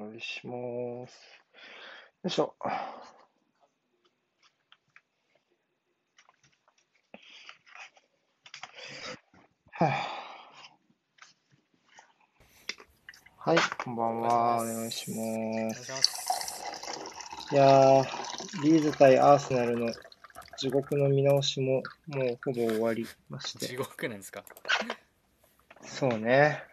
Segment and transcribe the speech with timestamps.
[0.00, 0.52] お願いしま
[1.06, 1.12] す。
[2.22, 2.54] よいしょ。
[13.36, 14.56] はい、こんばんは。
[14.62, 15.14] お願いしお
[15.68, 15.88] ます。
[15.90, 15.98] 願
[17.52, 18.04] いやー、
[18.62, 19.92] リーズ対アーセナルの
[20.56, 23.76] 地獄の見直しももうほぼ終わりまし地て。
[23.76, 24.44] 獄なんですか？
[25.82, 26.64] そうね。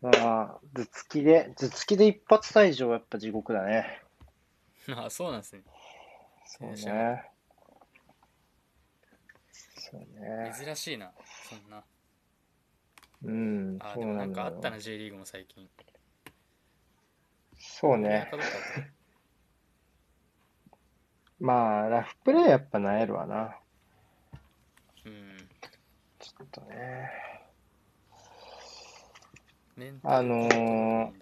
[0.00, 4.02] まあ、頭突きで、頭突きで一発退場はやっぱ地獄だね。
[4.96, 5.62] あ、そうなんですね。
[6.46, 7.30] そうね。
[9.52, 10.52] そうね。
[10.56, 11.12] 珍しいな、
[11.48, 11.82] そんな。
[13.24, 15.68] うん、あ、そでもなんかあったな、J リーグも最近。
[17.58, 18.30] そうね
[21.40, 23.56] まあ、ラフプレーやっぱなえるわな。
[25.04, 25.36] うん。
[26.18, 27.10] ちょっとね。
[30.02, 31.12] あのー。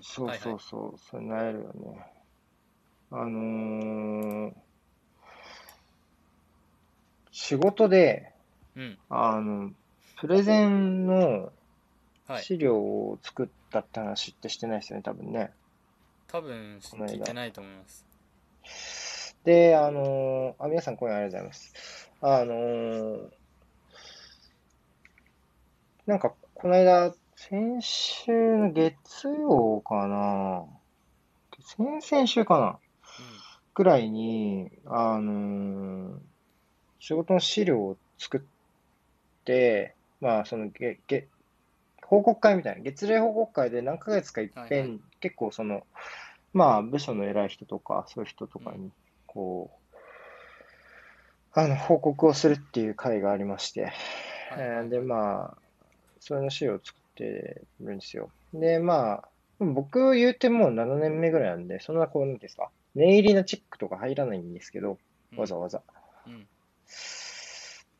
[0.00, 0.48] そうはいはい。
[0.48, 2.06] そうそう、それなえるよね。
[3.10, 4.54] あのー
[7.34, 8.30] 仕事で、
[8.76, 8.98] うん。
[9.08, 9.70] あの、
[10.20, 11.52] プレゼンの
[12.26, 12.44] はい。
[12.44, 15.52] 資料を作ったって話ってしてないですよね、多分ね。
[16.28, 19.36] 多分聞いてないと思います。
[19.44, 22.10] で、あのーあ、皆さん今夜ありがとうございます。
[22.20, 23.30] あのー
[26.06, 27.14] なんか、この間、
[27.48, 30.64] 先週の月曜かな。
[31.60, 32.78] 先々週かな。
[33.74, 36.18] くらいに、あのー
[37.00, 38.40] 仕事の資料を作っ
[39.44, 41.26] て、まあ、その、げ、げ、
[42.06, 45.82] 報告会みたいな、月例報告会で何ヶ月か一はいは遍、結構その、
[46.52, 48.92] まあ、部署の偉い人とか、そういう人とかうに、
[49.26, 49.80] こ
[51.56, 53.92] う、あの、報告をするっていう会がありまして、はい。
[54.58, 55.58] えーで、まあ、
[56.20, 58.30] それの資料を作ってるんですよ。
[58.54, 59.28] で、まあ、
[59.58, 64.98] 僕言うてもう7年目ぐらいなんで、そんなこう、なんですか、念入りなチェックとか入らないんですけど、
[65.32, 65.82] うんわざわざ。
[66.26, 66.46] うん。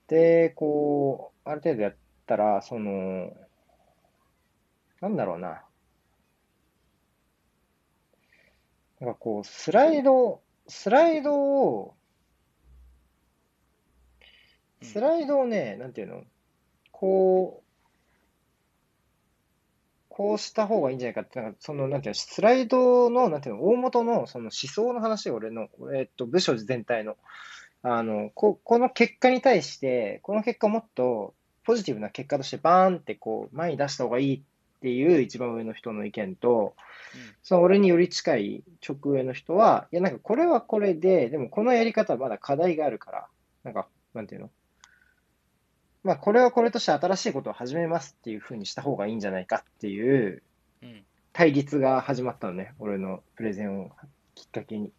[0.09, 3.33] で、こう、ある程度やったら、その、
[5.01, 5.65] なんだろうな。
[9.01, 11.95] なんかこう、スライド、スライドを、
[14.83, 16.25] うんスライドをね、なんていうの？
[16.91, 17.62] こう、
[20.15, 27.17] こうした方がいいんじゃないかって、なんかその、なんていうの、スライドの、なんていうの、大元の、その思想の話を俺の、えっと、部署全体の、
[27.83, 31.33] あの、こ、この結果に対して、この結果をもっと
[31.65, 36.75] ポジティブな結果としてバーンってこう、前に出した方がいいっていう一番上の人の意見と、
[37.43, 43.27] その俺により近い直上の人は、いや、なんかこれはこれで、でもこのやり方はまだ課題があるから、
[43.65, 44.51] なんか、なんていうの
[46.05, 50.43] まあ、これはこれとして新しいことを始めますっていうふうにした方がいいんじゃないかっていう
[50.83, 50.89] うん。
[50.89, 51.05] うん。
[51.33, 53.91] 対立が始まったのね、俺のプレゼンを
[54.35, 54.93] きっかけに。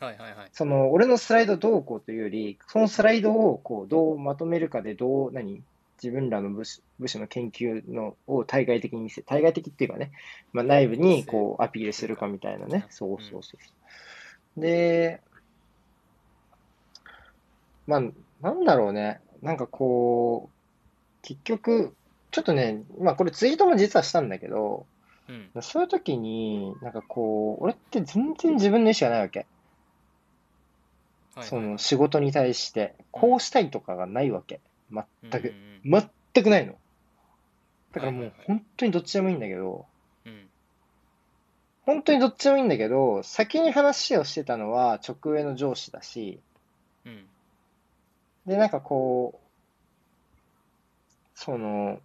[0.00, 0.48] はいはいはい。
[0.52, 5.62] その、俺のスライドどうこうというより、そのスライドをこう、どうまとめるかで、どう、何？
[6.02, 10.10] 自分らの部署部署の研究のを対外的に見せ、対外的っていうかね、
[10.52, 12.86] まあ、内部にこうアピールするかみたいなね。
[12.90, 13.56] そうそうそ
[14.56, 14.60] う。
[14.60, 15.22] で、
[17.86, 18.02] まあ、
[18.42, 19.20] なんだろうね。
[19.44, 21.94] なんかこう、結局、
[22.30, 24.86] ちょっとね、まあこれツイートも実はしたんだけど、
[25.28, 25.62] うん。
[25.62, 29.46] そういう時に、なんかこう、俺って全然自分の意思がないわけ。
[31.34, 34.60] はいその仕事に対して、こうしたいとかがないわけ。
[34.90, 35.54] 全く。
[35.84, 36.74] うんうん全くないの。
[37.92, 39.86] だからもう本当にどっちでもいいんだけど、
[40.24, 40.48] うん。
[41.82, 46.40] 本当にどっちでもいいんだけど、先に話をしてたのは直上の上司だし、
[47.04, 47.26] うん。
[48.46, 49.44] で、なんかこう、
[51.34, 52.00] その、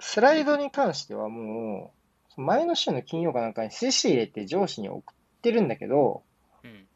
[0.00, 1.92] スライドに関してはも
[2.36, 6.22] う、前の週の金曜かなんかに CC 入れて上司に送ってるんだけど、
[6.64, 6.86] うん。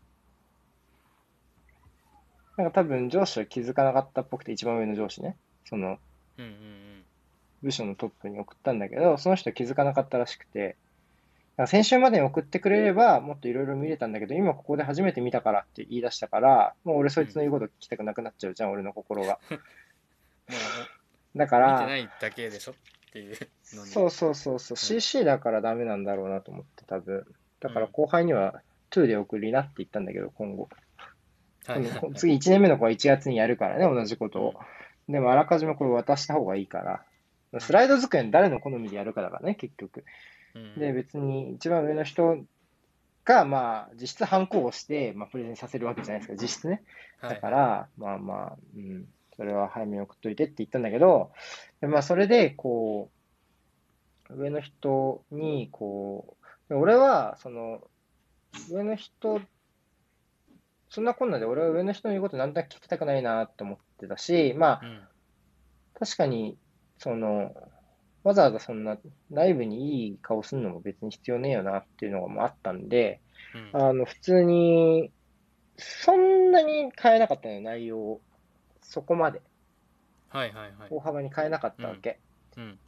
[2.57, 5.37] なんか多分上司は気づかなかったっぽくて、一番上の上司ね。
[5.65, 5.99] その、
[6.39, 6.79] うんうん
[7.63, 10.77] 部署のトップに送ったんだけど、その人は気づかなかったらしくて、
[11.65, 19.39] か先週までに送ってくれれば、もっといろいろ見れたんだけど、今ここで初めて見たからって言い出したから、もう俺そいつの言うこと聞きたくなくなっちゃうじゃん、俺の心が。
[21.37, 22.75] だかう見てら、ないだけでしょっ
[23.13, 23.37] ていう。
[23.63, 27.27] そうそうそうそう、ん CC だからダメなんだろうなと思って、多分。
[27.61, 30.69] だからうん後輩には、2で送りなって言ったんだけど、今後。
[31.67, 32.15] はいはいはい。
[32.15, 34.55] 次1年目の子は1月にやるからね、同じことを。
[35.09, 36.79] でもあらかじめこれ渡した方がいいか
[37.53, 37.61] ら。
[37.61, 40.05] スライド机誰の好みでやるかだからね、結局。
[40.55, 40.79] うん。
[40.79, 42.45] で、別に一番上の人
[43.25, 46.83] が、まあ、実質反抗をして、まあ、プレゼンさせるわけじゃないですか、実質ね。
[47.21, 47.35] はい。
[47.35, 49.07] だから、まあまあ、うん、
[49.37, 51.31] それは早めに送っといてって言ったんだけど、
[51.81, 53.11] でまあ、それで、こ
[54.31, 56.37] う、上の人に、こ
[56.71, 57.83] う、俺は、その、
[58.71, 59.41] 上の人、
[60.89, 65.01] そんなこんなで俺は上の人の言うことなんとなく聞きたくないなって思ってたし、まあ、うん。
[65.99, 66.57] 確かに、
[66.99, 67.55] その、
[68.29, 68.99] わざわざそんな
[69.31, 73.23] ライブにいい顔するのも別に必要ねえよなっていうのがもうあったんで、
[73.73, 75.11] うんあの、普通に、
[75.79, 78.21] そんなに変えなかったのよ、内容を。
[78.83, 79.41] そこまで。
[80.29, 82.21] はいはいはい大幅に変えなかったわけ。
[82.59, 82.79] うん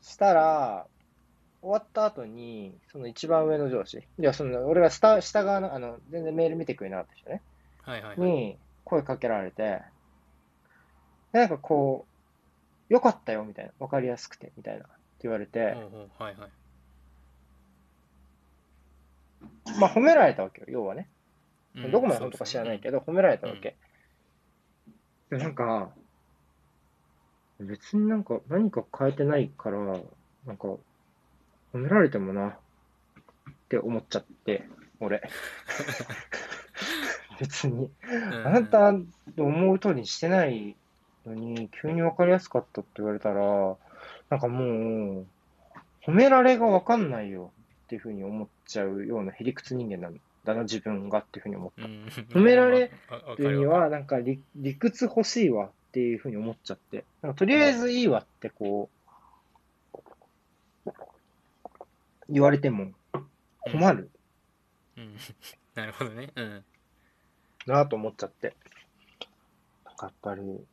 [0.00, 0.86] したら、
[1.60, 7.42] 終わった後に、その一番上の上司、いや、その、俺が下、下側の、あの、全然メール見てくれなかった人ね、
[7.82, 9.82] はいはいはいに声かけられて、
[11.32, 12.17] なんかこう、
[12.88, 13.72] よかったよ、みたいな。
[13.78, 14.84] わかりやすくて、みたいな。
[14.84, 14.92] って
[15.22, 16.50] 言われて、ほうほうはいはい
[19.80, 21.08] まあ褒められたわけよ、要はね。
[21.76, 23.76] うんどこまで本当か知らないけど、褒められたわけ。
[25.30, 25.90] でなんか、
[27.60, 29.78] 別になんか何か変えてないから、
[30.46, 30.68] なんか、
[31.74, 32.56] 褒められてもな、っ
[33.68, 34.64] て思っちゃって、
[35.00, 35.22] 俺。
[37.38, 37.84] 別に。
[37.84, 37.90] う
[38.42, 39.04] んあなたの
[39.36, 40.76] 思う通りにしてない
[41.26, 43.76] のに、急に分かりやすかったって言われたら、
[44.30, 45.26] なんかもう、
[46.04, 47.50] 褒められが分かんないよ
[47.84, 51.84] っていうふうに思っちゃうようなへりくつ人間なんだな、自分がっていうふうに思った。
[51.84, 52.06] うん。
[52.30, 58.88] 褒められ まあわわっていうには、なんか理理屈欲しいわっていうふうに思っちゃって、なんかとりあえずいいわってこ
[60.86, 60.92] う、
[62.28, 62.92] 言われても
[63.60, 64.10] 困る。
[64.96, 65.16] うん。
[65.74, 66.30] なるほどね。
[66.34, 66.64] うん。
[67.66, 68.54] なと思っちゃって、
[69.84, 70.64] なんかやっぱり、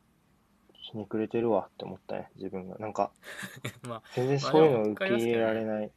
[0.96, 2.76] ひねくれてるわって思ったね、自分が。
[2.78, 3.12] なんか、
[3.86, 5.90] まあ全然そういうのを受け入れられない、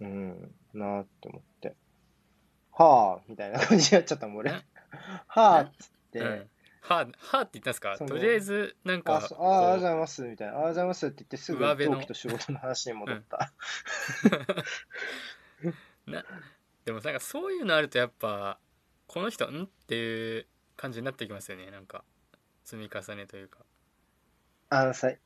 [0.00, 1.76] うん、なって思って。
[2.72, 4.50] はぁ、みたいな感じになっちゃったもん、俺。
[4.50, 4.54] え？
[5.28, 6.48] はぁっつって、うん
[6.84, 7.96] ははって言ったんですか？
[7.96, 10.54] とりあえずなんあ、かそああ、ありがとうごこざいます、みたいな。
[10.54, 13.52] ありがとうございますって言って、すぐ同期と仕事の話に戻った。
[16.06, 16.24] うな
[16.84, 18.58] でもなんかそういうのあるとやっぱ
[19.06, 19.62] この人ん？
[19.62, 20.46] っていう
[20.76, 22.02] 感じになってきますよねなんか
[22.64, 23.60] 積み重ねというか
[24.74, 25.18] あのさ、い、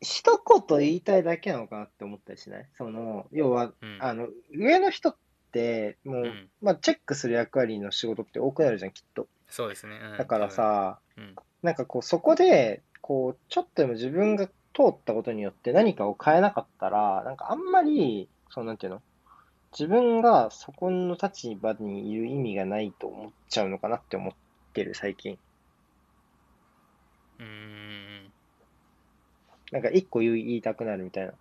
[0.00, 2.68] 一言言いたいだけなのかなって思ったりしない？
[2.76, 3.98] その、要は、うん。
[4.00, 5.16] あの、上の人っ
[5.52, 6.50] て、もう、うん。
[6.60, 9.28] まあ、チェックする役割の仕事って多くなるじゃん、きっと。
[9.48, 10.18] そうですね、うん。
[10.18, 11.36] だからさ、多分。
[11.62, 14.52] なんかこう、そこで、こう、ちょっとでも自分が通
[14.88, 19.02] ったことによって何かを変えなかったら、なんかあんまり、そうなんていうの？
[19.70, 24.34] 自分がそこの立場にいる意味がないと思っちゃうのかなって思っ
[24.72, 25.38] てる、最近。
[27.38, 28.13] うん
[29.74, 31.32] なんか一個言いたくなるみたいな。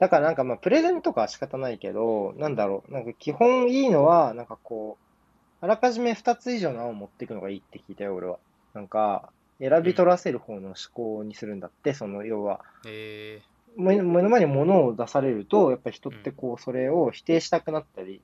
[0.00, 8.40] だからなんかまあ、プレゼンとかは仕方ないけど、なんだろう、なんか基本いいのは、なんかこう、あらかじめ二つ以上の案を持っていくのがいいって聞いたよ、俺は。
[8.74, 9.30] なんか、
[9.60, 13.40] 選び取らせる方の思考にするんだって、その、要は、え
[13.76, 18.20] 目目の前に物を出されると、やっぱり人ってこう、それを否定したくなったり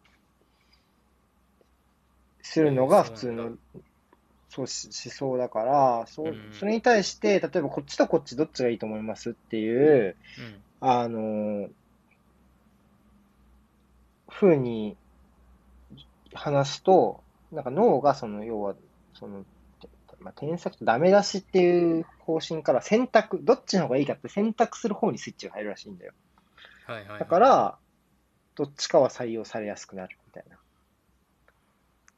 [2.42, 3.52] するのが普通の、
[4.48, 6.24] そうし思想だから、そ
[6.58, 11.68] それに対して、例えばこっちとこっちどっちがいいと思いますっていう、ーうんあの、
[14.28, 14.96] ふうに
[16.34, 18.74] 話すと、なんか脳がその、要は、
[19.14, 19.44] その、
[19.80, 19.88] て
[20.20, 26.12] まあ、添削とダメ出しっていう方針から選択、どっちの方がいいかって選択する方にスイッチが入るらしいんだよ。
[26.86, 27.78] はいはいはいだから、
[28.54, 30.58] どっちかは採用されやすくなるみたいな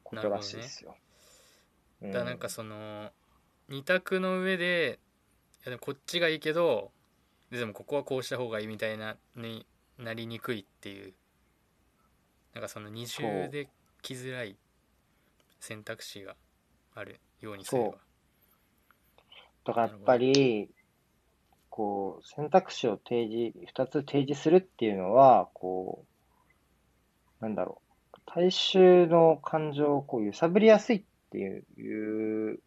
[0.04, 0.96] ことらしいですよ。
[2.02, 3.10] だからなんかその
[3.68, 5.00] 二択の上で
[5.60, 6.92] いやでもこっちがいいけど
[7.50, 9.66] でもここはこうした方がいいみたいなに
[9.98, 11.14] なりにくいっていう。
[12.54, 13.68] なんかその二重で
[14.02, 14.56] 来づらい
[15.60, 16.34] 選択肢が
[16.94, 17.98] あるようにすれば。
[19.64, 20.70] だからやっぱり、
[21.68, 26.04] こう、選択肢を提示、二つ提示するっていうのは、こ
[27.40, 27.82] う、なんだろ
[28.14, 32.60] う、大衆の感情をこう揺さぶりやすいっていう、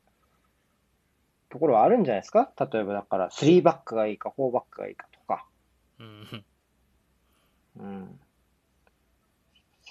[1.49, 2.51] ところはあるんじゃないですか？
[2.71, 5.45] 例えばだから、3バックがいいか、4バックがいいかとか、
[5.99, 6.45] うん
[7.77, 8.19] うん。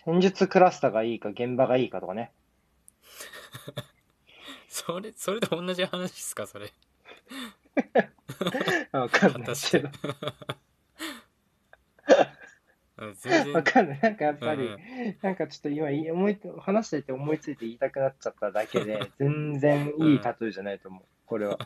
[0.05, 2.33] 戦術クラスターがいいか、現場がいいかとかね。
[4.69, 6.73] それそれと同じ話ですかそれ？
[8.93, 9.89] わかん果ないけど。
[13.55, 14.01] わかんない。
[14.01, 14.79] なんかやっぱり、うん
[15.23, 21.03] なんかちょっと今思い、話してて思いついて言いたくなっちゃっただけで、 全然いい例えじゃないと思う。
[21.27, 21.59] これは。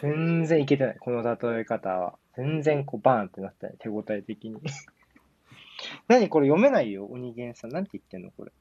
[0.00, 0.96] 全然いけてない。
[0.98, 2.18] この例え方は。
[2.36, 3.74] 全然こうバーンってなったね。
[3.78, 4.60] 手応え的に。
[6.08, 7.70] 何これ読めないよ、鬼源さん。
[7.70, 8.52] なんて言ってんのこれ。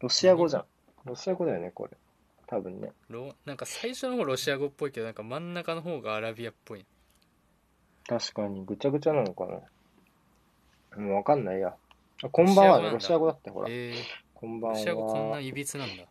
[0.00, 0.64] ロシア語じゃん。
[1.04, 1.96] ロシア語だよね、これ。
[2.46, 2.92] 多分ね。
[3.08, 6.86] ロなんか最初の方ロシア語っぽいけどなんか真ん中の方がアラビアっぽい
[8.06, 11.00] 確かに、ぐちゃぐちゃなのかな。
[11.02, 11.74] もうわかんないや。
[12.22, 13.68] あこんばんはね、ロロシア語だって、ほら。
[13.70, 13.94] え
[14.34, 15.40] こんばんー、ロシア語こんなは。
[15.40, 16.04] いびつなんだ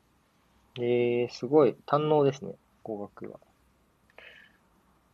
[0.79, 3.39] えー、すごい、堪能ですね、語学が。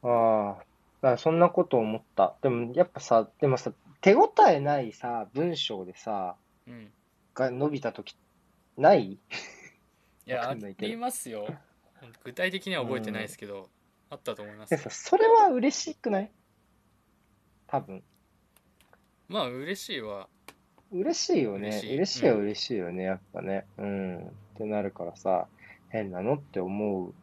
[0.04, 0.58] あ
[1.02, 2.36] あ、そんなこと思った。
[2.42, 6.36] でも、やっぱさ、でもさ、手応えないさ、文章でさ、
[6.68, 6.92] うん
[7.36, 8.16] が伸びたとき、
[8.78, 9.14] ない？
[9.14, 9.20] い
[10.26, 11.48] やありますよ
[12.24, 13.70] 具体的には覚えてないですけど、
[14.10, 16.32] あったと思いますそれは嬉しくない？
[17.72, 18.04] 多分。
[19.28, 20.28] まあ嬉しいは
[20.92, 21.68] 嬉しいよね。
[21.68, 23.66] 嬉しい嬉しいは嬉しいよね、やっぱね。
[23.78, 24.18] うん。
[24.18, 24.22] っ
[24.58, 25.48] てなるからさ、
[25.90, 27.14] 変なのって思う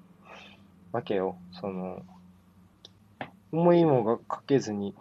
[0.92, 1.36] わけよ。
[1.52, 2.04] その、
[3.50, 4.94] 思いもがかけずに、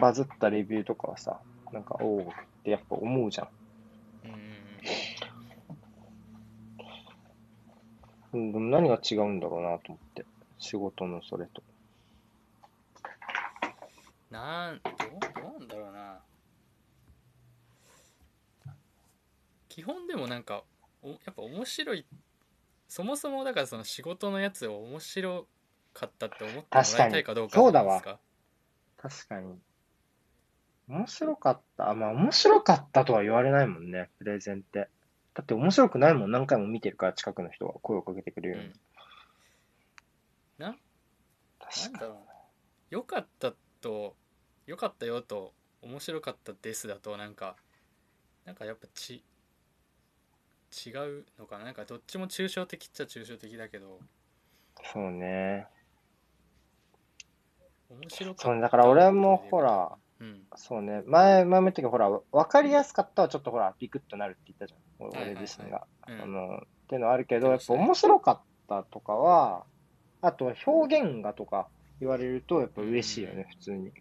[0.00, 1.38] バズったレビューとかはさ、
[1.72, 2.24] なんか、おおっ
[2.64, 3.48] てやっぱ思うじゃん
[8.32, 10.24] うん、でも何が違うんだろうなと思って。
[10.58, 11.62] 仕事のそれと。
[14.36, 14.94] なんどう
[15.34, 16.20] どうなんだろうな。
[19.70, 20.62] 基本でもなんか
[21.02, 22.04] おやっぱ面白い。
[22.86, 25.46] そもそもだからその仕事のやつを面白
[25.94, 27.64] かったって思ってもらいたいかどうか確かに。
[27.64, 29.26] そうだわじゃないですか。
[29.26, 29.58] 確かに。
[30.88, 31.90] 面白かった？
[31.90, 34.90] あ、まあ面白かったとは言われないもんね、プレゼンって。
[35.32, 38.70] だって面白くないもん、何回も見てるから、近くの人が声をかけてくれるように。
[38.70, 38.74] うん。
[40.58, 40.66] な？
[40.68, 40.78] なん
[41.58, 42.20] 確かだろうな。
[42.90, 44.14] 良かったと
[44.66, 47.56] 良かったよと面白かったですだとなんか
[48.44, 49.22] なんかやっぱち
[50.86, 51.64] 違うのかな？
[51.64, 53.92] なんかどっちも抽象的っちゃ抽象的だけどに。
[54.92, 55.66] そうね。
[57.88, 65.06] 面白かったそうね、だから俺もほら、うんそうね、前、前も言ったけど、ほら、分かりやすかったはちょっとほら、ビクッとなるって言ったじゃん。
[65.06, 65.86] はいはい俺自身が。
[66.08, 69.64] うんあの、っていうのはあるけど、やっぱ面白かったとかは、
[70.20, 71.68] あとは表現がとか
[72.00, 73.92] 言われると、やっぱ嬉しいよね、普通に。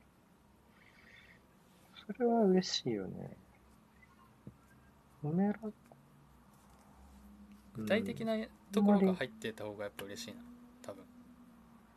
[2.07, 3.37] それは嬉しいよね。
[5.23, 5.59] 褒めら
[7.73, 8.37] 具体的な
[8.71, 10.41] ところが入ってた方がやっぱ嬉しいな
[10.83, 11.03] 多分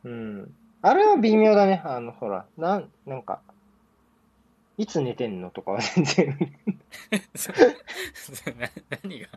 [0.03, 0.09] う
[0.43, 0.55] ん。
[0.81, 1.81] あれは微妙だね。
[1.85, 3.41] あの、ほら、なん、なんか、
[4.77, 6.37] いつ寝てんのとかは全然、
[7.35, 7.55] そう
[8.13, 8.69] そうな
[9.03, 9.27] 何が？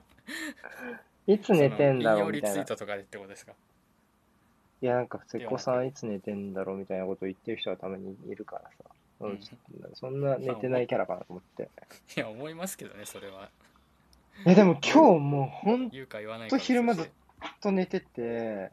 [1.27, 2.55] いつ寝てんだろうみたいな。
[2.55, 3.53] リツイートとかでってことですか？
[4.83, 8.85] いや、なんか、瀬古さんいつ寝てんだろうみたいなことを言ってる人がたまにいるからさ。
[9.29, 9.41] ううんん、
[9.95, 11.69] そんな寝てないキャラかなと思って。
[12.17, 13.49] いや思いますけどねそれは
[14.47, 17.09] え、でも今日もうほんと昼間ずっ
[17.61, 18.71] と寝てて、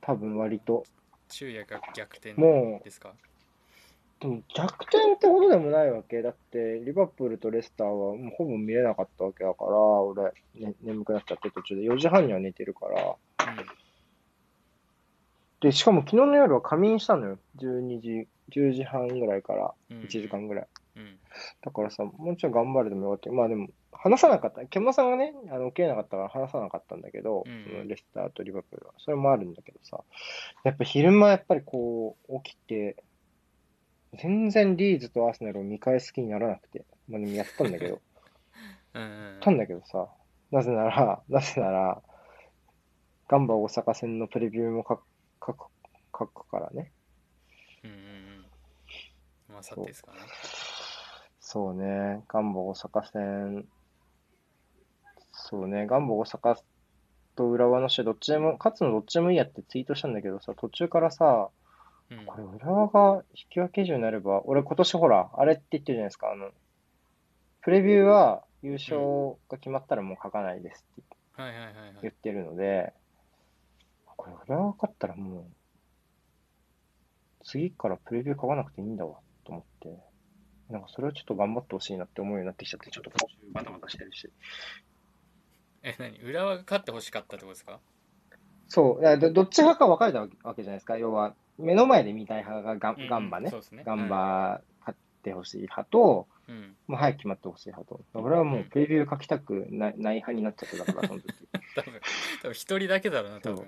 [0.00, 0.84] 多分割と。
[1.30, 3.14] 昼夜が逆転もうですか？
[4.20, 6.22] でも逆転ってことでもないわけ。
[6.22, 10.24] だって、リバプールとレスターはもうほぼ見れなかったわけだから、俺、
[10.54, 13.16] ね、眠くなっちゃって途中で4時半には寝てるから。
[15.64, 17.38] で、しかも昨日の夜は仮眠したのよ。
[17.56, 20.66] 12時、10時半ぐらいからうん1時間ぐらい。
[20.96, 21.18] うん
[21.62, 23.32] だからさ、もうちょい頑張るでもよかった。
[23.32, 24.66] まあでも、話さなかった。
[24.66, 28.92] 獣さんがね、あの起きれなかったから話さなかったんだけど、うんそのレスターとリバプールは。
[28.98, 30.04] それもあるんだけどさ、
[30.64, 33.02] やっぱ昼間やっぱりこう、起きて、
[34.20, 38.02] 全然リーズとアーセナルを見返す気にならなくて、まあでもやったんだけど、
[38.92, 40.08] うんうんやったんだけどさ、
[40.50, 42.02] なぜなら、なぜなら、
[43.28, 45.02] ガンバ大阪戦のプレビューも書く、
[45.46, 45.66] 書く、
[46.16, 46.92] 書くからね。
[47.82, 48.46] うんうんうん。
[49.54, 50.18] まあさてですかね。
[51.40, 53.68] そうね、ガンバ大阪戦、
[55.32, 56.56] そうね、ガンバ大阪
[57.36, 61.50] と浦和の試合、どっちでも、勝つのどっちでもいいやってツイートしたんだけどさ、途中からさ、
[62.10, 62.26] うん。
[62.26, 66.50] これ浦和が引き分け以上になれば、俺今年ほら、あれって言ってるじゃないですか、あの、
[67.60, 71.94] プレビューは優勝が決まったらもう書かないですってはいはいはいはい。
[72.02, 72.92] 言ってるので、
[74.16, 75.44] これ浦和が勝ったらもう、
[77.44, 79.98] 次からプレビュー書かなくていいんだわ、と思って。
[80.70, 84.30] なんかそれをちょっと頑張ってほしいなって思うようになってきちゃって、ちょっと途中バタバタしてるし。
[85.82, 86.18] え何？
[86.20, 87.80] 浦和が勝ってほしかったってことですか？
[88.68, 90.96] そう、どどっち派か分かれたわけじゃないですか。
[90.96, 93.60] 要は、目の前で見たい派がガンうんうんガンバねそう。
[93.60, 96.76] ですねガンバ勝ってほしい派と、うん。
[96.86, 98.00] もう早く決まってほしい派と。
[98.14, 101.34] 俺はもうプレビュー書きたくないない派になっちゃってたから、その時。
[101.74, 101.92] 多分
[102.42, 103.66] 多分一人だけだろうな多分。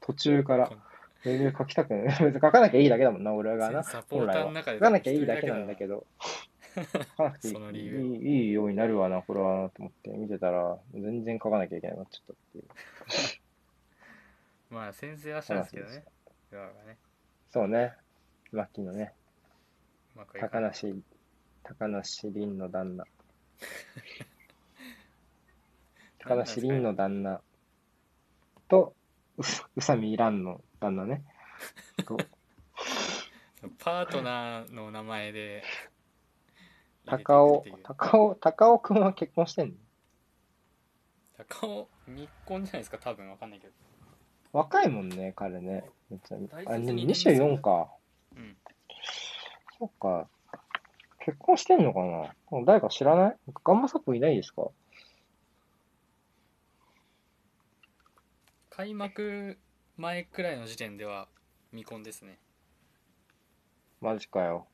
[0.00, 0.70] 途中から、
[1.22, 2.04] プレビュー書きたくない。
[2.04, 3.82] 別に書かなきゃいいだけだもんな、俺がな。
[3.82, 6.06] サポーターの中で書かなきゃいいだけなんだけど、
[6.74, 6.82] 書
[7.16, 7.54] かなくていい
[7.86, 8.16] 由。
[8.16, 12.64] いいようになるわな、これはなと思って見てたら、全然書かなきゃいけなくなっちゃったっていう。
[14.74, 16.04] まあ先生はしたんですけどね。
[16.86, 16.98] ね。
[17.50, 17.94] そうね、
[18.52, 19.12] 牧のね、
[20.14, 20.50] うまくいかない。
[20.50, 21.02] 高梨、
[21.64, 23.04] 高梨凛の旦那。
[26.20, 27.40] 高梨凛の旦那
[28.68, 28.94] と、
[29.38, 29.44] う宇
[29.80, 31.24] 佐美蘭の旦那ね。
[32.06, 32.16] と
[33.78, 35.62] パートナーの名前で
[37.06, 39.74] 高尾高尾、高尾くんは結婚してんの？
[41.48, 42.98] 高尾密婚じゃないですか？
[42.98, 43.72] 多分わかんないけど
[44.52, 45.90] 若いもんね、彼ね。
[46.10, 47.90] めっちゃ大あ、でも卒二年ですよ24か。
[48.36, 48.56] うん
[49.78, 50.28] そっか。
[51.24, 52.64] 結婚してんのかな？
[52.64, 53.36] 誰か知らない？
[53.64, 54.68] ガンマサップいないですか？
[58.70, 59.58] 開幕
[59.96, 61.28] 前くらいの時点では
[61.70, 62.38] 未婚ですね。
[64.00, 64.66] マジかよ。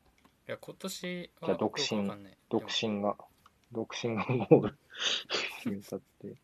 [0.48, 2.10] いや今年はじゃあ独身。
[2.48, 3.16] 独身が、
[3.70, 4.78] 独身がゴール
[5.62, 6.34] 決めたって。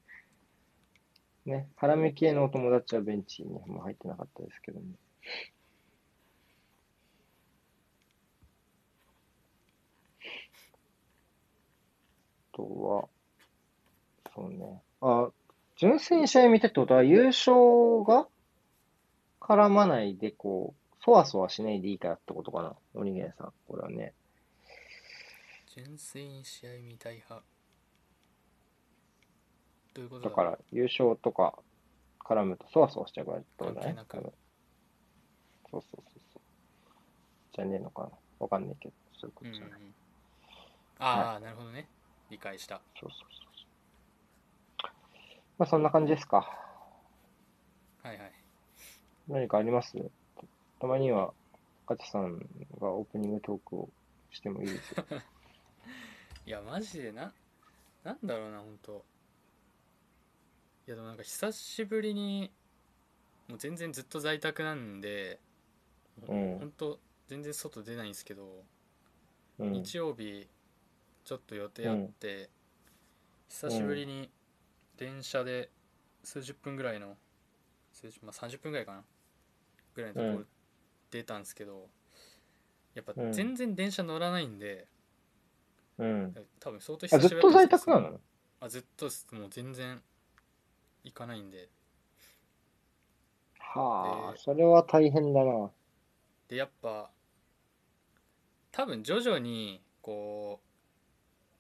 [1.47, 4.87] ね、絡み系のお友達はベンチにも入ってなかったですけども。
[4.87, 5.56] あ
[12.57, 13.09] とは、
[14.35, 14.83] そうね。
[15.03, 15.29] あ、
[15.77, 17.55] 純粋に試合見てってことは、優勝
[18.05, 18.27] が
[19.41, 22.75] 絡まないで、こう、そわそわしないでいいからってことかな。
[22.95, 23.53] おにげんさん。
[23.69, 24.15] これはね。
[25.75, 27.45] 純粋に試合見たい派
[29.95, 31.55] どういうことだから、優勝とか
[32.21, 34.23] 絡むとそわそわしちゃうからってことだねそう
[35.71, 36.41] そうそうそう。
[37.55, 38.11] じゃねえのかな。
[38.39, 39.93] わかんないけど、そういうこうんうんうんとじゃない。
[40.99, 41.89] ああ、なるほどね
[42.31, 44.91] 理解したそうそうそう。
[45.59, 46.39] まあ、そんな感じですか。
[48.03, 48.33] はいはい
[49.29, 49.93] 何かあります？
[50.79, 51.33] たまには、
[51.87, 52.39] ガチャさん
[52.81, 53.89] がオープニングトークを
[54.31, 55.05] してもいいですよ。
[56.47, 57.33] いやマジでな
[58.05, 59.05] なんだろうな本当
[60.87, 62.53] いやでもなんか久しぶりに
[63.49, 65.41] もう全然ずっと在宅なんで、
[66.29, 68.65] うん本当全然外出ないんですけど、
[69.59, 69.73] うん。
[69.73, 70.49] 日曜日
[71.27, 72.51] ちょっと予定あって、
[73.49, 74.31] 久しぶりに
[74.99, 75.71] 電車で
[76.25, 77.17] 数十分ぐらいの
[77.93, 79.05] 数十、まあ、30分ぐらいかな
[79.95, 80.47] ぐらいのところうん。
[81.11, 81.89] 出たんですけど、
[82.95, 83.31] やっぱうん。
[83.31, 84.89] 全然電車乗らないんで、
[85.99, 86.37] うん。
[86.61, 88.21] 多分相当あ、久しぶりだったんです在宅なの？
[88.61, 90.03] あずっともう全然
[91.05, 91.71] 行かないんで。
[93.59, 95.71] はあ、でそれは大変だな。
[96.49, 97.11] でやっぱ
[98.71, 100.67] 多分徐々にこう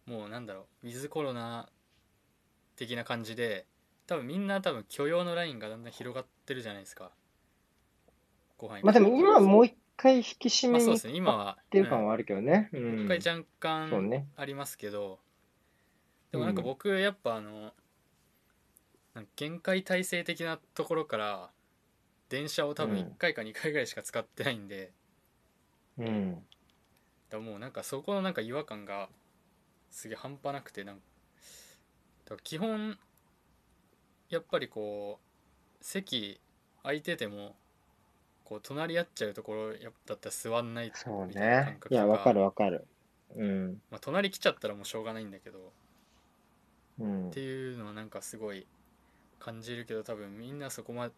[0.07, 1.69] もうなんだろうウィズコロナ
[2.77, 3.67] 的な感じで
[4.07, 7.11] 多分みんな多分許容のラインがだんだん広がってるじゃないですか。
[8.57, 11.59] ご飯まあでも今もう一回引き締めに行っまあそうですね今は。
[11.71, 12.71] てる感はあるけどね。
[12.73, 13.09] ううん。
[13.09, 14.25] 回若干。
[14.37, 15.19] ありますけど。
[16.31, 17.73] でもなんか僕やっぱあの
[19.35, 21.51] 限界体制的なところから
[22.29, 23.03] 電車を多分うん。
[23.03, 24.93] 1回か2回ぐらいしか使ってないんで、
[25.99, 26.39] うん。
[27.29, 29.09] だもうなんかそこのなんか違和感が
[29.91, 31.01] すげえ半端なくてなん
[32.25, 32.99] か基本
[34.29, 36.41] やっぱりこう席
[36.83, 37.57] 空いてても
[38.45, 41.79] こう隣り合っちゃうところやだったら座んないそうみたいな感ね。
[41.81, 42.87] 覚いや、わかる、るわかる。
[43.37, 43.83] うん。
[43.91, 45.73] まあ、隣来ちゃったらもうしょうがないんだけど
[46.99, 47.41] うんって。
[47.41, 48.67] いうのはなんかすごい
[49.39, 51.11] 感じるけど多分みんなそこま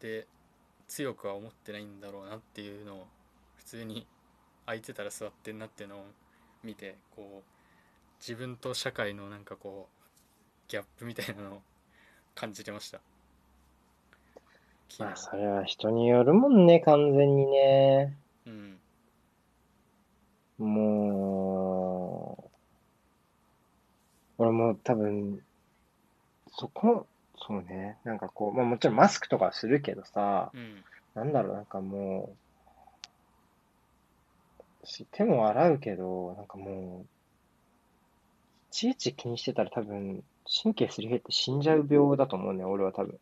[0.00, 0.26] で
[0.88, 3.06] 強くは思ってないんだろうなっていうのを
[3.56, 4.06] 普通に
[4.66, 6.06] 空いてたら座ってんなっていうのを
[6.62, 7.51] 見てこう
[8.22, 10.02] 自分と社会のなんかこう
[10.68, 11.62] ギャップみたいなのを
[12.36, 13.00] 感じてました。
[14.88, 18.16] 昨まあ、日それは人によるもんね、完全にね。
[18.46, 18.78] うん。
[20.58, 22.50] もう、
[24.38, 25.40] 俺も多分、
[26.56, 30.84] そこ、そうね、なんかこう、まあもちろんマスクとかはするけどさ、うん。
[31.14, 32.36] なんだろう、なんかも
[34.84, 37.06] う、し手も洗うけど、なんかもう、い
[38.72, 40.24] ちいち気にしてたら多分、
[40.62, 43.18] 神経すり減って死んじゃう病だと思うね、俺は多分。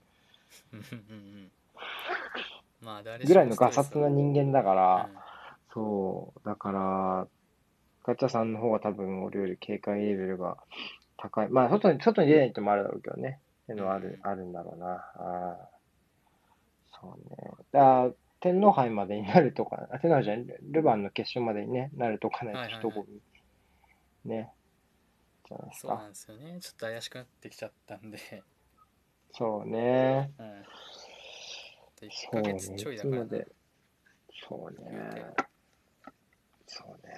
[2.80, 5.10] まあぐらいのガサツな人間だかうら、ん
[5.74, 7.28] そう、だから、
[8.04, 10.56] ガチャさんの方が多分俺より警戒レベルが
[11.16, 11.48] 高い。
[11.50, 13.40] まあ、外に、外に出ないってもあるだろうけどね。
[13.64, 14.86] っていうのはある、あるんだろうな。
[14.86, 15.68] ああ
[17.00, 17.50] そうね。
[17.72, 18.10] だ
[18.40, 23.20] 天皇杯までになるとか、あ、天皇杯じゃルルヴァンの決勝までにね、なるとかないと一ごみ。
[24.24, 24.50] ね。
[25.50, 25.88] じゃないですか。
[25.88, 28.18] そうなんですよねちょっと怪しくなってきちゃったんで
[29.32, 30.30] そうね。
[30.38, 30.64] うん
[32.00, 32.42] 1そうね。
[32.42, 33.46] ヶ月ちょいいだからなつまで。
[34.48, 35.44] そう言うねて。
[36.66, 37.14] そうね。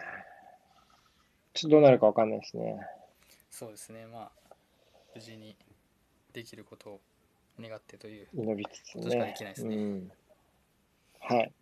[1.54, 2.80] ちょっとどうなるかわかんないですね。
[3.50, 4.54] そうですねまあ
[5.14, 5.56] 無事に
[6.32, 7.00] できることを
[7.60, 9.34] 願ってという祈りつつことしかでね。
[9.36, 10.12] きないですねうん。
[11.20, 11.52] はい。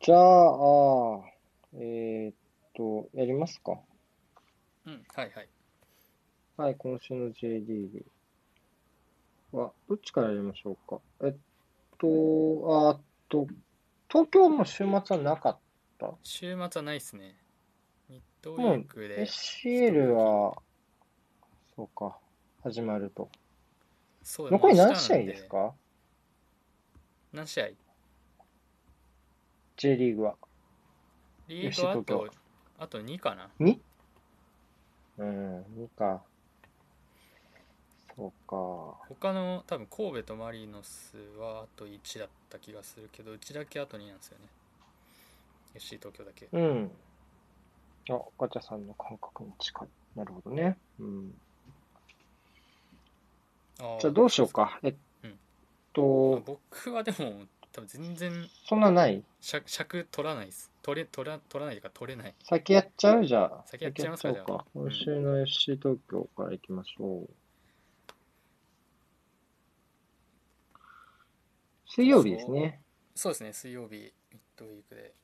[0.00, 1.22] じゃあ、あー
[1.74, 2.34] えーっ
[2.74, 3.78] と、やりますか？
[4.86, 5.48] うんはいはい
[6.56, 7.90] はい、今週の J リー
[9.52, 11.00] グは、どっちからやりましょうか？
[11.22, 11.34] えっ
[11.98, 13.46] と、あと、
[14.08, 15.58] 東京はもう週末はなかっ
[15.98, 16.12] た？
[16.22, 17.36] 週末はないっすね
[18.08, 20.56] ミッドウィークで SCL は、
[21.76, 22.18] そうか、
[22.62, 23.30] 始まると。
[24.22, 25.74] そう残り何試合ですか？
[27.32, 27.68] 何試合
[29.76, 30.36] ?J リーグは。
[31.48, 32.41] リーグはと
[32.82, 33.78] あと2かな 2?
[35.18, 36.22] うん、2か。
[38.16, 38.56] そうか。
[39.08, 44.44] 他の多分神戸とマリノスはあと1だった気がするけどうちだけあと2なんですよね
[45.74, 46.90] FC 東京だけうん。
[48.10, 49.88] あ、ガチャさんの感覚に近い。
[50.16, 50.76] なるほどね。
[50.98, 51.34] うん。
[53.78, 54.78] あーじゃあどうしようか。
[54.82, 55.38] えっうん
[55.92, 59.22] と、僕はでも多分全然そんなない？
[59.40, 62.34] 尺尺取らないです取れ取ら取らないというか取れない。
[62.42, 63.24] 先やっちゃう？
[63.24, 63.62] じゃあ。
[63.66, 67.30] 先やっちゃいますか今週の FC 東京から行きましょう。
[71.86, 72.80] 水曜日ですね。
[73.14, 73.52] そうですね。
[73.52, 75.14] 水曜日ミッドウィークで。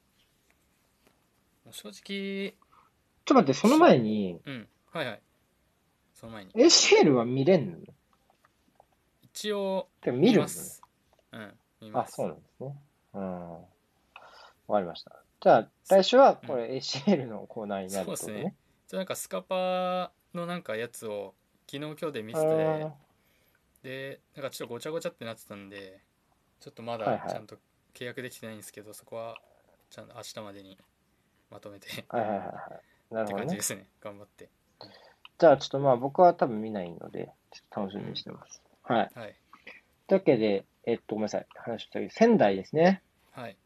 [1.71, 2.57] 正直ちょっ
[3.25, 4.69] と待って、その前に、うん。
[4.91, 5.21] はいはい。
[6.15, 6.53] その前に。
[6.53, 7.79] ACL は見れんの？
[9.23, 10.43] 一応てか見るの？
[10.43, 10.83] ます。
[11.33, 12.77] うん見まあ、すそうなんですね。
[13.15, 13.53] うん。
[13.53, 13.61] わ
[14.69, 15.23] かりました。
[15.41, 18.55] じゃあ、来週はこれ ACL のコーナーになるとねそうですね。
[18.89, 21.35] じゃあなんかスカパーのなんかやつを
[21.71, 22.91] 昨日今日で見あせてー
[23.83, 26.01] でなんかちょっとごちゃごちゃってなってたんで
[26.61, 27.57] ちょっとまはいはいだちゃんと
[27.95, 29.37] 契約できてないんですけど、そこは
[29.91, 30.79] ちゃんと明日までに
[31.51, 32.53] まとめてっはいはいはいは
[33.11, 33.15] い。
[33.15, 33.47] なるてほどね。
[33.47, 34.49] 感じですね頑張って
[35.39, 38.61] じゃあ、ちょっとまあ僕は多分見ないので、ちょっと楽しみにしてます。
[38.83, 39.11] はい。
[39.15, 39.35] はい
[40.09, 41.47] というわけで、えっと、ごめんなさい。
[41.55, 43.03] 話したけど、仙台ですね。
[43.33, 43.57] はい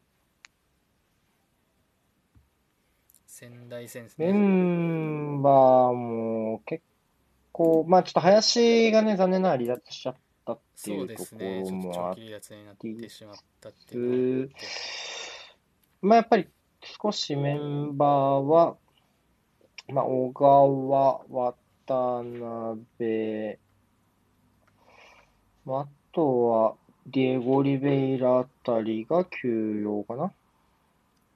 [3.35, 6.83] 仙台戦ですメねンバーも結
[7.51, 10.15] 構、まあちょっと林がね、残念ながら離脱しちゃっ
[10.45, 14.51] たってそいううとこですねろちょっともあっ長期離脱になってしまったっていう
[16.03, 16.47] まあやっぱり
[17.01, 18.09] 少しメンバー
[18.45, 18.77] は、
[19.87, 23.57] まあ小川、渡辺、
[25.65, 26.75] まああとは
[27.07, 30.31] ディエゴ・オリベイラあたりが休養かな。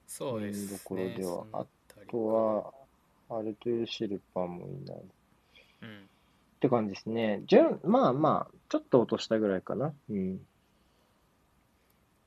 [0.06, 0.78] そうですね。
[0.78, 1.77] ところではああたりあ
[2.08, 2.72] と
[3.28, 4.96] は、アルトゥー・シルパもいない。
[5.82, 6.08] うん
[6.56, 7.42] って感じですね。
[7.46, 9.94] 順、まあまあ、ちょっと落としたぐらいかな。
[10.10, 10.40] うん。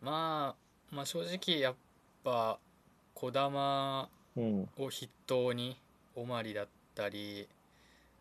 [0.01, 1.75] まあまあ正直やっ
[2.23, 2.57] ぱ
[3.13, 4.09] 児玉。
[4.37, 5.77] を筆頭に
[6.15, 7.47] オマリだったり、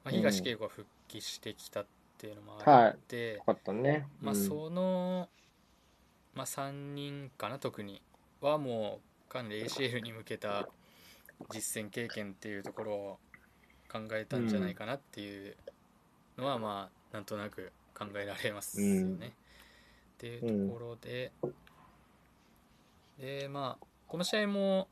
[0.04, 1.86] まあ、東恵子が復帰してきたっ
[2.18, 4.06] ていうのもあって、よかったね。
[4.20, 5.28] うんまあその、
[6.34, 8.02] まあ、3人かな特に
[8.40, 10.68] はもうかなり ACL に向けた
[11.50, 13.18] 実践経験っていうところを
[13.90, 15.56] 考えたんじゃないかなっていう
[16.38, 18.92] のはまあなんとなく考えられますよね。
[19.02, 19.22] うんっ
[20.18, 21.32] ていうところで、
[23.18, 24.88] でまあこの試合も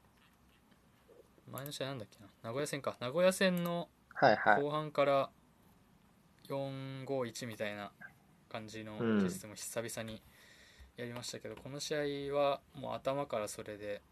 [1.52, 3.88] 前の試合なんだっけな名古屋戦か名古屋戦の。
[4.20, 5.30] 後半から
[6.48, 7.92] 451みたいな
[8.48, 10.20] 感じのうんシステ久々に
[10.96, 14.02] やりましたけど、この試合はもう頭からそれで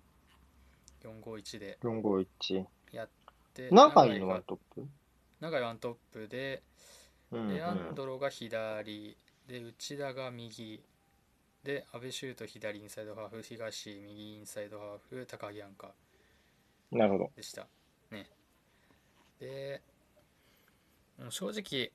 [1.03, 2.65] 451で451。
[2.93, 3.09] やっ
[3.55, 4.87] て長いのがはトップ？
[5.41, 6.63] 長いワントップで
[7.31, 10.83] うんレアンドロが左で内田が右
[11.65, 15.93] で阿部修斗左インサイドハーフ東右インサイドハーフ高木アンカ
[16.93, 16.99] うん。
[16.99, 17.31] なるほど。
[17.37, 17.67] でした
[18.11, 18.31] ね
[19.41, 19.83] で
[21.31, 21.93] 正直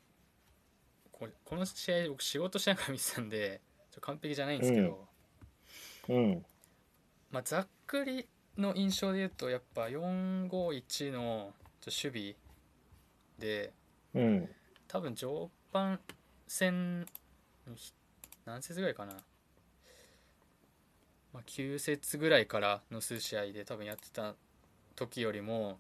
[1.11, 3.61] ここの試合僕仕事しながら見てたんで
[3.99, 5.07] 完璧じゃないんですけど、
[6.09, 6.45] うん。
[7.29, 11.53] まあ、ざっくりの印象で言うとやっぱ451の
[11.85, 12.35] 守備
[13.39, 13.73] で
[14.13, 14.49] うん。
[14.87, 15.99] 多分上盤
[16.47, 17.05] 戦
[17.75, 17.93] ひ
[18.45, 19.13] 何節ぐらいかな、
[21.33, 24.35] まあ、9節ぐらいからの数試合で多分やってた
[24.95, 25.79] 時よりも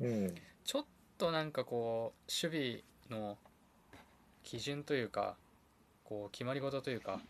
[0.00, 0.34] うん。
[0.64, 0.84] ちょっ
[1.18, 3.36] となんかこう守備の
[4.42, 5.36] 基準というか
[6.04, 7.20] こう決まり事というか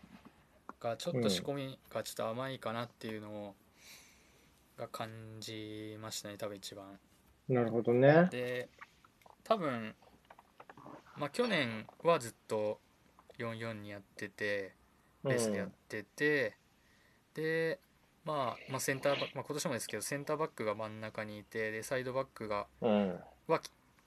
[0.79, 3.55] がちょっと仕込みがちょっと甘いかなっていうのを
[4.79, 6.97] が感じましたね多分一番。
[7.49, 8.27] なるほどね。
[8.31, 8.69] で
[9.43, 9.93] 多分
[11.17, 12.79] まあ去年はずっと
[13.37, 14.73] 44にやってて
[15.23, 16.55] ベースでやってて、
[17.33, 17.79] で、
[18.23, 23.19] まあ、まあセンターバック、まあ、今年もですけどセンターバックが真ん中にいてでサイドバックがうん。
[23.47, 23.61] は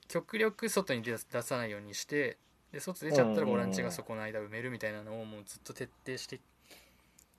[0.07, 2.37] 極力外に出出さないようにして
[2.71, 6.39] で外出ちゃったらボランチがそこの間埋めるみたいなのをもうずっと徹底して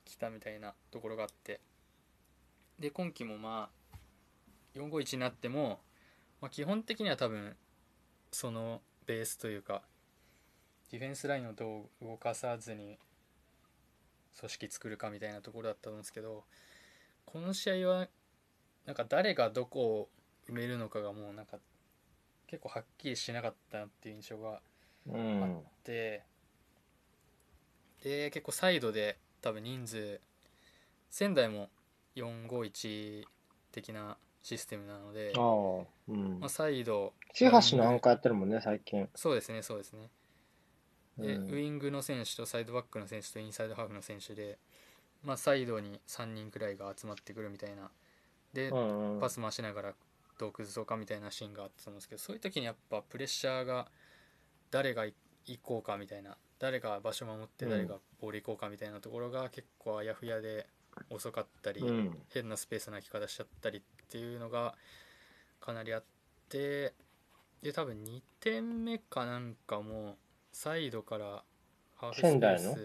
[0.05, 1.59] きたみたいなところがあって
[2.79, 3.97] で今季もまあ
[4.77, 5.79] 451になっても、
[6.41, 7.55] まあ、基本的には多分
[8.31, 9.81] そのベースというか
[10.91, 12.97] ディフェンスラインをどう動かさずに
[14.37, 16.43] 組織作るかみたいなところだったんですけど
[17.25, 18.07] この試合は
[18.85, 20.09] なんか誰がどこを
[20.49, 21.57] 埋めるのかがもうなんか
[22.47, 24.61] 結構はっきりしなかったなっていう印象が
[25.07, 26.23] うんあって、
[28.03, 30.19] で結構サイドで多分人数
[31.09, 31.69] 仙台も
[32.15, 33.25] 451
[33.71, 36.49] 的なシステムなのであ、あ、うんまあ、。
[36.49, 39.09] サイドシハシのアンカーやってるもんね、最近。
[39.15, 40.09] そうですねそうですね
[41.17, 44.57] で、うんウイングの選手とサイドバックの選手とインサイドハーフの選手で、
[45.23, 47.89] まあ、サイドに3人くらいが集まってくるみたいな
[48.53, 49.93] で、うんうんパス回しながら
[50.37, 53.87] どう崩そうかみたいなシーンがあったと思うんですけどそういう時にやっぱプレッシャーが
[54.69, 55.15] 誰が行
[55.61, 60.67] こうかみたいな誰が場所守ってうん誰がボール行こうかみたいなところが結構あやふやで
[61.09, 62.17] 遅かったり、うん。
[62.33, 64.75] 変なスペースの空き方しちゃったりっていうのが
[65.59, 66.03] かなりあっ
[66.49, 66.93] て
[67.61, 70.17] で多分2点目かなんかも
[70.51, 71.43] サイドから
[71.95, 72.75] ハーフスペース仙台の？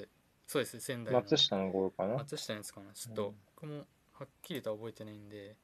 [0.46, 2.14] そうです仙台の松下のゴールかな？
[2.16, 5.56] 松下のやつかなちょっと僕もはっきりとは覚えてないんで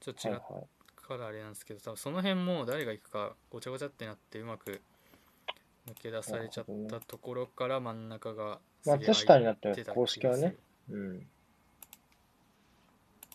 [0.00, 0.64] ちょっと違っはいはい。
[1.02, 4.80] からあれなんですけど多分その辺も誰が行くかごちゃごちゃってなってうまく
[5.88, 10.54] 抜け出されちゃったところから真ん中が松下になってた公式はね
[10.88, 11.26] うん。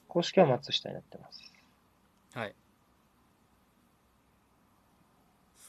[0.07, 1.51] 公式は松下になってます。
[2.33, 2.55] はい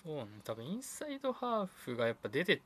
[0.02, 2.60] そうね多分インサイドハーフがやっぱ出てっ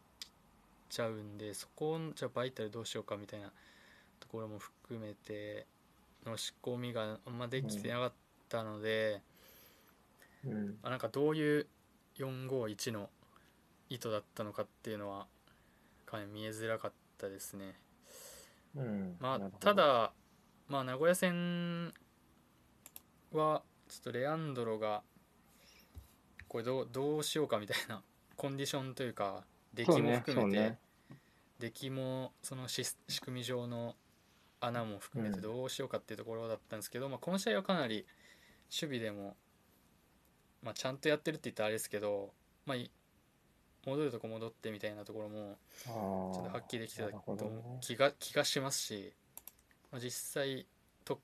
[0.88, 3.50] ちゃうんでそこをじゃあバイタルどうしようかみたいな
[4.20, 5.66] ところも含めて
[6.26, 8.12] の仕込みがあんまできてなかっ
[8.48, 9.22] たので、
[10.44, 10.76] うん。
[10.82, 11.66] あなんかどういう
[12.18, 13.08] 451の
[13.88, 15.26] 意図だったのかっていうのは
[16.06, 17.74] かなり見えづらかったですね。
[18.76, 19.16] うん。
[19.18, 20.12] まあた、だ
[20.72, 21.92] まあ名古屋戦
[23.30, 25.02] はちょっとレアンドロが
[26.48, 28.00] これどうどうしようかみたいな
[28.36, 30.76] コンディションというか出来も含めて。
[31.58, 33.96] 出来もそのし仕組み上の
[34.60, 38.06] 穴も含めてうんどうしようかっていうところだったんですけど、まあ、この試合はかなり
[38.64, 39.36] 守備でも、
[40.62, 42.32] まあ、ちゃんとやってるって言ったらあれですけど、
[42.64, 42.90] まあ、い
[43.86, 46.54] 戻るとこ戻ってみたいなところもあちょっとあ。
[46.54, 47.10] はっきりできてた
[47.80, 49.12] 気が気がしますし、
[49.92, 50.66] まあ、実際
[51.04, 51.20] 得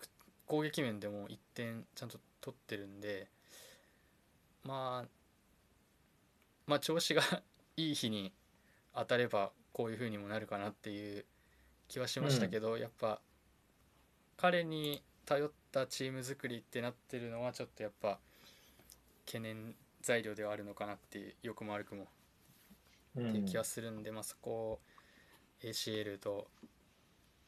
[0.46, 3.28] 攻撃面でも1点ちゃんと取ってるんで、
[4.64, 5.08] まあ、
[6.66, 7.22] まあ調子が
[7.76, 8.32] いい日に
[8.94, 11.24] 当たればこういう風にもなるかなっていう
[11.88, 13.20] 気はしましたけど、やっぱ
[14.36, 18.18] 彼に頼ったチーム作りってなってるのはちょっとやっぱ
[19.26, 22.06] 懸念材料ではあるのかなっていう良くも悪くも
[23.16, 24.80] うんっていう気がするんで、まあ、そこを
[25.62, 26.48] ACL と、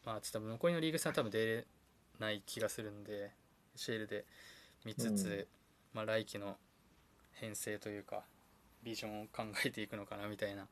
[0.05, 1.67] まあ、ちょっと残りのリーグ戦は多分出れ
[2.19, 3.31] ない気がするんで
[3.75, 4.25] ACL で
[4.85, 5.45] 見つつ、うん
[5.93, 6.57] まあ、来季の
[7.33, 8.23] 編成というか
[8.83, 10.67] ビジョンを考えていくのかなみたいな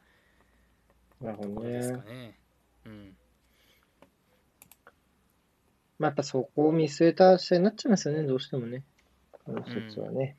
[1.21, 2.13] ところですかね。
[2.13, 2.39] ね。
[2.85, 3.15] うん、
[5.99, 8.83] まあ、やっぱそこを見据えた試合になっちゃいますよね、どうしてもね。
[9.45, 10.37] この一つはね。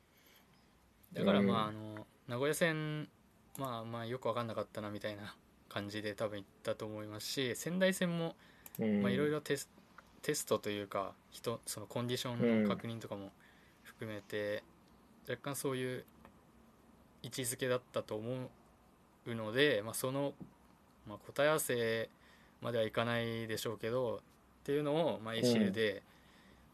[1.12, 3.08] だからまあ,、うんあの名古屋戦、
[3.58, 5.34] まあ、まあよく分かんなかったなみたいな
[5.68, 8.32] 感じで多分いったと思いますし仙台戦もうん。
[8.78, 9.68] まあ、いろいろテス
[10.22, 13.30] テストというか人そのコンディションの確認とかも
[13.82, 14.62] 含めて、
[15.28, 16.04] 若干そういう
[17.22, 18.28] 位置づけだったと思
[19.26, 20.32] うので、まあ、その、
[21.06, 22.08] まあ、答え合わせ
[22.62, 24.18] まではいかないでしょうけどっ
[24.64, 26.02] ていうのを、まあ、ACL で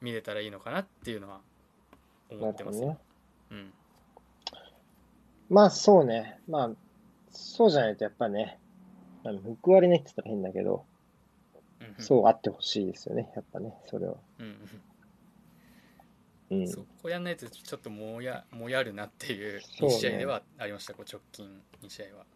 [0.01, 1.41] 見れたらいいのかなっていうのは
[2.31, 2.99] 思なってます、ね。
[3.51, 3.73] うん
[5.49, 6.41] まあ、そうね。
[6.49, 6.71] まあ、
[7.31, 8.59] そうじゃないとやっぱね、
[9.63, 10.85] 報われないって言ったら変だけど、
[11.99, 14.15] そうあってほしいですよね、やっぱね、それは。
[14.39, 14.47] うん
[16.51, 16.69] うんうん。
[16.69, 22.27] そこやんないとちょっともやもやるなっていう2そうね試合ではありました、こう直近2試合は。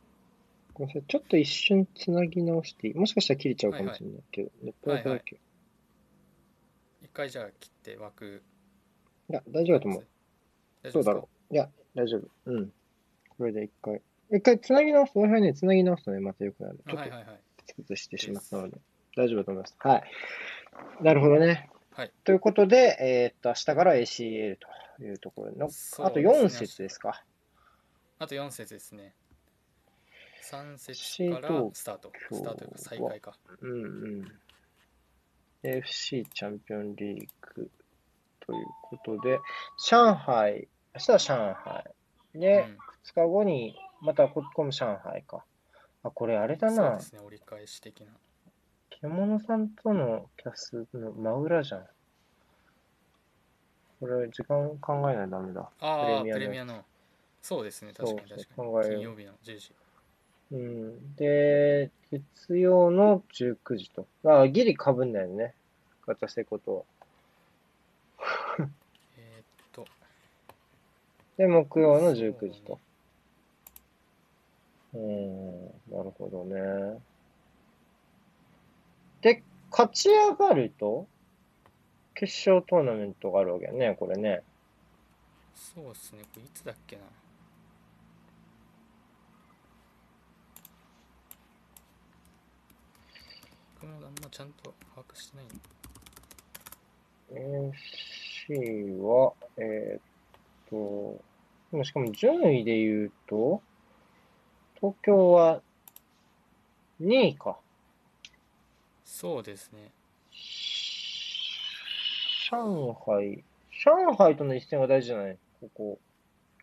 [0.75, 2.95] ごめんなさい、ちょっと一瞬つなぎ直していい？
[2.95, 5.37] もしかしたら切れちゃうかもしれないけど、ネットワークだけ？
[5.37, 5.39] い
[7.03, 8.43] 一回じゃあ切って枠
[9.29, 10.07] や、大丈夫だと思う。
[10.91, 11.55] そうだろう。
[11.55, 12.29] いや、大丈夫。
[12.47, 12.73] うん。
[13.37, 14.01] これで一回。
[14.33, 15.13] 一回つなぎ直す。
[15.17, 16.81] Wi-Fi ね、つなぎ直すとね、また良くなる。
[16.89, 18.79] ちょっと崩してしまったので、
[19.21, 19.77] 大丈夫だと思います。
[19.79, 20.03] はい。
[21.03, 21.69] なるほどね。
[21.93, 24.57] はいということで、えーっと、明日から ACL
[24.99, 27.23] というところの、あとそうですね4節ですか？
[28.19, 29.15] あと4節ですね
[30.51, 33.87] 3節 FC からスタートスタートというか再開かうんう
[34.23, 34.25] ん。
[35.63, 37.71] AFC チャンピオンリーグ
[38.47, 39.39] ということで、
[39.89, 41.85] 上海、明日は上海。
[42.35, 42.65] で、
[43.05, 45.45] 2日後に、またここも上海か。
[46.03, 47.03] あ、これあれだうん、そうなで。
[47.03, 48.13] すね折り返し的な
[49.03, 51.87] 獣さんとのキャスの真裏じゃん。
[53.99, 55.71] これ、時間考えないとダメだ。
[55.81, 56.85] ああ、プレミアの。
[57.41, 58.89] そうですね、確かに確かに。
[58.89, 59.75] 金曜日の10時。
[60.53, 64.07] うん、で、月曜の19時と。
[64.25, 65.55] あ、ギリかぶんだよね。
[66.07, 66.85] ガチャセコと
[68.59, 68.67] は。
[69.17, 69.87] えっと。
[71.39, 72.79] で、木曜の19時と。
[74.93, 75.05] う,ね、
[75.89, 77.01] うん、なるほどね。
[79.71, 81.07] で、勝ち上がると、
[82.15, 84.43] 決勝トーナメントがあるわけやね、これね。
[85.55, 87.03] そうですねこれいつだっけな
[93.81, 95.49] 僕もあんまちゃんと把握してないん
[97.73, 100.03] FC は、えーっ
[100.69, 103.63] と、しかも順位で言うと、
[104.81, 105.63] 東京は
[107.01, 107.59] 2位か。
[109.13, 109.91] そうですね。
[112.51, 113.45] 上海、
[113.85, 115.37] 上海との一戦が大事じゃない？
[115.61, 115.99] ここ。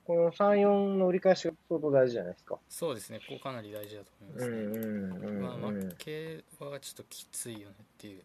[0.06, 2.58] この3、4の折り返しが相当大事じゃないですか？
[2.70, 3.20] そうですね。
[3.20, 8.24] ここかなり大事だと思いますね、うんうんうん、まあうん負けはちょっときついよねっていう。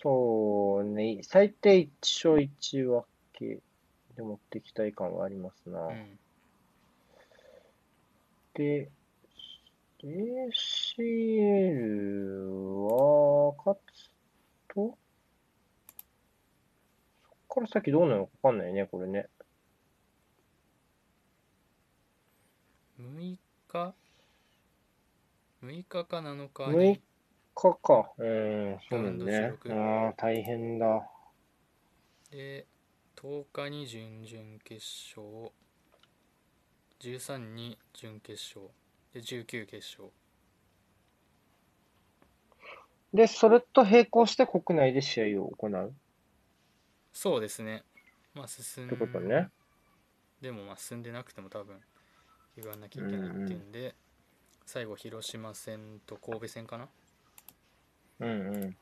[0.00, 3.58] そうね、最低1勝1分け
[4.16, 5.80] で持ってきたい感はありますな。
[5.80, 6.18] うん。
[8.54, 8.88] で、
[10.04, 11.78] ACL
[12.88, 14.10] は、勝つ
[14.74, 14.96] と、そ
[17.34, 19.28] っから先どうなのかわかんないね、これね。
[23.00, 23.36] 6
[23.68, 23.94] 日
[25.62, 27.00] ？6日か7日6に
[27.54, 28.12] 日か。
[28.18, 29.52] うん、そうラウンドね。
[29.62, 31.08] 16ああ、大変だ。
[32.30, 32.66] で
[33.16, 34.82] 10日に準々決
[35.16, 35.52] 勝
[37.00, 38.70] 13に準決勝
[39.12, 40.10] で19決勝
[43.12, 45.92] で、それと並行して国内で試合を行う
[47.12, 47.84] そうですね
[48.34, 49.48] まあ進んってことね。
[50.40, 51.76] でもまあ進んでなくても多分
[52.56, 53.94] 言わなきゃいけないっていうんで、
[54.66, 56.88] 最後広島戦と神戸戦かな、
[58.20, 58.32] うんう
[58.66, 58.76] ん。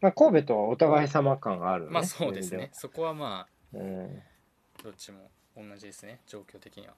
[0.00, 1.90] まあ、神戸とはお互い様感があるね。
[1.90, 4.04] まあそうですねそこはまう意味では。
[4.04, 4.16] うん。
[4.18, 6.94] あどっちも同じですね状況的には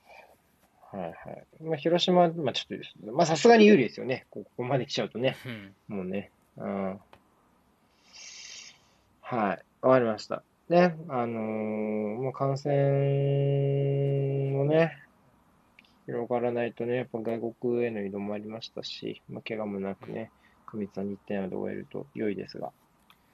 [0.94, 1.46] はいはい。
[1.60, 4.26] まあ、広島、まあちょっと、まあさすがに有利ですよね。
[4.30, 5.36] ここまで来ちゃうとね。
[5.44, 6.30] うんもうね。
[6.56, 7.00] うん。
[9.20, 9.64] はい。
[9.82, 10.44] わかりました。
[10.68, 10.96] ね。
[11.08, 11.44] あのー
[12.14, 12.74] もう感染
[14.52, 14.92] もね、
[16.06, 20.30] 広がらないとね、やっぱ外国への移動もありましたし、まあ、怪我もなくね、
[20.64, 22.72] 過密な日程など終えると良いですが、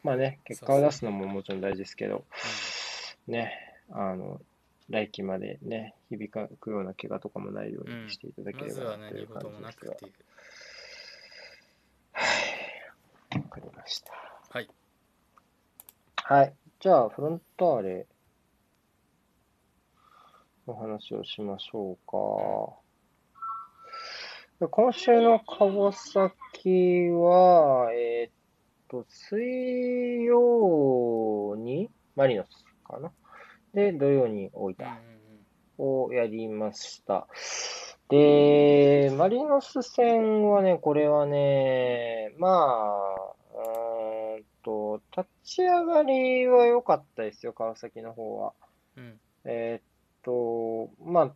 [0.03, 2.25] まあね、結果を出すのももちろん大事ですけど、
[3.29, 3.53] ね、
[3.91, 4.41] あの、
[4.91, 10.13] 来季までね、響くような怪我とかもないようにしていただけまればなという感事もなじですがくっていう
[12.13, 12.25] は
[13.37, 13.39] い。
[13.39, 14.13] わかりました。
[14.51, 14.69] はい
[16.17, 16.55] はい。
[16.81, 18.07] じゃあ、フロンターレ
[20.67, 21.97] の話をしましょう
[24.61, 24.67] か。
[24.69, 28.33] 今週の川崎は、えーっ
[28.89, 33.11] と、水曜にマリノスかな？
[33.75, 34.87] で、土曜に大分
[35.79, 37.29] をやりました。
[38.09, 43.15] で、マリノス戦はね、これはね、まあ、
[43.55, 48.53] うーんと、立ち上がりは良かったですよ、川崎の方は。
[48.97, 49.83] うんうんえーっ
[50.23, 51.35] と、まあ、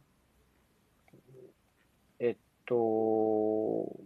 [2.18, 3.96] えっと、こ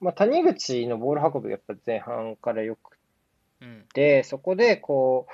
[0.00, 2.98] う、まあ、谷口のボール運びがやっぱ前半から良く
[3.60, 5.32] うんて、そこで、こう、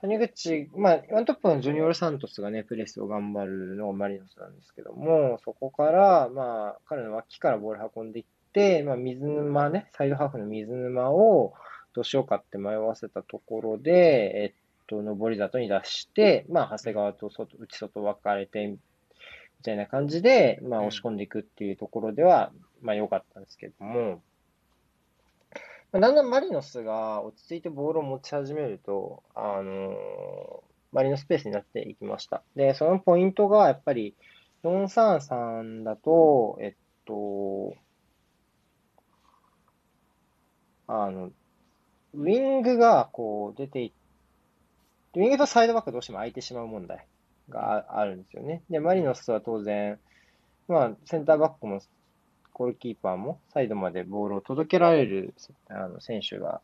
[0.00, 11.54] 谷口、まあ、ワントップのジュニオール・サントスがね、プレスを頑張るのがマリノスなんですけども、そこから、まあ、彼の脇からボール運んでいって、まあ、水沼ね、サイドハーフの水沼を
[11.94, 18.78] どうしようかって迷わせたところで、えっと、上り里に出して、まあ、長谷川と外、内外分かれて、み
[19.64, 24.20] たいな感じで、まあ、押し込んでいくっていうところでは、まあ、良かったんですけども、
[26.00, 32.42] だんだんマリノスが落ち着いてボールを持ち始めると、あのーマリノスペースになっていきました。
[32.54, 34.14] で、そのポイントがやっぱり
[34.64, 36.74] 433だと、えっ
[37.04, 37.76] と、
[40.86, 41.32] あの、
[42.14, 43.92] ウィングがこう出てい
[45.16, 47.06] ウィングとサイドバックどうしても空いてしまう問題
[47.50, 48.62] がああるんですよね。
[48.70, 49.98] で、マリノスは当然、
[50.68, 51.80] まあ、センターバックも
[52.56, 55.34] ゴールキーパーもサイドまでボールを届けられる
[55.68, 56.62] あの選手が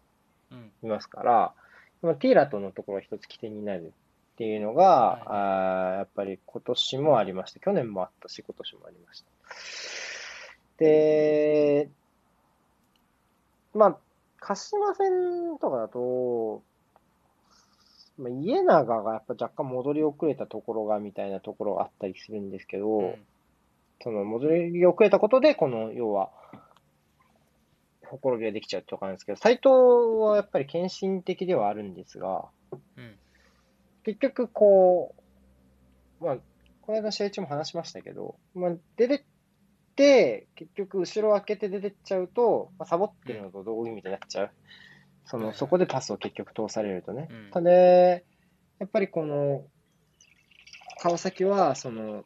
[0.51, 1.53] うんいますから、
[2.01, 3.93] まあ、ティーラトのところが一つ起点になる
[4.33, 7.61] っていうのが、はいあーやっぱり今年もありました。
[7.61, 9.27] 去年もあったし、今年もありました。
[10.79, 11.91] で、
[13.75, 13.97] まあ、
[14.41, 16.63] 鹿島戦とかだと、
[18.17, 23.15] まあ、家長がやっぱ若干戻り遅れたところがみたいなところがあったりするんですけど、うん
[24.03, 26.31] その戻り遅れたことで、この要は、
[28.07, 29.69] ほころびができちゃうとかなんですけど、斎藤
[30.21, 32.45] はやっぱり献身的ではあるんですが、
[32.97, 33.17] うん
[34.05, 35.15] 結局こ
[36.21, 36.37] う、まあ、
[36.81, 39.23] この間試合中も話しましたけど、まあ、出てっ
[39.95, 44.51] て、結局後ろを開けて出てっちゃうと、まあ、サボってるのと同意味になっちゃう。
[45.25, 47.29] その、そこでパスを結局通されるとね。
[47.31, 48.17] うんただ、や
[48.85, 49.65] っぱりこの、
[51.01, 52.25] 川崎は、その、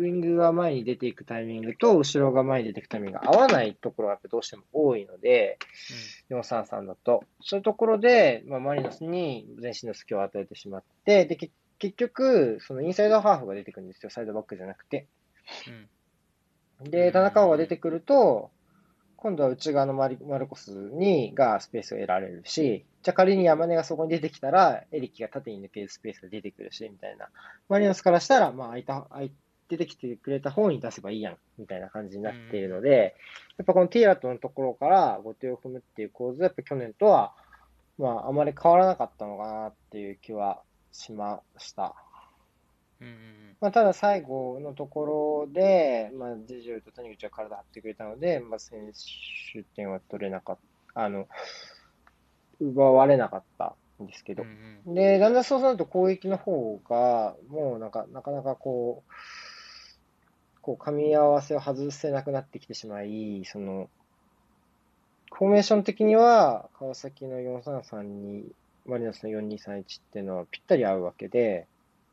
[0.00, 5.58] ウイングが前に出ていくタイミングと、後ろが前に出ていくタイミングが合わないところがやっぱどうしても多いので、
[6.30, 7.24] 433だと。
[7.42, 15.06] そういうところで、まあ、マリノスに全身の隙を与えてしまって、で、け結局、そのインサイドハーフが出てくるんですよ、サイドバックじゃなくて。
[15.68, 15.88] うん
[16.86, 18.50] うで、ん田中碧が出てくると、
[19.16, 27.28] 今度は内側のマリマルコスにがスペースを得られるし、じゃあ仮に山根がそこに出てきたら、エリキが縦に抜けるスペースが出てくるし、みたいな。
[27.68, 29.32] マリノスからしたら、まあ、空いた、空い
[29.70, 33.14] 出てきてくれた方に出せばいいやん、みたいな感じになっているので、
[33.56, 37.32] やっぱこのティーラットのところから後手を踏むっていう構図は、やっぱ去年とは、
[37.96, 41.94] まあ、あまり変わらなかったのかなっていう気はしました。
[43.60, 48.80] まあ、ただ最後のところで、まあ、ジェジュルと谷口は体張ってくれたので、まあ、先
[49.52, 50.58] 取点は取れなかっ
[50.94, 51.28] た、あの、
[52.58, 54.42] 奪われなかったんですけど。
[54.42, 54.94] うんう、ん。
[54.94, 59.12] で、だんだんそうなると攻撃の方が、もうなんか、なかなかこう、
[60.62, 63.88] こう、噛み合わせを外せなくなってきてしまい、その、
[65.32, 68.52] フォーメーション的には、川崎の433に、
[68.86, 71.66] マリノスの4231っていうのはぴったり合うわけで、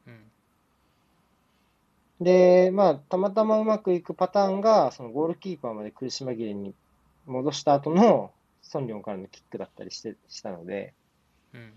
[0.05, 0.31] うん。
[2.21, 6.73] で、まあ、たまたまうまくいくパターンが、そのゴールキーパーまで苦し紛れに
[7.25, 8.31] 戻した後の、
[8.61, 10.93] ソンリョンからのキックだったりして、したので、
[11.53, 11.73] うん。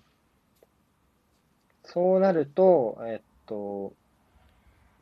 [1.84, 3.92] そうなると、えっと、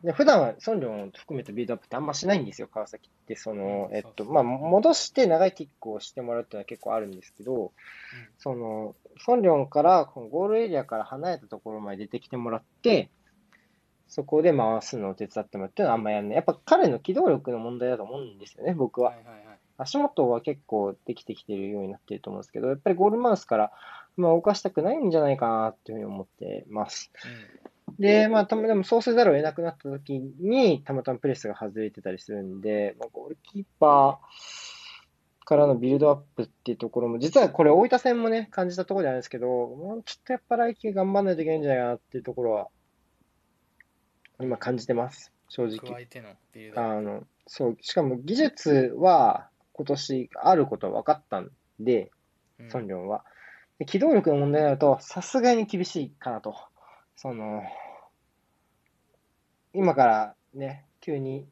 [0.03, 3.37] で普段はソンリョンを含めてビルドアップってあんましないんですよ、川崎って。
[3.37, 7.73] その、うんえっと、まあ、戻して長いキックをしてもらうっていうのは結構あるんですけど、
[8.39, 13.11] その、ソンリョンから、このゴールエリアから離れたところまで出てきてもらって、
[14.07, 16.37] そこで回すのを手伝ってもらうっていうのはあんまやんない。
[16.37, 19.17] やっぱ彼の機動力の問題だと思うんですよね、僕はは。
[19.17, 23.73] いはいはい足元は結構できてきてるようになってると思うんですけど、やっぱりゴールマウスから、
[24.17, 27.13] まあ、動かしたくないんじゃないかなっていうふうに思ってます。
[27.99, 42.69] で、まあ、たまでもそうせざるを得なくなった時に、たまたまプレスが外れてたりするんで、まあ、ゴールキーパーからのビルドアップっていうところも、実はこれ大分戦もね、感じたところであるんですけど、もうちょっとやっぱ来季頑張らないといけないんじゃないかなっていうところは、
[44.41, 45.81] 今感じてます、正うん直。
[46.77, 52.13] あの、そう、しかも技術は今年あることは分かったんで、
[52.69, 53.25] ソンリョンは。
[53.79, 56.55] で機動力の問題になると、さすがに厳しいかなと。
[57.17, 57.63] その、
[59.75, 61.47] 今からね、急に、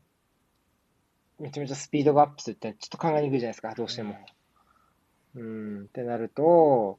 [1.39, 4.17] めちゃめちゃスピードがアップするってちょっと考えにくいじゃないですか、どうしても。
[5.35, 6.99] うん、ってなると、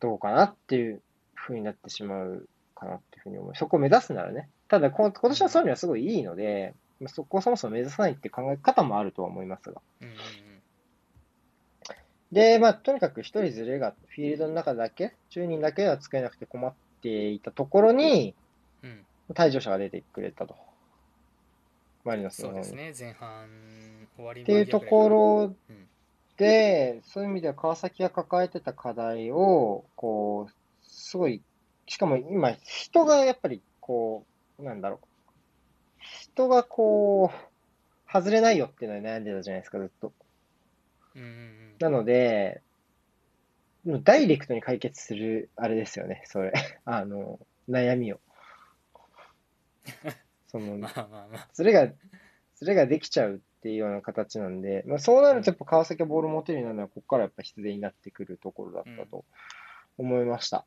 [0.00, 1.02] どうかなっていう
[1.34, 3.54] 風になってしまうかなっていうふうに思う。
[3.54, 4.48] そこを目指すならね。
[4.68, 9.80] ただ、こ今年のソンリョンはすごいいいので、まあそこをそもそも目指さないって考え方もあるとは思いますが。
[10.00, 10.14] うんうん
[12.32, 18.34] で、まあ、とにかく一人ずれがフィールドの中だけ、10人だけでは使えなくて困っていたところに、
[18.82, 20.56] うんうん退場者が出てくれたと。
[22.04, 22.50] マリノスの。
[22.50, 23.48] そうですね前半
[24.16, 25.88] 終わりっていうところうん
[26.36, 30.52] で、そういう意味では川崎が抱えてた課題を、こう、
[30.86, 31.42] すごい、
[31.86, 34.24] しかも今、人がやっぱり、こ
[34.58, 35.06] う、なんだろう。
[36.22, 40.12] 人がこう、外れないよっていうのに悩んでたじゃないですか、ずっと。
[41.14, 42.62] うんうんなので、
[43.84, 46.52] もうダイレクトに解決する、あれですよね、それ。
[46.84, 48.20] あの、悩みを。
[50.48, 51.92] そのうん、まあまあまあそれが、
[52.54, 59.24] それができちゃうっていうような形なんで、まあ、そうなるとやっぱ川崎がボール持てるようになるのは、ここからやっぱ必然になってくるところだったと
[59.98, 60.64] 思いました。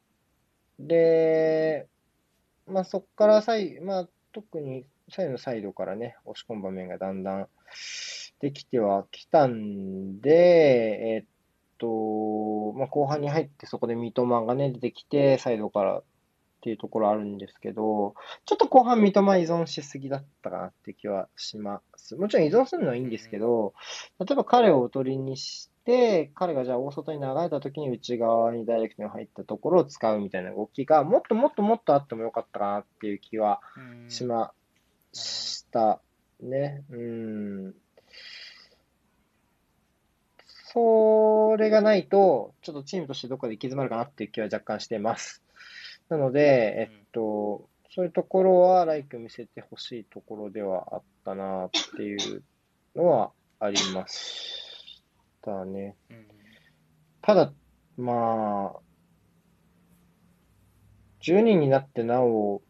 [0.79, 1.87] で、
[2.67, 7.47] まあそこからサイ、まあ特に左右のサイドからね、押し込む場面がだんだん
[8.39, 11.25] できてはきたんで、えっ
[11.77, 16.03] と、まあ後半に入ってそこで三笘がね、出てきて、サイドから
[16.59, 22.17] っていうところあるんですけど、ちょっと後半三笘依存しすぎだったかなって気はします。
[22.17, 23.73] もちろん依存するのはいいんですけど、
[24.19, 33.61] 例えば彼をおとりにして、彼がじゃあ大外に流れた時に内側にダイレクトに入ったところを使うみたいな動きが、もっともっともっとあってもよかったかなっていう気は
[34.09, 34.51] しま
[35.13, 36.01] した
[36.41, 36.83] ね。
[36.89, 37.75] うん。
[40.73, 45.41] それがないと、ちょっとチームとしてどこかで行き詰まるかなっていう気は若干しています。
[46.09, 52.43] なので、えっと、そういうところは、来季を見せてほしいところではあったなっていう
[52.95, 55.03] のはありまし
[55.41, 55.95] たね。
[56.09, 56.39] うん
[57.21, 57.51] ただ、
[57.97, 58.79] まあ、
[61.21, 62.61] 10人になってなお、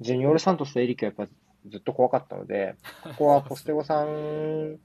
[0.00, 1.32] ジュニオール・サントスとエリキはやっぱ
[1.70, 2.74] ずっと怖かったので、
[3.04, 4.78] ここはコステゴさん、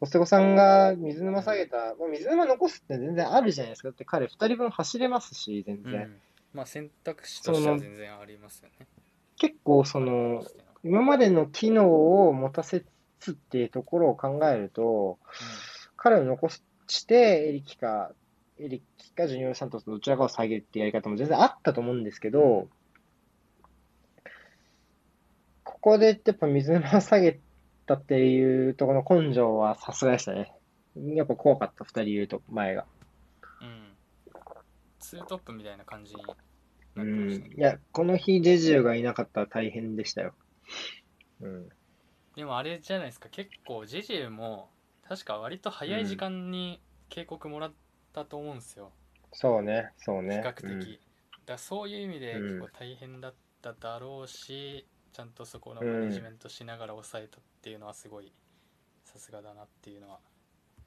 [0.00, 3.88] コステゴさんが水沼下げた、まあ、水沼残すって全然あるじゃないですか。
[3.88, 6.20] だって彼2人分走れますし、全然。
[6.52, 8.86] うんまあ選択肢としては全然ありますよね。
[9.36, 10.44] 結構その、
[10.84, 12.84] 今までの機能を持たせ
[13.20, 15.18] つっていうところを考えると、
[15.96, 16.62] 彼を残し
[17.06, 18.12] て、エリキか、
[18.58, 22.68] エリキかジュニオール・サントスどちらかを下げるっていうやり方も全然あったと思うんですけど、
[25.64, 27.38] ここでやっぱ水沼を下げ
[27.86, 30.52] たっていうところの根性はさすがでしたね。
[30.96, 32.86] やっぱ怖かった、二人いると、前が。
[35.02, 35.18] うん。
[35.18, 35.18] うん。
[35.18, 36.36] ツートップみたいな感じに
[36.96, 37.30] うなってまん。
[37.30, 37.52] したね。
[37.56, 40.34] いや、この日、ジェジュがいなかったら大変でしたよ。
[41.40, 41.68] うん。
[42.36, 44.70] でもあれじゃないですか、結構ジェジェも
[45.02, 46.80] 確か割と早い時間に
[47.10, 47.74] 警告もらっ
[48.14, 48.92] たと思うんですよ。
[49.32, 50.40] そうね、そう比ね。
[50.40, 51.00] 較的。
[51.00, 51.08] うん
[51.44, 58.32] だそういう意味でうん結構大変だっただろうし、ちゃんとそこのマネジメントしながら抑えたっていうのはすごい
[59.04, 60.20] さすがだなっていうのは。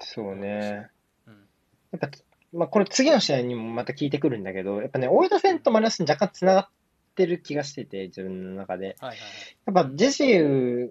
[0.01, 0.91] そうね。
[1.27, 1.47] うん。
[1.91, 2.09] やっぱ、
[2.53, 6.67] まあ、これ次の試合にもまた聞いてくるんだけど、やっぱね、大分戦とマリノスに若干繋がっ
[7.15, 8.97] てる気がしてて、自分の中で。
[8.99, 9.73] はいはいはい。
[9.73, 10.89] やっぱ、ジェシー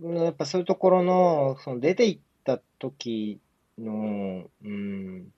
[0.00, 3.40] の、やっぱそういうところの、その出ていった時
[3.78, 5.32] の、うん、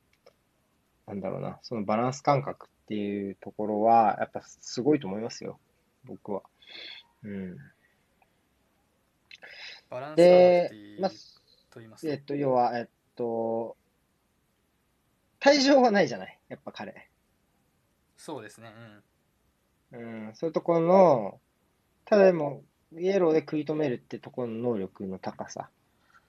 [1.07, 5.59] なんだろうな、そのバランス感覚っていうところは、やっぱすごいと思いますよ、
[6.05, 6.43] 僕は。
[7.23, 7.57] うん。
[9.91, 10.71] バランス感覚で
[11.01, 11.11] まあ、
[11.71, 12.09] と言います？
[12.09, 12.87] えっと、要は、えっ
[13.17, 13.77] と、
[15.45, 17.11] 退場はないじゃない、やっぱ彼。
[18.17, 18.73] そうですね。
[19.93, 21.41] うん、そういうところの、
[22.07, 22.63] ただでも、
[22.97, 25.69] イエローで食い止めるってところの能力の高さ、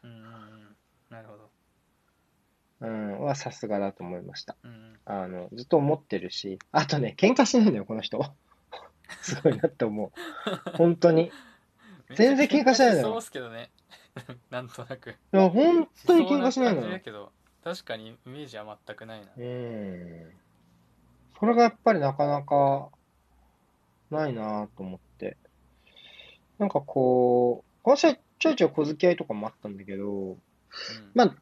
[0.03, 0.11] うん。
[0.11, 0.75] うんうんうん。
[1.09, 1.49] なるほど。
[2.81, 4.57] うん、はさすがだと思いました。
[4.63, 4.99] うんうん。
[5.05, 8.19] あの、ずっと思ってるし、あとね、喧嘩しないのよ、この人。
[9.21, 10.11] すごいなって思う。
[10.75, 11.31] 本当に。
[12.15, 13.71] 全然喧嘩しないのよそうっすけどね。
[14.51, 15.11] なんとなく。
[15.11, 17.31] いや、本当に喧嘩しないのよ
[17.65, 19.25] 確かにイメージは全くないな。
[19.35, 20.31] うん。
[21.39, 22.89] それがやっぱりなかなか
[24.11, 25.35] ないなと思って。
[26.59, 30.37] なんかこう、この試合ちょいちょい小付き合いとかもあったんだけど、うん
[31.15, 31.35] まあ、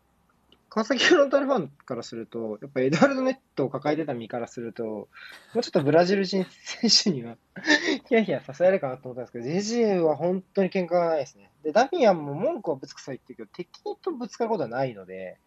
[0.70, 5.08] 川崎フロンターレファンからすると、やっぱエドワルドネットを抱えてた身からすると、も
[5.56, 6.46] うちょっとブラジル人
[6.90, 7.36] 選手には
[8.08, 11.52] ヒヤヒヤさせられるかなと思ったんですけど、ジェジエは本当に喧嘩がないですね。
[11.64, 15.38] で、ダミアンも文句はぶつくさいって言うけど、敵とぶつかることはないので、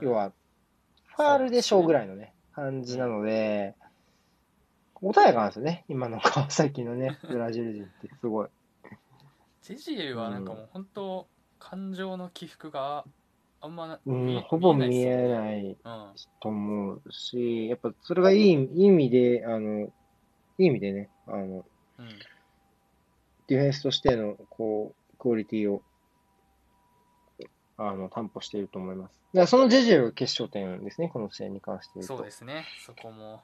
[0.00, 0.32] 要は、
[1.16, 3.74] ファールでしょうぐらいのね、感じなので、
[5.00, 8.48] 穏やかなんですよね、今の川崎 のね、 ブラジル人ってすごい。
[9.62, 13.04] ジェジエはなんかもう本当、感情の起伏が
[13.60, 15.78] あんまなうん、ほぼ見えない。
[16.40, 21.64] と思うし、やっぱそれがいい意味で、あの、いい意味でね、あの、
[21.98, 22.06] うん。
[22.06, 22.18] うん。
[23.46, 25.82] ディフェンスとしての、こう、クオリティを、
[27.76, 29.20] あの、担保していると思います。
[29.34, 32.02] だそのジェジェが決勝点ですね、この試合に関して。
[32.02, 32.64] そうですね。
[32.84, 33.42] そこも。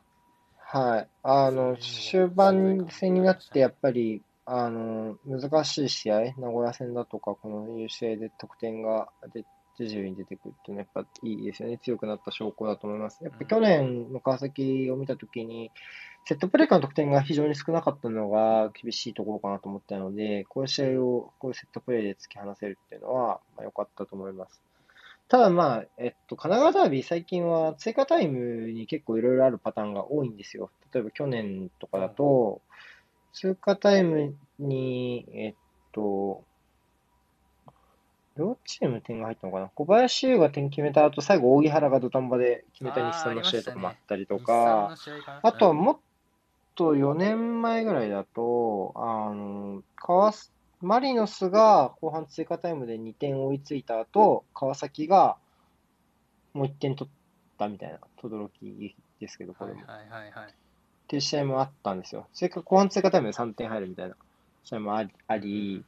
[0.59, 1.09] はい。
[1.23, 9.45] あの、終盤戦になって、やっぱり、あの、難しい試合、名古屋戦だとか、このいう試合で得点が出
[9.79, 11.79] ジェジュに出てくるっていうのは、やっぱいいですよね。
[11.79, 13.25] 強くなった証拠だと思います。
[13.25, 15.71] やっぱ去年の川崎を見たときに、
[16.27, 24.63] セットプレーからの得点が非常に少なかったのが厳しいところかなと思ったので、こういう試合を、こういうセットプレーで突き放せるっていうのは、まあ、良かったと思います。
[25.29, 30.71] ただまあ、えっと、神奈川ダービー、最近は追加タイムに結構いろいろあるパターンが多いんですよ。
[30.93, 32.61] 例えば去年とかだと、
[33.33, 35.55] 追加タイムに、えっ
[35.93, 36.45] と、
[38.37, 39.69] 両チーム点が入ったのかな？
[39.75, 45.99] 小林優が点決めた後、最後、扇原が土壇場で決めた日産の試合とかもあったりとかの、試合かなあとはうんもっ
[46.75, 55.37] と4年前ぐらいだと、あの、川す、マリノスが後半追加タイムで2点追いついた後、川崎が
[56.55, 58.51] もう1点取ったみたいな、轟
[59.21, 59.81] ですけど、これも。
[59.87, 60.51] はいはいはいはい。
[60.51, 60.55] っ
[61.09, 62.27] ていう試合もあったんですよ。
[62.33, 64.17] それから後半追加タイムで3点入るみたいな
[64.65, 65.85] 試合もあり、あり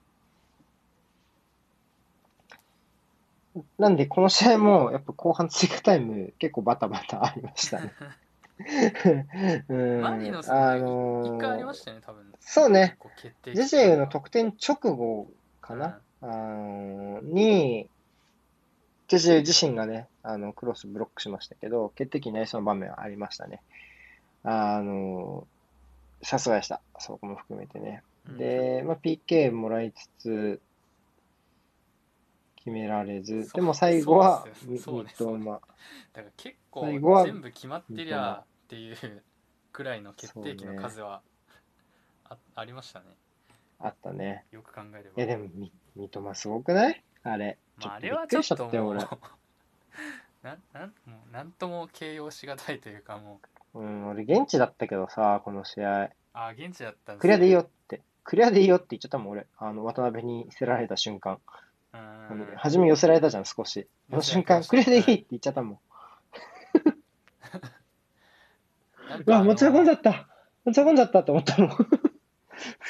[3.79, 7.93] なんで、この試合も、やっぱ後半追加タイム、結構バタバタありましたね。
[9.69, 12.33] うんマリノスあものー一回ありましたよね、多分。
[12.41, 12.99] そうね。
[13.45, 17.89] ジェジェウの得点直後かな、あのーに、
[19.09, 23.63] ジェジェウ自身がね、あの、クロスブロックしましたけど、決定機になりそうな場面はありましたね。
[24.45, 25.53] あのー
[26.25, 26.81] さすがでした。
[27.01, 28.03] そこも含めてね。
[28.29, 30.61] うんで、まあ、PK もらいつつ、
[32.65, 39.23] 決められず、でも最後はねミッドマ、だから結最後は構全部決まってりゃっていう
[39.71, 41.21] くらいの決定機の数は
[42.25, 43.05] あありましたね。
[43.79, 44.47] あったね。
[44.51, 47.05] よく考えればいや、でも、み三笘すごくない？
[47.23, 47.59] あれ。
[47.77, 49.01] まあ、あれはちょっともう俺。
[50.43, 53.41] なんなんもうなんとも形容しがたいというかも
[53.75, 56.11] ううん、俺現地だったけどさ、この試合。
[56.33, 58.01] あ現地だったんクリアでいいよよって。
[58.25, 59.47] クリアでいいよって言っちゃったもん、俺。
[59.59, 61.39] あの、渡辺に捨てられた瞬間。
[61.93, 63.87] うん初め寄せられたじゃん、少し。
[64.09, 65.79] その瞬間、クリアでいいって言っちゃったもん。
[69.09, 70.29] うわ、なんかあの持ち運んじゃった。
[70.65, 71.71] 持ち運んじゃったって思ったもん。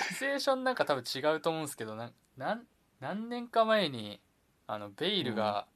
[0.08, 2.62] シチュエーションなんか多分違うと思うんですけどなんなん
[3.00, 4.20] 何年か前に
[4.66, 5.66] あのベイルが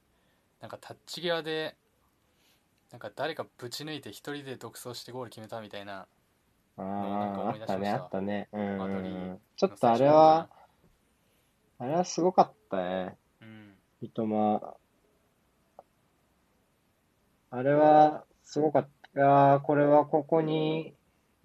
[0.61, 1.75] なんかタッチ際で
[2.91, 6.07] なんか誰かぶち抜いて一人で独走してゴール決めたみたいな
[6.77, 8.47] ああ、あったね、あったね。
[8.53, 9.39] うん。
[9.55, 10.47] ちょっとあれは、
[11.79, 13.17] あれはすごかったね。
[13.41, 14.77] うん三笘。
[17.49, 18.96] あれは、すごかった。
[19.17, 20.93] いやーこれはここに、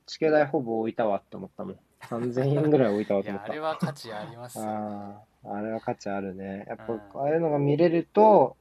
[0.04, 1.76] チケ代ほぼ置いたわって思ったもん。
[2.02, 3.60] 3000円ぐらい置いたわと思った。
[3.60, 6.66] は価値ありますよねああ、あれは価値あるね。
[6.68, 8.58] やっぱ、うんああいうのが見れると、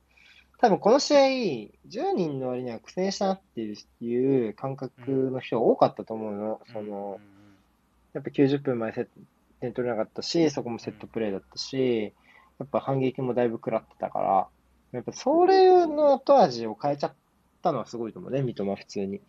[0.60, 1.20] 多分この試合、
[1.90, 3.62] 10人の割には苦戦したなって
[4.00, 6.62] いう感覚の人が多かったと思うの。
[6.72, 7.20] その、
[8.14, 9.10] やっぱ90分前セット
[9.60, 12.14] 点取れなかったし、そこもセットプレーだったし、
[12.60, 14.48] やっぱ反撃もだいぶ食らってたから、
[14.94, 17.14] やっぱそれの後味を変えちゃっ
[17.62, 19.22] たのはすごいと思うね、三笘普通に。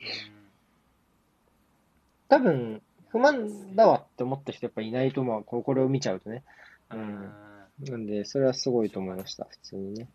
[2.28, 5.45] 多分、不満だわって思った人やっぱいないと思う。
[5.45, 6.43] ここれを見ちゃうとね。
[6.91, 7.33] うん
[7.80, 10.09] なんで、それはすごいと思いました、普通にね。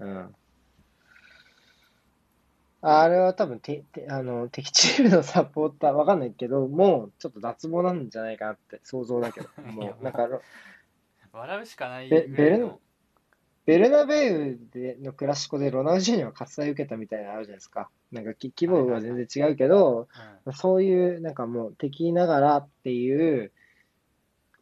[0.00, 0.34] うん。
[2.84, 10.28] あれは多分て、て、あの、敵チームのサポーター、わかんないけど、もうちょっと脱帽なんじゃないかなって想像だけど、 もう、なんか、
[11.32, 12.80] 笑うしかないベぐらいの
[13.64, 17.90] ベルナベウでのクラシコでロナウジーニョが喝采受けたみたいなのあるじゃないですか。
[18.10, 20.08] なんかき規模は全然違うけど、
[20.52, 23.52] そういう、なんかもう敵ながらっていう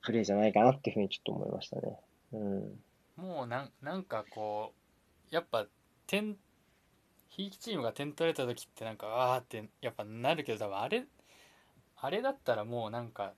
[0.03, 1.99] プレーじゃないかなっていうふうにちょっと思いましたね。
[2.33, 2.41] うん。
[2.41, 2.81] うん
[3.21, 4.73] もうなんなんかこ
[5.31, 5.67] うやっぱ
[6.07, 6.37] 点
[7.29, 11.05] ひいきチームが点取れた時ってなんかあーってやっぱなるけど多分あれ
[11.97, 13.35] あれだったらもうなんか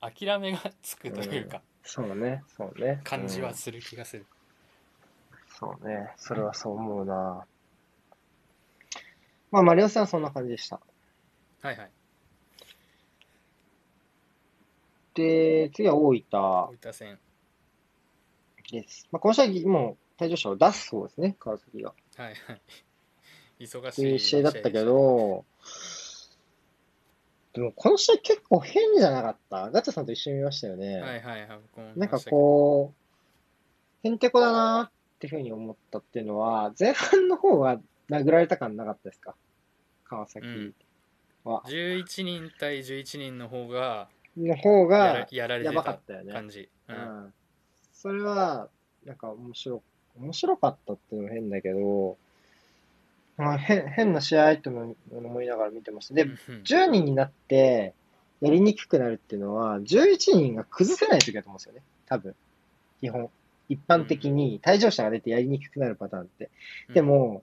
[0.00, 3.00] 諦めがつくというか、そうね、そうね。
[3.04, 4.26] 感じうんはする気がする、
[5.58, 7.46] そうね、それはそう思うな。
[9.50, 10.80] まあ、マリオさんはそんな感じでした。
[11.62, 11.90] はいはい
[15.14, 17.18] で、次は大分大分戦
[18.70, 19.08] です。
[19.10, 21.94] まあ、この試合、もう退場者を出すそうですね、川崎が。
[22.16, 22.60] はいはい
[23.58, 25.46] 忙っしていいう試合だったけど、
[27.54, 29.70] でもこの試合結構変じゃなかった？
[29.70, 30.96] ガチャさんと一緒に見ましたよね。
[30.96, 32.92] したはいはいはい僕もなんかこ
[34.04, 39.34] う、へんてこだなっていうふうに思ったっていうのは、前半の方が殴られた感なかったですか？
[40.04, 40.46] 川崎
[41.44, 41.62] は。
[41.66, 46.32] 11人対11人の方がの方が、ややられてたばかったよね。
[46.32, 46.96] 感じ、ううん
[47.26, 47.32] ん。
[47.92, 48.68] それは、
[49.04, 49.82] なんか面白、
[50.18, 52.18] 面白かったっていうのも変だけど、
[53.38, 56.14] まあ、変、変な試合って思いながら見てました。
[56.14, 56.30] で、うん
[56.64, 57.94] 10人になって、
[58.40, 61.82] やりにくくなるっていうのは、11人が崩せない時だと思うんですよね。
[62.06, 62.34] 多分。
[63.00, 63.30] 基本。
[63.68, 66.50] 一般的に退場者が出てやりにくくなるパターンって。
[66.92, 67.42] でも、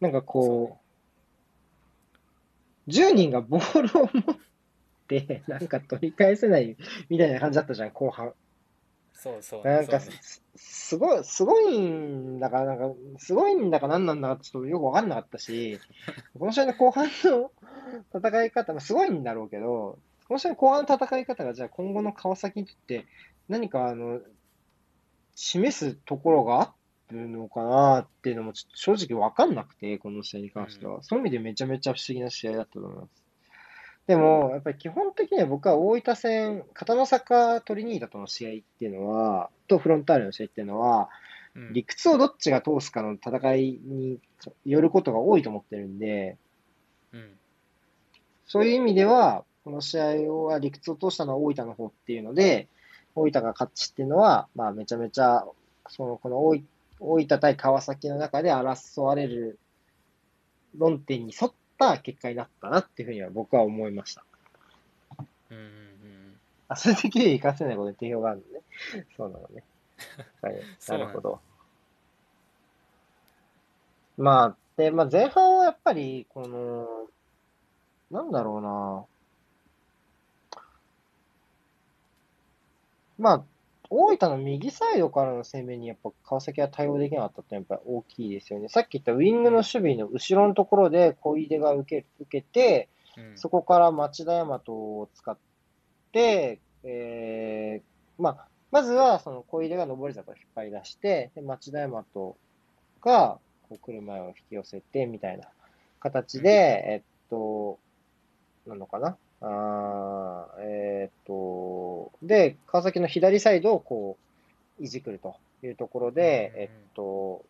[0.00, 0.78] なんかこ
[2.86, 4.36] う、10人がボールを持っ
[5.06, 6.76] て、なんか取り返せない
[7.08, 8.32] みたいな感じだったじゃん、後半。
[9.12, 15.78] そうそうなんかす、すごい、すごいんだか、なんか、すごいんだか何なんだかちょっとよくわかんなかったし、
[16.38, 17.50] この試合の後半の
[18.14, 23.04] 戦い方、まあ、すごいんだろうけど、この試合の後半の戦い方が、じゃあ今後の川崎にとって
[23.48, 24.20] 何かあの、
[25.34, 26.74] 示すところがあ
[27.12, 31.02] るのかなっていうのもちょっと正直わかんなくて、この試合に関しては。
[31.02, 33.24] そういう意味でめちゃめちゃ不思議な試合だったと思います。
[34.06, 41.08] でも、やっぱり基本的には僕は大分戦、片野坂トリニータとの試合っていうのは、とフロンターレの試合っていうのは、
[41.54, 44.20] うん理屈をどっちが通すかの戦いに
[44.64, 46.36] よることが多いと思ってるんで、
[47.12, 47.30] うん
[48.46, 50.04] そういう意味では、この試合
[50.44, 52.68] は理屈を通したのは大分の方っていうので、
[53.20, 55.44] 大分が勝ちっていうのは、まあめちゃめちゃ、
[55.88, 56.68] その、この大分
[57.00, 59.58] 大分対川崎の中で争われる
[60.76, 64.24] 論点に沿った結果になったなっていうふうには僕は思いました。
[65.50, 65.70] うんうんうん
[66.68, 69.06] あ、それできれいに活かせないことに定評があるのね。
[69.16, 69.64] そうなのね。
[70.42, 71.40] はい、 なるほど。
[74.18, 77.08] まあ、で、まあ前半はやっぱり、この、
[78.10, 79.04] なんだろうな。
[83.20, 83.44] まあ、
[83.90, 88.68] 大分の右サイドからの攻めにやっぱ川崎は対応できなかったってやっぱり大きいですよね。
[88.68, 95.36] さっき言ったウィングの守備の後ろのところで小出が受け受けて、うんそこから町田大和を使っ
[96.12, 102.36] て、えー、まあ、まずは、その小出が上り坂を引っ張り出して、で、町田山と
[103.02, 105.48] が、こう車を引き寄せて、みたいな
[105.98, 107.78] 形で、えっと、
[108.66, 114.16] なのかなあーえっと、で、川崎の左サイドをこ
[114.78, 117.44] う、いじくるというところで、うんえっと、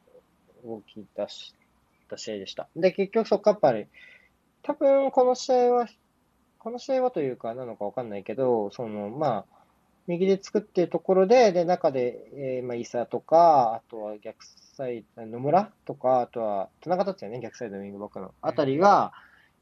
[0.65, 1.55] 動き出し
[2.09, 2.69] た試合でした。
[2.77, 4.01] で、結局そこからやっぱり、
[4.63, 5.89] 多分この試合は、
[6.59, 9.61] この試合はというか、なのかわかんないけど、その、まあ、
[10.07, 19.13] 右で作っているところで、で、中で、えー、まあ、伊佐とか、あとは逆サイド、野村とか、あとは、田中達也ね、逆サイドのウィングバックのあたりが、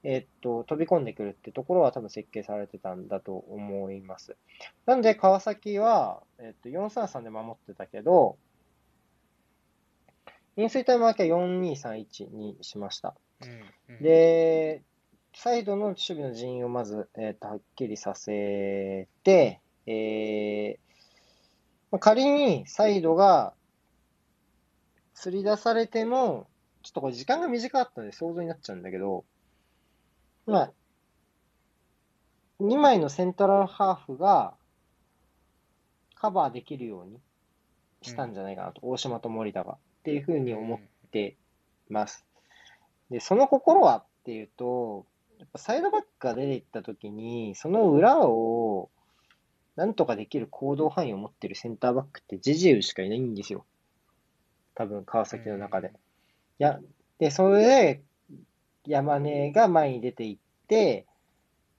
[0.04, 4.36] えーっと、飛び込んでくるってところは多分設計されてたんだと思います。
[4.86, 8.38] なんで、川崎は、えーっと、4-3-3で守ってたけど、
[10.56, 13.14] 飲水タイム明けは4-2-3-1にしました。
[13.42, 13.46] う
[13.92, 14.82] んうん、で、
[15.34, 20.88] サイドの守備の人員をまず、えーとはっきりさせて、えー
[21.90, 23.54] まあ仮にサイドが
[25.14, 26.48] 釣り出されても、
[26.82, 29.24] ちょっとこれ時間が短かったので想像になっちゃうんだけど、
[30.48, 30.72] まあ、
[32.60, 34.54] 2枚のセントラルハーフが
[36.14, 37.20] カバーできるように
[38.00, 39.72] したんじゃないかなと、大島と森田が。
[39.72, 41.36] っていうふうに思って
[41.90, 42.24] ます。
[43.10, 45.04] で、その心はっていうと、
[45.38, 48.88] やっぱサイドバックが出ていったときに、その裏を
[49.76, 53.66] なんとかできる行動範囲を持ってるセンターバックってジジェウしかいないんですよ。
[54.74, 55.88] 多分、川崎の中で。
[55.88, 55.92] い
[56.58, 56.80] や、
[57.18, 58.02] で、それで、
[58.88, 61.06] 山根が前に出ていって、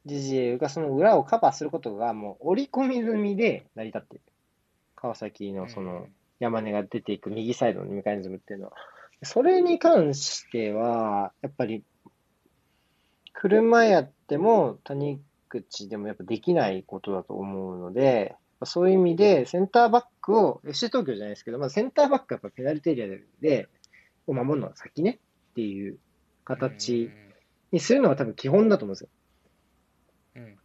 [0.05, 4.21] ジジェウがその裏をカバーすることがもう織り込み済みで成り立ってる。
[4.95, 6.07] 川崎のその、
[6.39, 8.73] 山根が出ていく右サイドのメカニズムっていうのは。
[9.23, 11.83] それに関しては、やっぱり、
[13.33, 18.35] 車やっても谷口でもやっぱできないことだと思うので、
[18.65, 23.69] そういう意味でセンターバックを、FC 東京じゃないですけど、まあ、センターバックはやっぱペナルティエリアで、で
[24.27, 25.19] を守るのは先ね
[25.51, 25.97] っていう
[26.49, 27.11] 形
[27.71, 29.09] にするのが多分基本だと思うんですよ。
[30.35, 30.57] うん。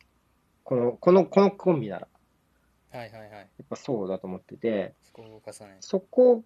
[0.62, 2.09] この、この、このコンビなら。
[2.91, 3.30] はいはいはい。
[3.32, 5.76] やっぱそうだと思ってて、そこを動かさない。
[5.80, 6.43] そこ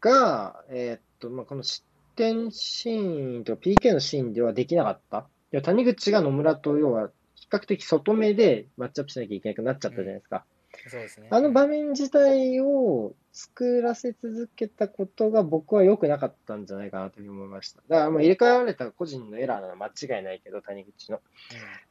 [0.00, 1.84] が、えーっと、まあ、この失
[2.16, 5.26] 点シーンと PK のシーンではできなかった。
[5.52, 10.46] いや谷口が野村と要は比較的外目でマッチアップしなきゃいけなくなっちゃったじゃないですか。
[10.88, 11.28] そうですね。
[11.30, 17.80] あの場面自体を作らせ続けたことが僕は良くなかったんじゃないかなというふうに思いました。
[17.88, 21.20] だからもう入れ替えられた個人のエラーなのは間違いないけど、谷口の。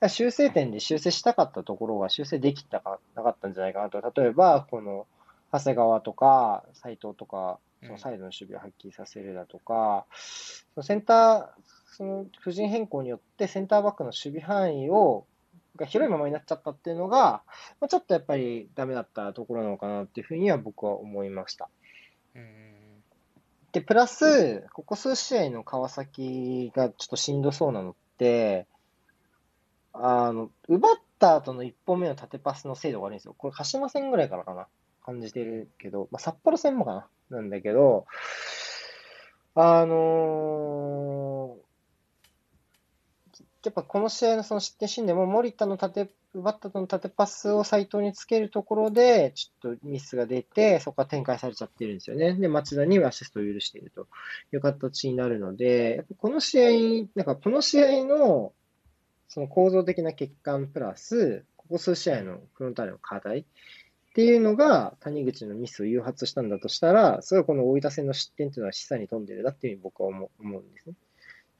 [0.08, 4.02] 修正点で修正したかったところが修正できたかなかったんじゃないかなと。
[4.22, 5.08] 例えば、この、
[5.52, 10.06] 長谷川とか、斎藤とか、そのサイドの守備を発揮させるだとか、
[10.76, 15.26] そのセンター、その布陣変更によってセンターバックの守備範囲を、
[15.76, 17.44] が広いままになっちゃったっていうのが、
[17.80, 21.70] まあ、ちょっとやっぱりダメだったところなのかなっていうふうには僕は思いました。
[23.72, 28.68] で、プラス、ここ数試合の川崎がちょっとしんどそうなのって、
[29.94, 33.36] あの、奪った後の1本目の縦パスの精度が悪いんですよ。
[33.38, 34.68] これ、鹿島戦ぐらいからかな。
[35.04, 37.08] 感じてるけど、まあ、札幌戦もかな。
[37.30, 38.06] なんだけど、
[39.56, 41.21] あのー
[43.64, 52.34] やっぱこの試合のその失点シーンでも森田の縦、奪った後の縦パスを斎藤につけるところで、ちょっとミスが出て、そこから展開されちゃってるんですよね。
[52.34, 54.08] で、町田にはアシストを許していると
[54.54, 58.54] いう形になるので、やっぱこの試合、なんかこの試合の
[59.28, 63.44] その構造的な欠陥プラス、ここ数試合のフロンターレの課題っ
[64.14, 70.96] ていうのが谷口のミスを誘発したんだとしたら、それはこの大分戦の失点というのは示唆に富んでるなっていうふうに僕は思うんですね。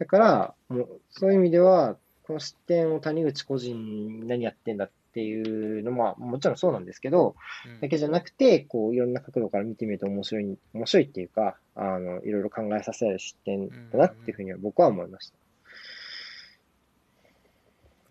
[0.02, 7.36] だから、もうそういう意味では、この失点を谷口個人何やってんだっていうのも、もちろんそうなんですけど、
[7.68, 15.38] うんだけじゃなくて、こう、いろんな角度から見てみると面白い、面白いっていうか、あの、いろいろ考えさせられる失点だなっていうふうには僕は思いました。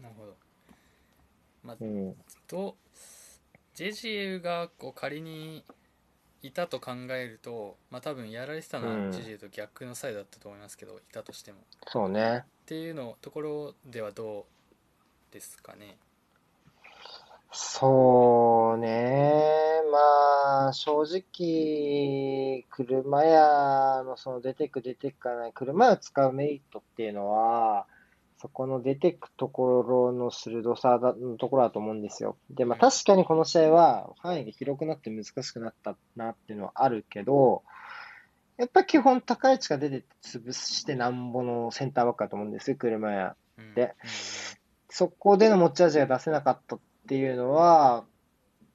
[0.01, 0.36] なるほど。
[1.64, 2.14] まあう、ん。
[2.47, 2.76] と、
[3.74, 5.64] ジェジエウがこう仮に
[6.43, 11.59] いたと考えると、まあ多分やられてたのうんはジェジエウと逆のサイドだったと思いますけど、いたとしても。
[11.86, 12.45] そうね。
[12.45, 14.47] っていうのところではど
[15.30, 15.97] うですかね？
[17.53, 19.82] そうね。
[19.91, 27.86] まあ、正直、車屋のその出てく出てくかない、車屋を使うメリットっていうのは、
[28.41, 32.38] そこの出てくところの鋭さだのところだと思うんですよ。
[32.49, 37.62] で、まあ確かにこの試合は範囲が広くなって難しくなったなっていうのはあるけど、
[38.57, 43.36] やっぱ基本高い位置が出て潰してなんぼのセンターバックだと思うんですよ、車屋。
[43.59, 43.95] うんで
[44.88, 48.05] そこでの持ち味が出せなかったっていうのは、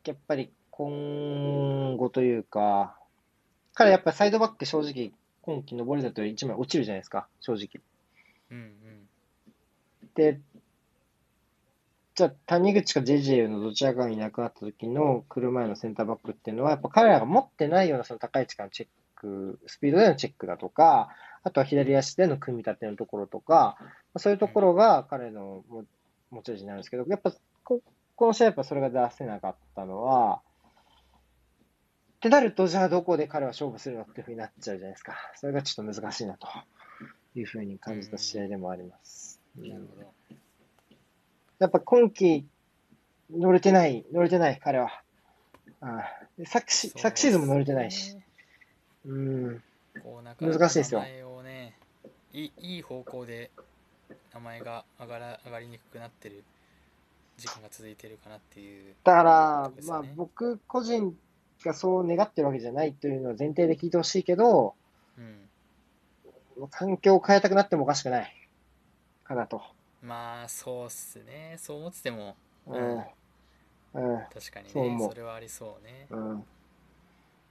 [0.06, 2.98] やっぱり今後というか、
[3.74, 5.12] 彼やっぱりサイドバック正直、
[5.42, 7.82] 今季登りだと1枚落ちるじゃないですか、正直。
[8.52, 8.85] うんうん
[10.16, 10.40] で、
[12.16, 21.10] じゃあ谷口か JJ のどちらかがいなくなった時の来る前のセンターバックっていうのは、やっぱ彼らが持ってないようなその高い位置からのチェック、スピードでのチェックだとか、
[21.44, 23.78] あとは左足での組み立てのところとか、
[24.18, 25.64] そういうところが彼の
[26.32, 27.82] 持ち味になるんですけど、やっぱこ
[28.16, 30.42] この試合やっぱそれが出せなかったのは、
[32.16, 35.16] ってなると、じゃあどこで彼は勝負するのっていうふうになっちゃうじゃないですか。
[35.36, 36.48] それがちょっと難しいなと
[37.36, 39.25] いうふうに感じた試合でもあります。
[39.58, 40.06] なるほど
[41.60, 42.46] やっぱ今季
[43.32, 45.02] 乗れてない、乗れてない、彼は。
[45.82, 48.16] ああで昨シ昨シーズンも乗れてないし。
[48.16, 48.26] ね
[49.06, 49.64] うん。
[50.02, 51.02] こうなかなか難しいですよ
[51.44, 51.76] ね
[52.34, 53.50] いいいい方向で
[54.34, 56.44] 名前が上がら上がりにくくなってる
[57.38, 61.16] 時間が続いてるかなっていうだからまあ僕個人
[61.64, 64.76] がそう願ってるわけじゃないというのを前提で聞いてほしいけど、
[65.18, 65.42] うん
[66.72, 68.45] 環境を変えたくなってもおかしくない。
[69.26, 69.62] かなと。
[70.02, 72.36] まあそうっすねそう思ってても
[72.68, 72.98] うん。
[73.94, 74.24] うん。
[74.34, 76.46] 確かにねそれはありそうねうん。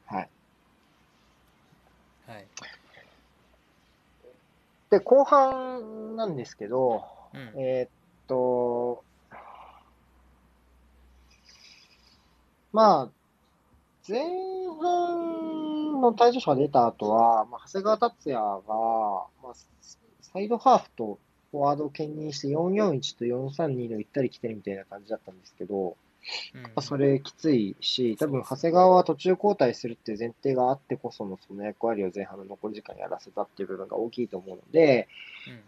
[0.06, 0.28] はい。
[2.26, 2.46] はい
[4.90, 7.90] で、後半なんですけど、うんえーっ
[8.28, 9.02] と、
[12.72, 13.08] まあ、
[14.06, 18.52] 前半の退場者が出た後は、まあ、長谷川達也が、
[19.42, 19.54] まあ、
[20.20, 21.18] サイドハーフと
[21.54, 25.96] フォワードを兼任して441と432の行ったり来たりみたいな感じだったんですけど、
[26.54, 35.06] うんやっぱそれきついし、多分長谷川は途中交代するっていう前提があってこそのその役割を前半の残り時間やらせたっていう部分が大きいと思うので、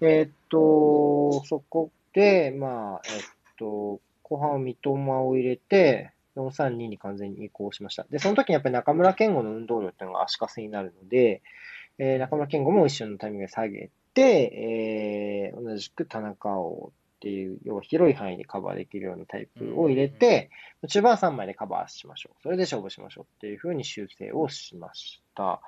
[0.00, 3.22] うんえーっと、そこで、まあ、えっ
[3.58, 8.06] と、後半は三笘を入れて、4-3-2に完全に移行しました。
[8.10, 11.42] で、その時にやっぱり中村健吾の運動量っていうのが足かせになるので、
[11.98, 20.50] えー中村健吾も一瞬のタイミングで下げて、えー同じく田中碧っていう、要は広い範囲でカバーできるようなタイプを入れて、
[20.88, 22.42] 中盤3枚でカバーしましょう。
[22.42, 25.60] それで勝負しましょうっていうふうに修正をしました。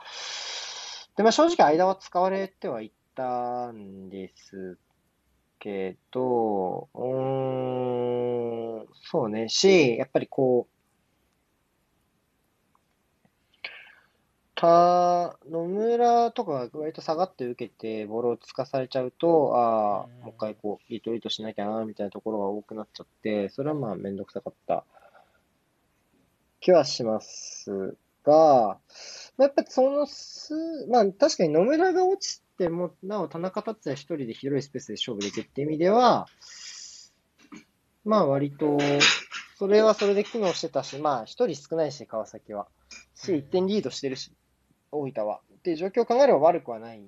[1.16, 4.78] で、まあ正直間は使われてはいたんです
[5.58, 10.77] けど、うーん、そうね、し、やっぱりこう、
[14.58, 20.24] た、野村とかが割と下がって受けて、ボールをつかされちゃうと、ああ、うん。
[20.24, 24.84] もう一回こう、リトリートしなきゃな、みたいなところが多くなっちゃって、それはまあめんどくさかった。
[26.60, 28.78] 気はしますが、
[29.36, 30.52] まあやっぱりそのす、
[30.90, 36.26] まあ確かに野村が落ちても、なお田中達也一人で広いスペースで勝負できるって意味では、
[38.04, 38.76] まあ割と、
[39.56, 42.66] それはそれで機能してたし、まあ一人少ないし、川崎は。
[43.14, 44.32] し、うん1点リードしてるし、
[44.92, 45.40] 大分は。
[45.58, 47.02] っていう状況を考えれば悪くはない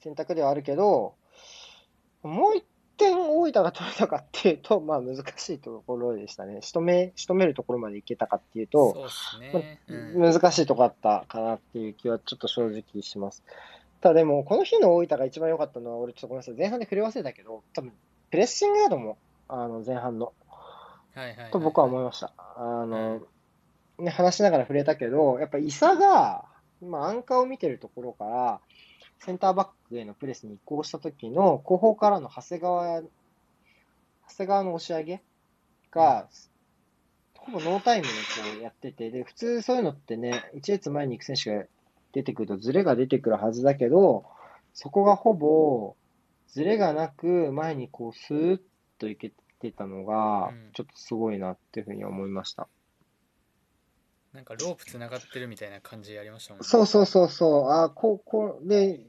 [0.00, 1.14] 選択ではあるけど、
[2.22, 2.62] もう1
[2.96, 6.60] 点大分が取れたかっていうと、 まあ難しいところでしたね。
[6.62, 13.42] 仕留め、仕留めるところまでいけたかっていうと、そうね、うん難しいとこあったかなっていう気はちょっと正直します。
[14.00, 17.92] ただでも、この日の大分が一番良かったのは、俺ちょっとごめんなさい、前半で触れ忘れたけど、多分、
[18.30, 19.16] プレッシングだと思う。
[19.48, 20.32] あの、前半の。
[21.14, 22.32] はいはいはいと僕は思いました。
[22.36, 23.20] あの、
[23.98, 26.44] ね、話しながら触れたけど、やっぱ伊佐が、
[26.80, 28.60] 今、アンカーを見てるところから、
[29.18, 33.08] センターバックへのプレスに移行した時の、後方からの長谷川、長
[34.36, 35.22] 谷川の押し上げ
[35.90, 36.28] が、
[37.36, 38.14] ほぼノータイムでこ
[38.60, 41.64] うやってて、で、普通そういうのってね、一列前に行く選手が
[42.12, 44.24] 出てくるとズレが出てくるはずだけど、
[44.74, 45.96] そこがほぼ
[46.48, 48.60] ズレがなく前にこうスーッ
[48.98, 52.68] といけてたのがうん、ちょっとすごいなっていうふうに思いました。
[54.32, 56.66] なんかロープつながってるみたいな感じありましたもんね。
[56.66, 59.00] そうそうそうそう、あこう、こう、で、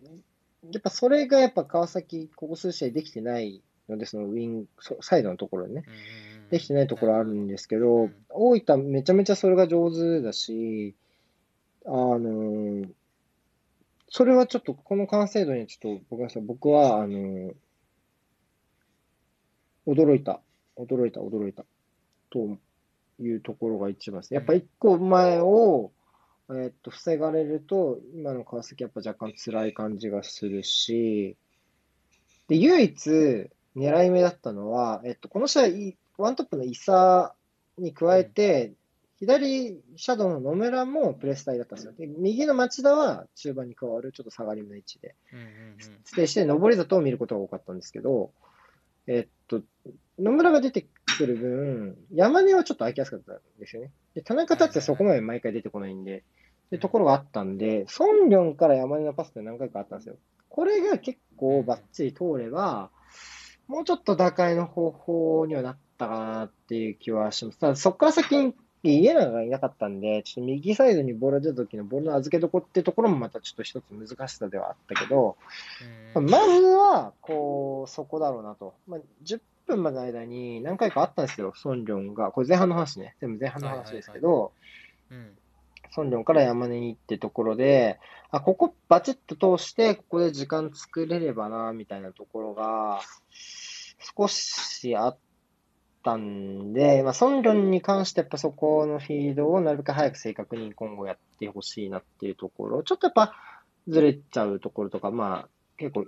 [0.72, 4.66] やっぱそれがやっぱ川崎、ここ数試合できてないので、そのウィン
[5.02, 5.84] サイドのところでね、
[6.50, 10.96] できてないところあるんですけうどん、大分めちゃめちゃそれが上手だし、
[11.86, 12.86] あの
[14.10, 17.52] それはちょっと、この完成度にちょっと、ごめんなさい、僕は、あの
[19.86, 20.42] 驚いた、
[20.78, 21.64] 驚いた、驚いた、
[22.32, 22.58] と
[23.20, 24.38] いうところが一番ですね。
[24.38, 25.92] やっぱ一個前を、
[26.50, 31.36] えーっと、防がれると、今の川崎やっぱ若干辛い感じがするし、
[32.48, 37.34] で、唯一狙い目だったのは、えっと、この試合、いワントップの伊佐
[37.78, 38.74] に加えて、
[39.20, 41.94] 左シャドウの野村もプレスタイだったんですよ。
[41.94, 45.50] で、右の町田は中盤に加わるちょっと下がり目の位置で、うんうんうん
[46.06, 48.32] ステイして上り里を見ることが多かったんですけど、
[49.08, 49.62] えっと、
[50.18, 50.86] 野村が出て
[51.24, 53.92] ってる分、山根はちょっと空きやすかったんですよね。
[54.16, 56.24] で、田中達也そこまで毎回出てこないんで、
[56.72, 60.16] で、ところがあったんで、ソンリョンから山根のパスって何回かあったんですよ。
[60.48, 62.90] これが結構バッチリ通れば、
[63.68, 67.60] もうちょっと打開の方法にはなったかなっていう気はします。
[67.60, 75.36] ただ、そこから先に家長がいなかったんで、ちょっと右サイドにボールが出た時のボールの預けどこってところもまたちょっと一つ難しさではあったけど、
[76.16, 78.74] うんまずは、こう、そこだろうなと。
[78.88, 79.40] まあ、10
[79.70, 82.32] 分までの間に何回かあったんですよ、ソンリョンが。
[82.32, 83.16] これ前半の話ね。
[83.22, 84.52] 全部前半の話ですけど、
[85.10, 85.38] うん
[85.92, 88.00] ソンリョンから山根にってところで、
[88.32, 93.02] あ、ここバチッと通して、ここで時間作れればな、みたいなところが、
[94.18, 95.18] 少しあっ
[96.04, 103.34] たんで、まあ、ソンリョンに関してやっぱそこのフィードをなるべく早く正確に今後やってほしいなっていうところ、ちょっとやっぱ
[103.88, 106.06] ずれちゃうところとか、まあ、結構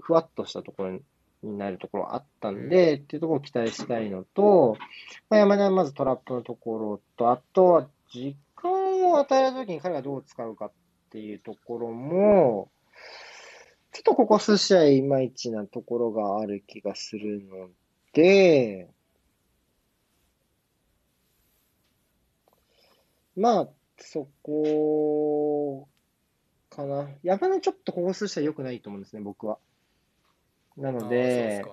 [0.00, 0.98] ふわっとしたところ
[1.42, 4.76] になるところあったんで、っていうところを期待したいのと、
[5.28, 10.72] まあ、山根はまずトラップのところと、あとは時間を与えるときに彼がどう使うかっ
[11.10, 12.70] ていうところも、
[13.92, 17.68] ちょっとここ数試合いまいちなところがある気がするの
[18.12, 18.88] で、
[23.36, 23.68] まあ、
[23.98, 25.88] そこ
[26.70, 27.08] かな。
[27.22, 29.58] 山根ちょっとここ数試合良くないと思うんですね、僕は。
[30.76, 31.64] なので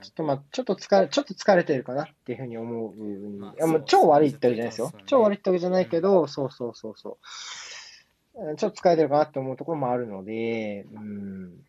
[0.00, 2.94] ちょっとまあ、ちょっと疲れ、ちょっと疲れてるかなっていうふうに思う。
[3.38, 5.02] まあもそうう超悪いってわけじゃないですよすね。
[5.06, 7.18] 超悪いってわけじゃないけど、そうそうそうそ
[8.34, 8.50] う。
[8.50, 11.02] うんちょっと疲れてるかなって思うところもあるので、うん。
[11.02, 11.64] うん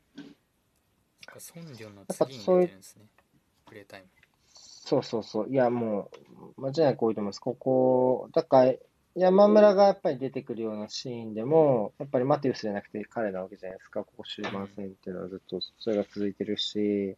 [1.38, 3.06] ソンリョンのぱ次にそういう出てるんですね
[3.66, 4.08] プレータイム
[4.90, 5.50] そうそうそう。
[5.50, 6.10] いや、も
[6.58, 7.40] う、間違いなく多いと思います。
[7.40, 8.74] ここ、だから、
[9.20, 14.06] 山村がやっぱり出てくるようなシーンでも、やっぱりマテウスじゃなくて彼なわけじゃないですか。
[14.06, 17.18] ここ終盤戦っていうのはずっとそれが続いてるし、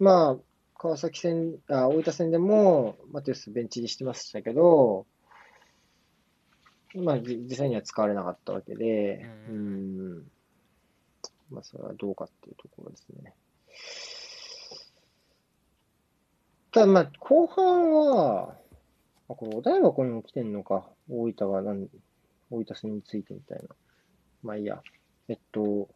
[0.00, 0.36] まあ、
[0.76, 5.06] 川崎戦、あ、大分戦でもマテウスベンチ入りしてましたけど、
[6.96, 10.22] まあ、じ実際には使われなかったわけで、ううんん、
[11.50, 13.34] まあ、それはどうかっていうところですね。
[16.72, 18.56] ただまあ、後半は、
[19.28, 20.86] あ、これお台箱にも来てんのか。
[21.10, 21.88] 大分が何、
[22.50, 23.68] 大分戦についてみたいな。
[24.42, 24.82] まあいいや。
[25.28, 25.88] えっと、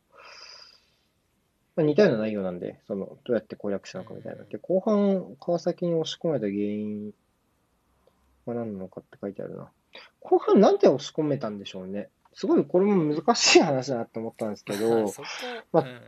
[1.74, 4.45] まあ、似たような内容なんで、その、どうやって攻略したのかみたいな。
[4.45, 7.12] で、後半、川崎に押し込めた原因
[8.45, 9.70] は何なのかって書いてあるな。
[10.20, 12.11] 後半なんで押し込めたんでしょうね。
[12.35, 15.12] すごい、これも難しい話だなって思ったんですけど、
[15.72, 16.01] まあうん、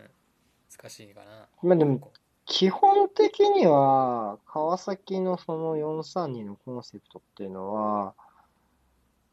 [0.79, 2.13] 難しいかなまあでも
[2.47, 8.15] 基本的には、川崎のその432のコンセプトっていうのは、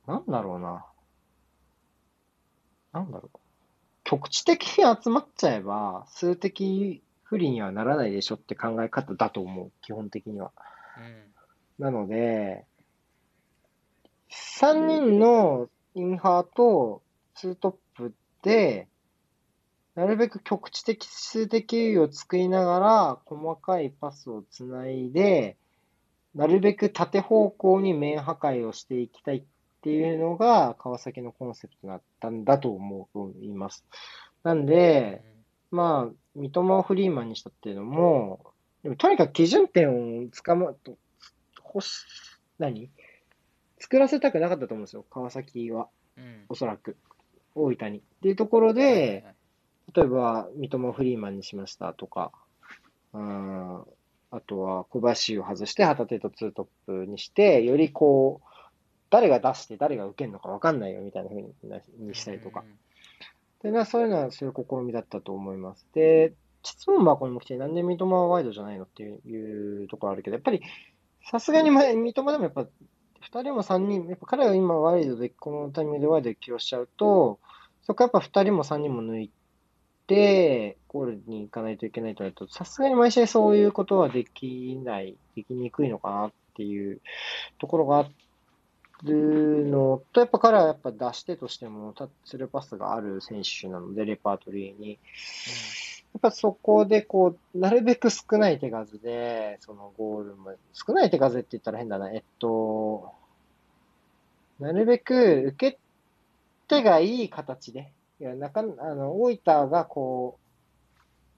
[0.07, 0.85] なんだろうな。
[2.93, 3.39] なんだろう。
[4.03, 10.51] 局地的に集まっちゃえば、数的不利にはならないでしょって考え方だと思う、基本的には。
[10.97, 11.31] うん
[11.81, 12.63] なので、
[14.29, 17.01] 3人のインハーと
[17.37, 18.87] 2トップで、
[19.95, 25.57] なるべく局地的、数的優位を作りながら、細かいパスをつないで、
[26.33, 29.43] なるべく縦方向に面破壊をしていきたいっ
[29.81, 33.09] ていうのが、川崎のコンセプトだったんだと思
[33.41, 33.85] います。
[34.43, 35.23] なんで、
[35.71, 40.97] まあ、三笘をフリーマンにしたっていうのも、でもとにかく基準点をつかま、と
[41.65, 42.05] 欲し、
[42.59, 42.89] 何？
[43.79, 45.89] 作らせたくなかったと思うんですよ、川崎は。
[46.17, 46.95] うんおそらく。
[47.55, 47.97] 大分に。
[47.99, 49.35] っていうところはいはいで、はい
[49.93, 52.31] 例えば、三笘をフリーマンにしましたとか、
[53.13, 53.83] うん
[54.33, 58.47] あとは小林を外して、旗手とツートップにして、よりこう、
[59.09, 62.63] 誰が出して誰が受けるのか分かんないよみたいな風になにしたりとか。
[63.61, 65.85] で、なそういうのはそういう試みだったと思います。
[65.93, 66.33] で、
[66.63, 70.61] 質問箱にも来て、なんで三笘はワイドじゃないのっていうところあるけど、やっぱり、
[71.29, 72.65] さすがに前三笘でもやっぱ、
[73.19, 77.39] 二人も三人、やっぱ彼が今ワイドで、このタイミングでワイドで起用しちゃうと、
[77.83, 79.31] そこはやっぱ二人も三人も抜い
[80.11, 86.99] て、ゴールに行かないといけないとなると、さすがに毎試合そういうことはできない、できにくいのかなっていう
[87.59, 88.09] ところがあ
[89.03, 94.99] るのと、やっぱ彼はやっぱ出し手としてもタッチするパスがある選手なので、レパートリーに。
[96.13, 102.11] やっぱそこでこう、なるべく少ない手数で、そのゴールも、少ない手数って言ったら変だな。
[102.11, 103.13] えっと、
[104.59, 105.79] なるべく受け
[106.67, 110.39] 手がいい形で、いや、なか、あの、大分がこ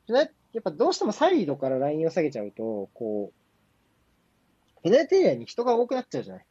[0.10, 6.46] う、ねやっぱどうしてもサイドからラインを下げちゃうと、こう、ペナルティーエリアに人が多くなっちゃうじゃない。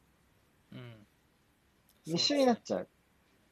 [0.73, 0.93] うん
[2.07, 2.89] 密集になっちゃう。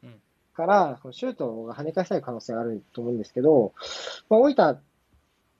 [0.05, 0.22] うん
[0.55, 3.74] から、シュートが跳ね返される可能性があると思うんですけど、
[4.31, 4.81] まあ、大分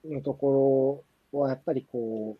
[0.05, 2.35] のところはやっぱりこ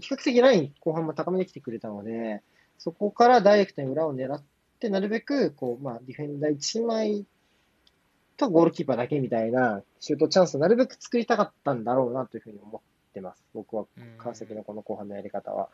[0.00, 2.42] 比較的ライン後半も高めできてくれたので、
[2.78, 4.42] そこからダイレクトに裏を狙っ
[4.80, 7.26] て、なるべく、こう、まあ、ディフェンダー1枚
[8.42, 13.44] とゴールキーパーだけみたいなシュートチャンスをなるべく作りたかったんだろうなというふうに思ってます。
[13.54, 13.84] 僕は、
[14.18, 15.68] 川崎のこの後半のやり方は。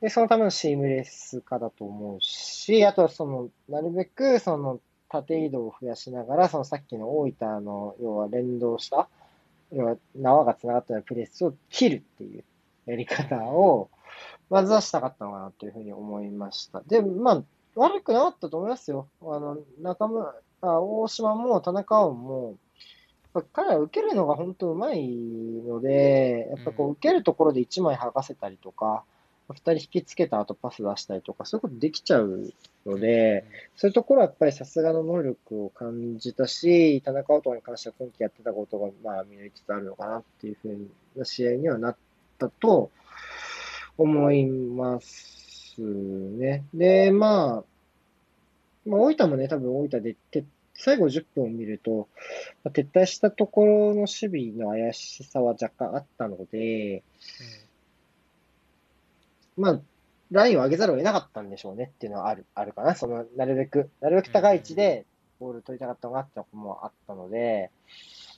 [0.00, 4.80] で、そのためのシームレス化だと思うし、あとはその、なるべく、その、
[5.10, 9.08] 縦移動を増やしながら、そのさっきの大分の、要は連動した、
[9.72, 12.44] 要は縄が繋がったようなプレスを切るっていう
[12.86, 13.90] やり方を、
[14.50, 16.82] まずはしたかったのかなというふうに思いました。
[16.86, 17.42] で、まあ、
[17.74, 19.08] 悪くなかったと思いますよ。
[19.22, 22.56] あの、中村、あ大島も田中碧も、
[23.52, 29.04] 彼は受けるのが本当うまいので、やっぱこう受けるところで1枚剥がせたりとか、
[29.50, 32.52] 2人引きつけた後パス出したりとか、そういうことできちゃう
[32.84, 33.44] ので、
[33.76, 41.96] そういうところはやっぱりさすがの能力を感じたし、田中碧に関しては今季やってたことが、まあ、見られつつあるのかなっていうふうな試合にはなっ
[42.38, 42.90] たと
[43.96, 46.64] 思いますね。
[46.74, 47.77] で、まあ、
[48.88, 52.08] まあ、大分もね、多分大分でて、最後10分を見ると、
[52.64, 57.02] まあ、撤退したところの守備の怪しさは若干あったので、うん
[59.58, 59.80] まあ、
[60.30, 62.94] ラインを上げざるを得なかったんでしょうねっていうのはある、あるかな。
[62.94, 65.04] その、なるべく、なるべく高い位置で
[65.40, 67.70] ボール取りたかったのがあったのもあったので、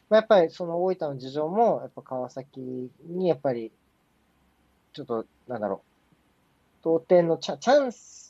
[0.08, 3.70] まあ、やっぱりその大分の事情も、やっぱ川崎にやっぱり、
[4.94, 6.14] ちょっと、なんだろう、
[6.82, 8.29] 同点のチャチャンス、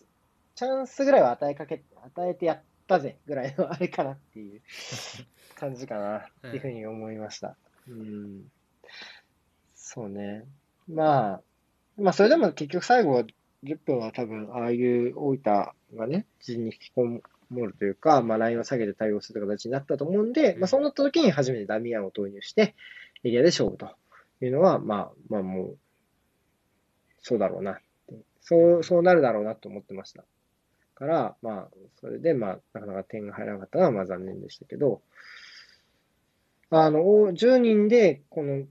[0.60, 4.60] チャンスぐらいは与えかけ、与えてやったぜぐらいのあれかなっていう
[5.58, 7.56] 感じかなっていうふうに思いました。
[7.88, 8.42] うん。
[9.74, 10.44] そうね。
[10.86, 11.40] まあ、
[11.96, 13.22] まあ、それでも結局最後は
[13.64, 15.42] 10分は多分、ああいう大分
[15.94, 22.74] がね、自陣に引き込もるというか、まあ、ラインを下げて対応する形になったと思うんで、まあ、そうなった時に初めてダミアンを投入して、
[23.24, 23.88] エリアで勝負と
[24.42, 25.78] いうのは、まあ、まあもう、
[27.22, 27.80] そうだろうな。
[28.42, 30.22] そう、そうなるだろうなと思ってました。
[31.00, 31.68] から、まあ、
[32.00, 35.00] それで、まあ、なかなか点が入らなかったのは、まあ残念でしたけど、
[36.70, 37.00] あの、
[37.32, 38.64] 10人で、この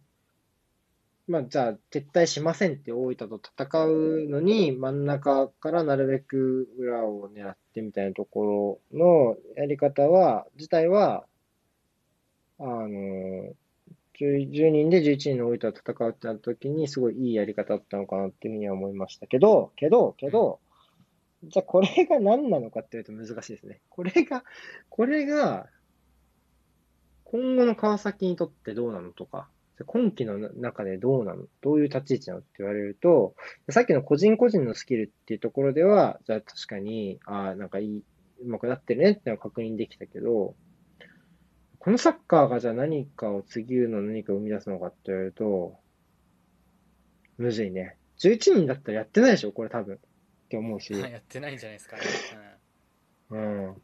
[1.28, 11.26] まあ、じゃあ、撤退しませんって大分と戦うのに、真ん中からなるべく裏を狙ってみたいなところのやり方は、自体は、
[12.58, 13.54] あの、
[14.20, 20.60] 10, 人で11人の大分と戦うってなった時に、すごいいいやり方だったのかなっていうふうには思いましたけど、けど、けど、
[21.44, 23.82] じゃあこれが何なのかって言うと難しいですね。
[23.90, 24.44] これが、
[24.90, 25.68] これが、
[27.24, 29.48] 今後の川崎にとってどうなのとか、
[29.86, 33.36] 今期の中でどうなのどういう立ち位置なのって言われると、
[33.70, 38.04] さっきの個人個人のスキルっていうところでは、じゃあ確かに、ああ、なんかいい、
[38.42, 40.56] うまくなってるねってのは確認できたけど、
[41.78, 45.78] このサッカーがじゃあ何かを次の何かを生み出すのかって言われると、
[47.38, 47.96] むずいね。
[48.20, 49.98] 11人だったらやってないでしょこれ多分。
[50.50, 50.92] って思うし。
[50.94, 52.02] やってないんじゃないですかね。
[53.30, 53.68] うん。
[53.68, 53.82] うん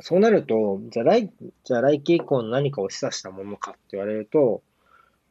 [0.00, 1.32] そうなると、じゃあ来、
[1.64, 4.62] じゃあ来期以降の何かを示唆したものかって言われると、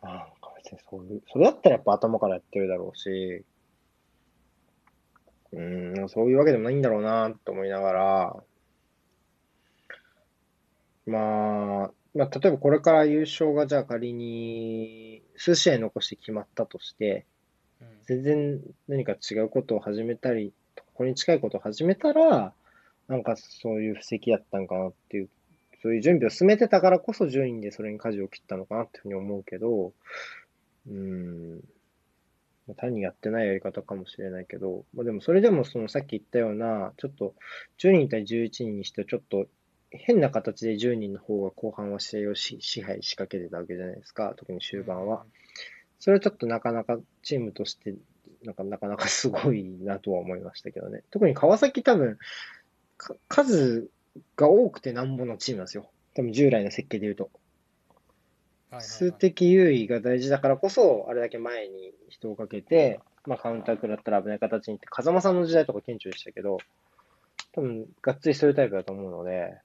[0.02, 3.46] ああ、別にそういう、それだったらやっぱ頭からやってるだろうし、
[5.52, 8.44] うん、そういうわけでもないんだろうなと思いながら、
[11.06, 17.28] まあ、まあ、例えばこれから優勝がじゃあ仮に数試合残して決まったとして、
[18.06, 22.54] 全然何か違うことを始めたり、ここに近いことを始めたら、
[23.08, 25.30] なんかそういう布石やったんかなっていう、
[25.82, 29.94] そういう準備を進めてたからこそ順位でそれに舵を切ったのかなっていうふうに思うけど、
[30.88, 31.62] うん、
[32.78, 37.34] 単にやってないやり方かもしれないけど、まあ、でもそれでもそのさっき言ったような、ちょっと
[37.80, 39.48] 10人対11人にしてちょっと
[39.92, 45.26] 変な形で10人の方が後半は試合を支配しかけてたわけじゃないですか、特に終盤は。
[46.04, 47.96] それはちょっとなかなかチームとして
[48.44, 51.02] なんかなかなかすごいなとは思いましたけどね。
[51.12, 52.18] 特に川崎多分、
[53.30, 53.88] 数
[54.36, 55.90] が多くてなんぼのチームなんですよ。
[56.14, 57.30] 多分従来の設計で言うと。
[58.80, 66.58] 数的優位が大事だからこそ、あれだけ前に人をかけて、まあカウンター食らったら危ない形にって、風間さんの時代とか顕著でしたけど、
[67.54, 69.58] 多分がっつりそういうタイプだと思うので、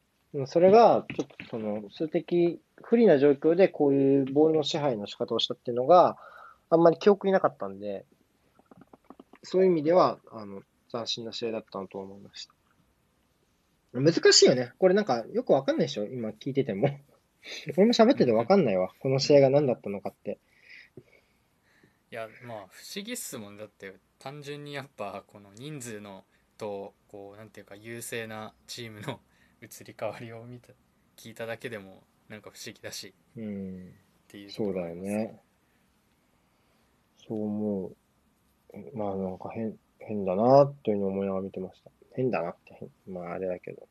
[0.47, 6.17] それがちょっとその数的不利な状況でこういうボールの支配の仕方をしたっていうのが
[6.71, 8.05] あんまり記憶になかったんで、
[9.43, 12.55] そういう意味では、あの、斬新な試合だったと思いました。
[13.93, 14.73] 難しいよね。
[14.79, 16.05] これなんかよくわかんないでしょ？
[16.05, 16.89] 今聞いてても。
[17.79, 18.93] 俺も喋っててわかんないわ。
[19.01, 20.39] この試合が何だったのかって。
[22.11, 23.57] いや、まあ不思議っすもん。
[23.57, 26.25] だって単純にやっぱこの人数の
[26.59, 29.21] と、こう、なんていうか優勢なチームの
[29.63, 30.73] 移り変わりを見た、
[31.17, 33.15] 聞いただけでもなんか不思議だし。
[33.37, 33.89] うん。
[33.89, 35.41] っていう、そうだよね。
[37.27, 37.97] そう思う。
[38.97, 41.91] まあなんか変、変だなというふうに思いながら見てました。
[42.15, 43.89] 変だなって変、まああれだけど。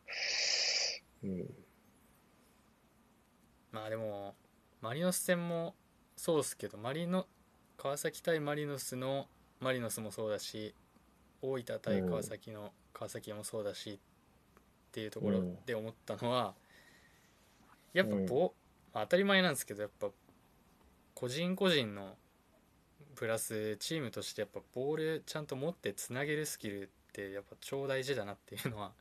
[1.23, 1.45] うん。
[3.71, 4.35] まあでも
[4.81, 5.75] マリノス戦も
[6.15, 7.27] そうですけどマリノ
[7.77, 9.27] 川崎対マリノスの
[9.59, 10.73] マリノスもそうだし
[11.41, 13.99] 大分対川崎の川崎もそうだしっ
[14.97, 16.55] ていうところで思ったのは、
[17.93, 18.51] やっぱぼ、
[18.95, 20.07] まあ当たり前なんですけどやっぱ
[21.13, 22.15] 個人個人の
[23.13, 28.91] プラスチームとしてやっぱボールちゃんと持ってつなげるスキルってやっぱ超大事だなっていうのは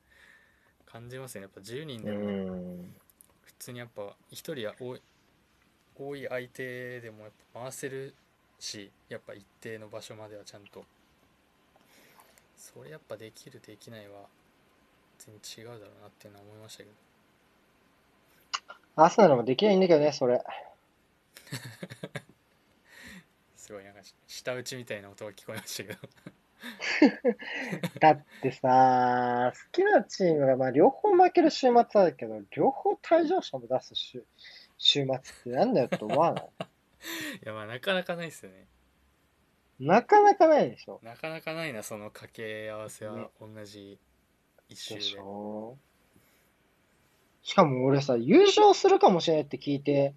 [0.85, 1.43] 感じますね。
[1.43, 2.95] やっぱ10人うでもん。
[3.41, 5.03] 普通にやっぱ1人や多い
[5.99, 8.15] 多い相手でもやっぱ回せる
[8.59, 10.85] しやっぱ一定の場所まではちゃんと。
[12.59, 14.27] それやっぱできるできないは
[15.19, 16.97] 全然違うだろうなっていうのは思いましたけど。
[18.97, 20.43] アーセナルもできないんだけどね、それ。
[23.57, 26.09] すごいなんか舌打ちみたいな音が聞こえましたけど。
[28.01, 34.25] だってさ、好きなチームが、まあ両方負ける週末あるけど、両方退場者も出す週
[34.79, 36.49] 週末ってなんだよって思わない？
[37.43, 38.67] いやまあなかなかないですよね。
[39.79, 41.01] なかなかないでしょ。
[41.03, 43.29] なかなかないなその掛け合わせはね。
[43.41, 43.99] 同じ
[44.69, 45.77] 一周ででしょ。
[47.43, 50.15] しかも俺さ、優勝するかもしれないって聞いて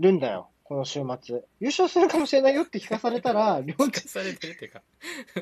[0.00, 1.42] るんだよ、この週末。
[1.60, 4.82] 優勝するかもしれないよって聞かされたら、 両聞チかされてるっていうか。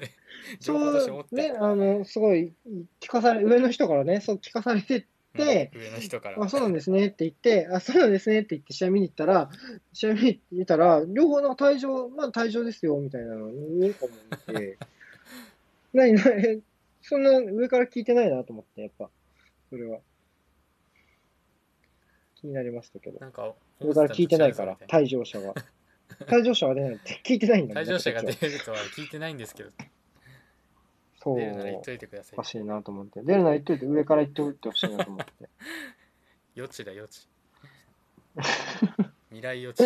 [0.61, 2.53] そ情報として持っう、ね、て、あの、すごい、
[3.01, 6.45] 聞かされ、上の人からね、そう聞かされてて、うん上の人から。
[6.45, 9.51] あ、そうなんですねって言って、あ、そうなんですねって言って試合見に行ったら、
[9.93, 14.15] 試合見に行ったら、両方の退場、まあ退場ですよ、みたいなのに、個も
[14.49, 14.79] 見て、
[15.95, 16.63] なになに、
[17.09, 19.09] そんな上から聞いてないなと思って、やっぱ、
[19.70, 20.01] それは。
[22.35, 23.20] 気になりましたけど。
[23.20, 25.55] なんか上から聞いてないから、退場者が。
[26.27, 29.70] 退場者は出ないって聞いてないんだ退場者が出るとは聞いてないんですけど
[31.20, 31.39] そう。
[31.39, 33.23] 出るなら言っといてくださいおかしいなと思って。
[33.23, 35.33] 出るなら言っといて、上から言っておいてほしいなと思って。
[36.57, 37.28] 余地だ余地
[39.31, 39.83] 未来余地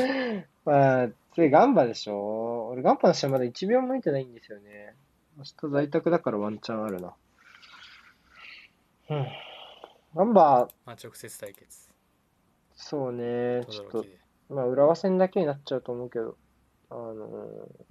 [0.64, 4.94] まあ、次ガンバでしょ俺ガンバの試合まだ1秒も見てないんですよね。
[5.36, 7.15] 明日在宅だからワンチャンあるな。
[9.11, 9.27] うん。
[10.15, 11.89] ガンバ、まあ直接対決。
[12.74, 14.05] そうね、ちょっと
[14.48, 16.36] まあ、浦和戦だけになっちゃうと思うけど、
[16.90, 17.85] あのー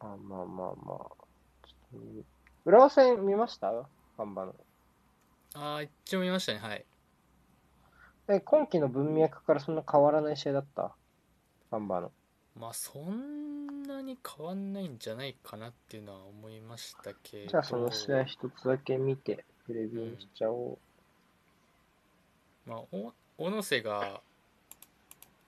[0.00, 0.98] あ、まあまあまあ、
[2.64, 3.72] 浦和戦見ました？
[4.16, 4.54] ガンバの。
[5.54, 6.58] ああ一応見ましたね。
[6.58, 6.86] はい。
[8.28, 10.94] え、今季の文脈からそんな変わらない試合だった？
[11.70, 12.10] ガンバの。
[12.58, 20.78] まあそんなに変わんないんじゃないかなっていうのは思いましたけどじゃあその試合一つだけ見て、プレビューしちゃお
[22.66, 24.20] まあお小野瀬が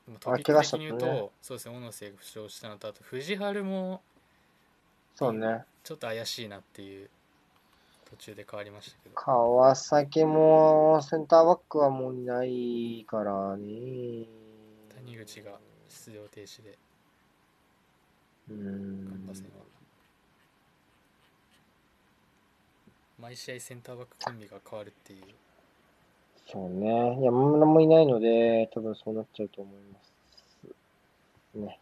[0.08, 4.00] まあトあピック的に言うと、ねそうですね小野瀬が負傷したのとあと藤原もう。
[5.16, 5.64] そうね。
[5.82, 7.08] ちょっと怪しいなっていう
[8.10, 14.26] 途中で変わりましたけど川崎もセンターバックはもういないからね。
[14.94, 15.52] 谷口が
[15.88, 16.76] 出場停止で
[18.48, 19.34] うーガンんバ。
[19.34, 19.64] 戦は
[23.18, 25.20] 毎試合センターバックコンビが変わるっていう
[26.46, 27.18] そうね。
[27.22, 29.98] 山村もいないので、多分そうなっちゃうと思いま
[31.54, 31.58] す。
[31.58, 31.78] ね。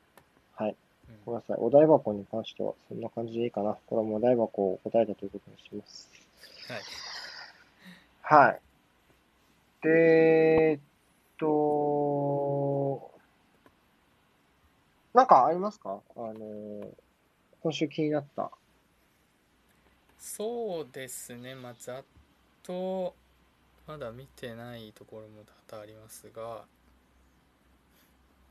[0.55, 0.70] はい。
[0.70, 1.57] うんごめんなさい。
[1.61, 3.77] お題箱に関してはそんな感じでいいかな。
[3.86, 6.11] これはもうお題箱を答えたということにします。
[6.69, 6.81] はい
[8.27, 8.61] はい。
[9.82, 10.78] で、えっ
[11.39, 13.14] と、
[15.15, 16.01] なんかありますか？
[16.16, 16.35] あの、
[17.62, 18.51] 今週気になった。
[20.19, 21.55] そうですね。
[21.55, 22.05] まあざっ
[22.65, 23.15] と
[23.86, 26.65] まだ見てないところも多々ありますが、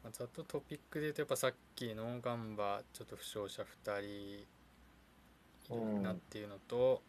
[0.04, 3.66] まあ、ざっとトピックで言うとやっぱさっきのガンバちょっと負傷者2
[4.02, 7.02] 人いるなっていうのと、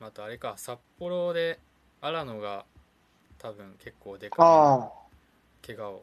[0.00, 1.58] あとあれか札幌で
[2.00, 2.64] 荒野が
[3.38, 4.90] 多分結構でかあ
[5.62, 6.02] い怪我を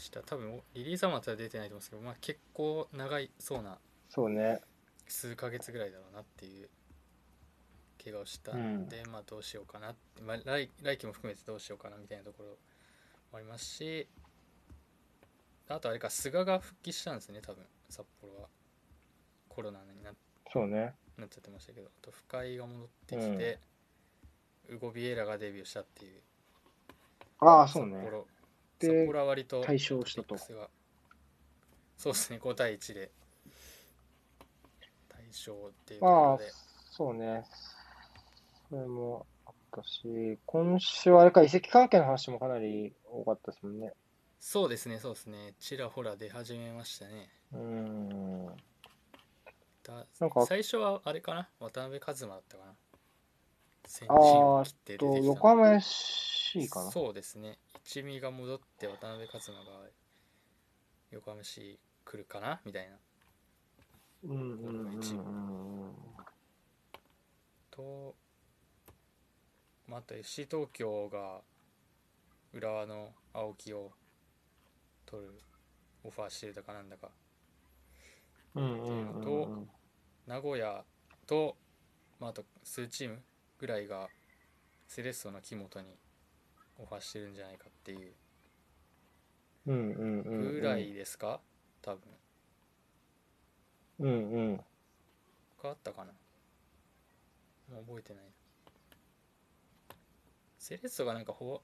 [0.00, 3.78] した多分リリー・ザマタは出てないと思うんですけど、まあ、結構長いそうな
[4.08, 4.60] そうね。
[5.06, 6.68] 数ヶ月ぐらいだろうなっていう
[8.02, 12.56] 怪我をしたんで、まあどうしようかなって、まあ、来来季も含めてどうしようかなみたいなところも
[13.34, 14.06] ありますし
[15.68, 18.48] あとあれか菅が復帰したんですね多分札幌は
[19.48, 20.10] コロナにな
[20.52, 20.94] そうね。
[21.18, 23.58] なっちゃってましたけどあと深井が戻ってきて、
[24.70, 26.20] ウゴビエラがデビューしたっていう
[27.40, 27.96] ああ、そうね。
[27.96, 28.26] 札幌
[28.80, 30.36] で札幌は割と大勝したと。
[31.96, 33.10] そうですね5対1で。
[35.08, 36.50] 大勝っていうとこああろで、
[36.90, 37.44] そうね。
[38.68, 43.92] それもあったし、今週はあれか、移籍関係の話もかなり多かったですもんね。
[44.38, 45.54] そうですねそうですね。
[45.60, 47.28] ちらほら出始めましたね。
[47.52, 48.46] うーん。
[49.82, 51.48] だなんか最初はあれかな？
[51.58, 52.74] 渡辺一馬だったかな？
[53.90, 56.90] 先あ陣切って出てきた横浜 FC かな。
[56.92, 59.64] そうですね一味が戻って渡辺一馬が
[61.10, 62.96] 横浜市来るかなみたいな
[64.22, 65.92] うんうんうんうん
[67.72, 68.14] と、
[69.88, 71.40] まあ、あと FC 東京が
[72.52, 73.90] 浦和の青木を
[75.04, 75.32] 取る
[76.04, 77.08] オファーしてたかなんだか
[78.54, 78.62] うん。
[78.62, 79.70] うんうんうんうん。
[80.28, 80.84] 名古屋
[81.26, 81.56] と、
[82.20, 83.20] まあ、あと数チーム
[83.60, 84.08] ぐらいが
[84.88, 85.88] セレッソの木本に
[86.78, 88.14] オファーしてるんじゃないかっていう。
[89.66, 91.40] ぐらいですか？
[91.82, 92.00] 多分
[94.00, 94.60] うんうん。
[95.58, 96.12] 他あったかな？
[97.86, 98.24] 覚えてない
[100.58, 101.60] セレッソがなんか外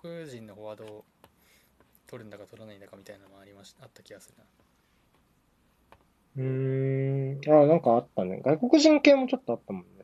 [0.00, 1.04] 国人のフォワードを
[2.06, 4.44] 取るんだか取らないんだかみたいなのもありましあった気がするな
[6.38, 7.62] うーん。
[7.62, 8.40] あ、なんかあったね。
[8.44, 9.95] 外国人系もちょっとあったもんね。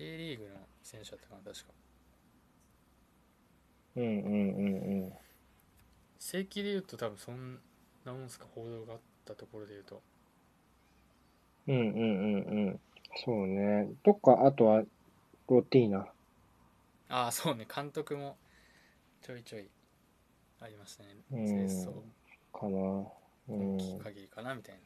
[0.00, 0.52] K リーグの
[0.82, 1.74] 選手だったかな確か
[3.96, 5.12] うんうんうんうん。
[6.18, 7.58] 正規で言うと多分そん
[8.06, 10.00] なもんすか報道があったところで言うと
[11.68, 12.80] うんうんうんうん。
[13.26, 13.90] そうね。
[14.02, 14.84] とか、あとは、
[15.48, 16.06] ロティーナ。
[17.10, 18.38] ああそうね監督も
[19.20, 19.68] ちょいちょい
[20.62, 21.92] ありましたねうんセレッソ
[22.58, 23.04] かな。
[23.50, 23.98] うん。
[24.02, 24.80] 限りかなみたいな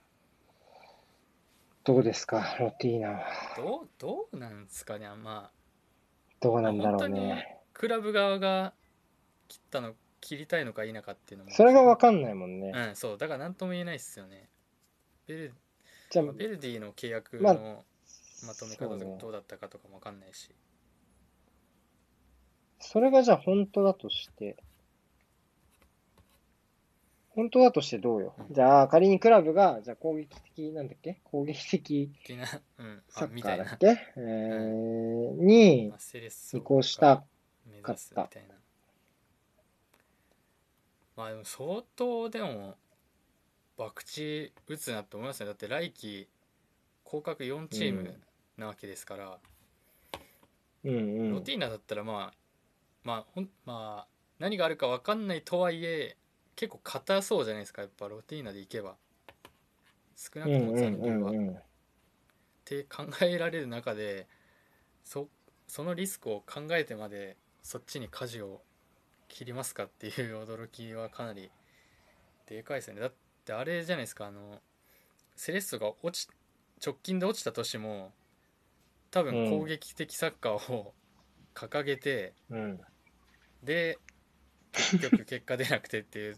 [1.85, 3.25] どうですか、ロティーナは？
[3.59, 5.53] どうどうなんですかねまあ
[6.41, 7.59] どうなんだろうね。
[7.75, 8.73] クラブ側が
[9.49, 9.93] 切ったの
[10.23, 12.73] 切りたいのか否かっていうのもそれがわかんないもんね。
[12.75, 14.49] うんそうだから何とも言えないっすよね
[15.27, 15.55] ベル
[16.11, 17.85] じゃあ、ベルディの契約まあの
[18.47, 20.51] まとめ方とかどうだったかとかもわかんないし、
[22.79, 24.57] それがじゃあ本当だとして、
[27.35, 28.35] 本当だとしてどうよ？
[28.39, 28.55] うん。
[28.55, 31.21] じゃあ、仮にクラブが、じゃあ攻撃的、なんだっけ？
[31.25, 32.13] 攻撃的
[33.09, 34.01] サあみたいなッカーだっ、け？
[34.17, 35.93] えー、に
[36.53, 37.25] 移行した
[37.67, 38.55] 目指すみたいな。
[41.17, 42.75] まあでも相当でも
[43.79, 45.47] 博打打つなって思いますね。
[45.47, 46.29] だって来季
[47.05, 48.21] 降格4チーム
[48.57, 49.39] なわけですから、
[50.85, 51.33] うんうん。
[51.33, 52.35] ロティーナだったらまあ
[53.05, 54.09] まあほんまあ
[54.39, 56.17] 何があるか分かんないとはいえ
[56.57, 58.97] 結構硬そうじゃないですかやっぱロティーナでいけば
[60.17, 61.63] 少なくとも残留は、っ。
[62.65, 64.27] て考えられる中で
[65.05, 65.29] そ
[65.67, 68.63] そのリスクを考えてまでそっちに舵を
[69.29, 71.51] 切りますかっていう驚きはかなり
[72.47, 73.13] でかいですよねだっ
[73.45, 74.61] てあれじゃないですかあの
[75.37, 76.29] セレッソが落ち
[76.85, 78.13] 直近で落ちた年も
[79.11, 80.93] 多分攻撃的サッカーを
[81.55, 82.81] 掲げて、うん。
[83.63, 83.99] で
[84.73, 86.37] 結局結果出なくてっていう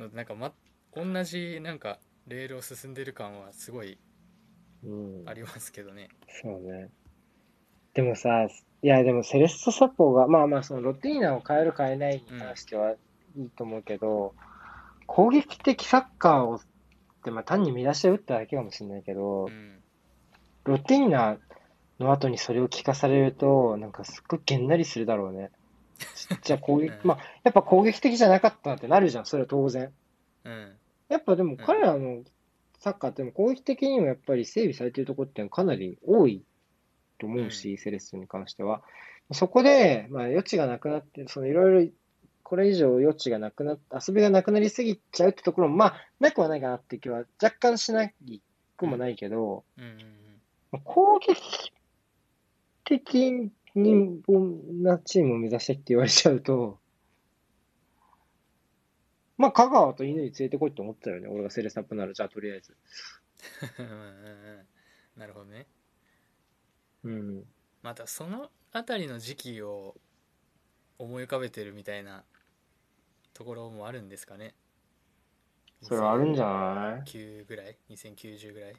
[0.00, 0.52] のなんか、ま、
[0.94, 3.98] 同じなんかレールを進んでる感はすごい
[4.84, 5.34] うんあ。
[5.34, 6.08] りますけどね。
[6.42, 6.88] そうね。
[7.94, 8.44] でもさ、
[8.82, 12.92] いや、でもセレッソサポが、まあまあ、そのロティーナを変える変えないに関しては
[13.36, 14.34] いいと思うけど、
[15.06, 16.60] 攻撃的サッカーをっ
[17.22, 19.80] て、まあ単に見出しで打っただけかもしれないけど、うん、
[20.64, 21.36] ロティーナ
[21.98, 25.50] の後にそれを聞かされると、なんかすっごいげんなりするだろうね。
[26.42, 27.08] じゃあ攻撃、 うん。
[27.08, 29.92] まあ、やっぱ攻撃的じゃなかったってなるじゃん、それは当然。
[30.44, 30.72] うん、
[31.08, 32.24] やっぱでも彼らの
[32.78, 36.42] サッカーっても攻撃的にもやっぱり整備されてるところってかなり多い
[37.18, 38.82] と思うし、セレッソに関しては。
[39.32, 41.92] そこで、まあ余地がなくなって、そのいろいろ
[42.50, 48.12] これ以上余地がなくなっ遊びがなくなりすぎちゃうってところも、まあ、なくはないかなっていう気は若干しない
[48.76, 49.98] くもないけど、うん、うん、
[50.72, 51.72] まあ攻撃
[52.84, 54.22] 的に
[54.82, 56.78] なチームを目指してって言われちゃうと、
[59.38, 61.28] まあ、香川と犬に連れてこいって思ってたよね。
[61.28, 62.76] 俺がセレサップなら、じゃあとりあえず。
[63.78, 65.66] うん、うん、うん、なるほどね。
[67.04, 67.44] うん。
[67.82, 69.96] またそのあたりの時期を
[70.98, 72.24] 思い浮かべてるみたいな
[73.32, 74.54] ところもあるんですかね。
[75.80, 78.74] それはあるんじゃない？9ぐらい ?2090 ぐらい？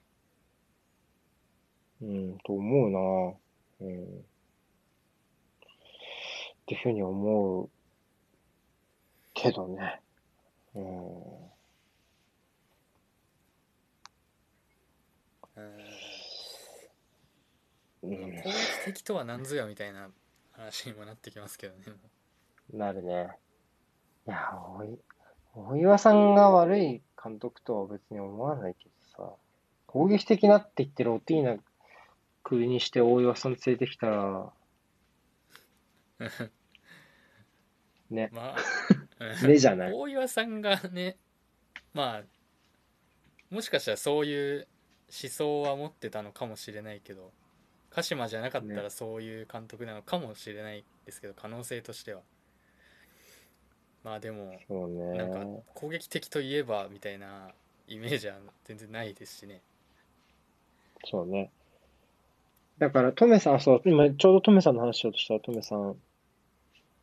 [2.04, 4.26] うん、と思うなうん。
[6.72, 7.70] っていうふうに思う
[9.34, 10.00] けどね。
[10.74, 10.84] うん。
[10.84, 10.88] う
[15.60, 15.74] ん
[18.04, 18.12] うん
[18.44, 20.10] 攻撃的とは何ぞやみたいな
[20.54, 21.84] 話にもなってきますけどね。
[22.72, 23.30] もなるね。
[24.26, 25.00] いや、大い
[25.54, 29.34] 大岩さんが悪い監督とは別に思わないけどさ、
[29.88, 31.58] 攻撃的なって言ってロティーナ
[32.44, 34.54] 国にして大岩さん連れてきたら、
[36.20, 36.52] う
[38.12, 38.30] ね。
[38.32, 39.94] まあ ねじゃない。
[39.94, 41.18] 大岩さんがね
[41.94, 42.24] まあ
[43.50, 44.68] もしかしたらそういう
[45.10, 47.32] 思想は持ってたのかもしれないけど
[47.90, 52.22] 鹿島じゃなかったねらそういう監督なのかもしれないですけど可能性としては
[54.04, 55.64] まあでもそうなんかね。
[55.74, 57.52] 攻撃的といえばみたいな
[57.88, 59.62] イメージは全然ないですしね
[61.06, 61.52] そうね。
[62.78, 65.96] だから、トメさん、そう、今ちょうどトメさんの話しようとしたらトメさん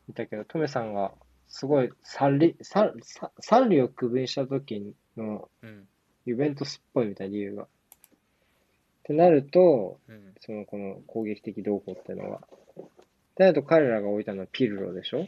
[0.09, 1.12] いたけど、トメさんが
[1.48, 5.89] すごい三里、三三三里を区分した時のうん。
[6.26, 7.62] ユベントスっぽいみたいな理由が。
[7.64, 7.66] っ
[9.05, 10.35] てなると、うん。
[10.40, 12.36] その、この攻撃的動向っていうのが。
[12.36, 12.40] っ
[13.35, 15.26] てなると彼らが置いたのはピルロでしょ？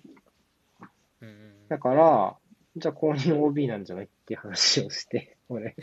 [1.22, 2.36] うんうんだから、
[2.76, 5.74] じゃあ公認 OB なんじゃないっていう話をして、 俺、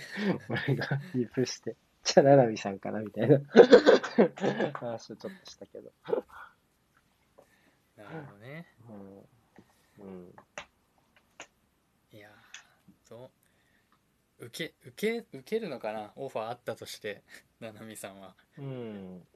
[0.49, 3.39] 俺がリプして、じゃあ、七海さんかなみたいな。
[4.73, 5.91] 話をちょっとしたけど。
[7.97, 10.05] なるほどねうん。
[10.05, 10.35] うん。
[12.11, 12.31] いやー
[13.07, 13.29] そ
[14.39, 16.11] う受け受け受けるのかな？
[16.15, 17.23] オファーあったとして
[17.59, 19.27] 七海さんはうん。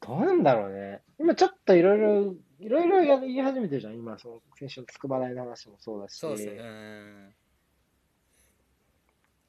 [0.00, 1.02] どうなんだろうね。
[1.18, 3.94] 今ちょっといろいろ、いろいろや言い始めてるじゃん。
[3.96, 6.16] 今、その、先週の筑波大の話もそうだし。
[6.16, 7.34] そうですねうん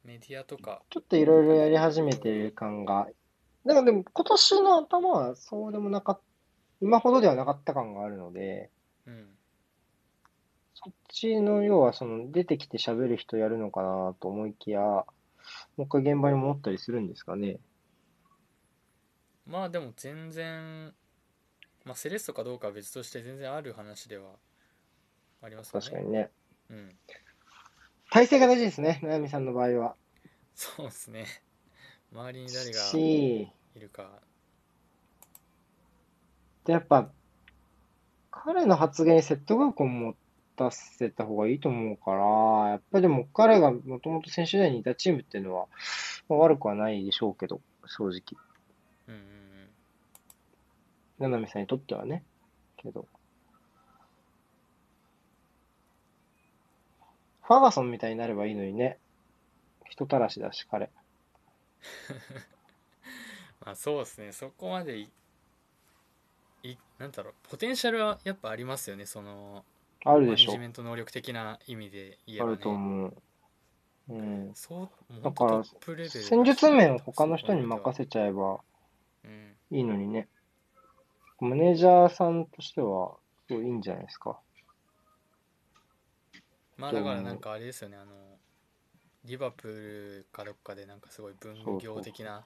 [0.03, 3.07] メディアとかちょっといろいろやり始めてる感が。
[3.65, 6.21] だからでも今年の頭はそうでもなかった、
[6.81, 8.69] 今ほどではなかった感があるので、
[9.05, 9.27] うん
[10.83, 15.05] そっちの要はその出てきて喋る人やるのかなと思いきや、も
[15.77, 17.59] う一回現場に戻ったりするんですかね。
[19.45, 20.93] まあでも全然
[21.85, 24.31] まあセレッソかどうかは別として全然ある話では
[25.43, 26.31] ありますよね確かにね。
[26.69, 26.95] うん
[28.09, 29.95] 体制が大事ですね、悩みさんの場合は。
[30.53, 31.25] そうですね
[32.13, 33.41] 周りに誰がし、
[33.75, 34.09] いるか
[36.65, 37.09] で、やっぱ、
[38.29, 40.15] 彼の発言に説得力を持
[40.55, 45.67] たせた方がいいと思うから、やっぱりでも彼がもともと選手時代にいたチームっていうのは、
[46.27, 48.21] まあ悪くはないでしょうけど、正直。
[49.07, 49.31] うんうん
[51.19, 52.23] 七海さんにとってはね。
[52.77, 53.05] けど。
[57.43, 58.97] ファーガソンみたいになればいいのにね。
[59.87, 60.89] 人たらしだし、彼。
[63.65, 65.09] まあそうですねそこまでい
[66.63, 69.65] いなんだろうポテンシャルはやっぱありますよねその
[70.03, 70.59] あるでしょマネジ。
[70.59, 73.13] メント能力的な意味で言えばねあると思う。
[74.09, 74.51] うん。
[74.55, 74.89] そう
[75.23, 78.59] だから戦術面を他の人に任せちゃえば
[79.23, 80.27] うんいいのにね。
[81.39, 83.15] マネージャーさんとしては、
[83.47, 84.39] すごいいいんじゃないですか。
[86.77, 88.11] まあだからなんかあれですよねあの
[89.25, 89.71] リバプー
[90.19, 92.43] ルかどっかでなんかすごい分業的な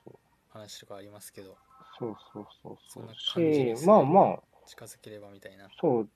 [0.49, 1.57] 話とかありますけど
[1.97, 6.09] そうそうそうそそんなう感じでし、すねまあまあ、近づければみたいなそう。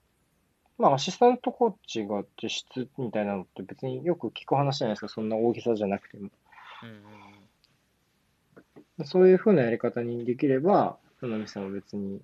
[0.77, 5.09] まあ、アシスタントコーチが実質みたいなのって別によく聞く話じゃないですか。
[5.09, 6.29] そんな大げさじゃなくても。
[6.83, 7.03] うんうんうん
[9.05, 12.21] そういう風なやり方にできれば、野波さんは別に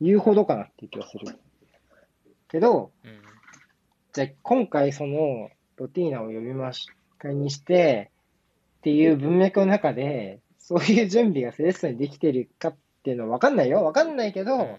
[0.00, 1.38] 言うほどかなっていう気がする。
[2.48, 3.20] けど、うん
[4.14, 6.88] じゃあ今回そのロティーナを呼びまし、
[7.26, 8.10] 会にして
[8.78, 13.84] っていう文脈の中で、そういう準備がセレッソにできてるかっていうのはわかんないよ。
[13.84, 14.78] わかんないけど、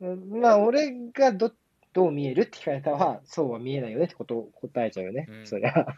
[0.00, 1.52] うんまあ俺がど、
[1.92, 5.26] どう見えるって聞かれたら、そうは見えないよねってことを答えちゃうよね。
[5.28, 5.72] うんそりゃ。
[5.72, 5.92] うんうんうん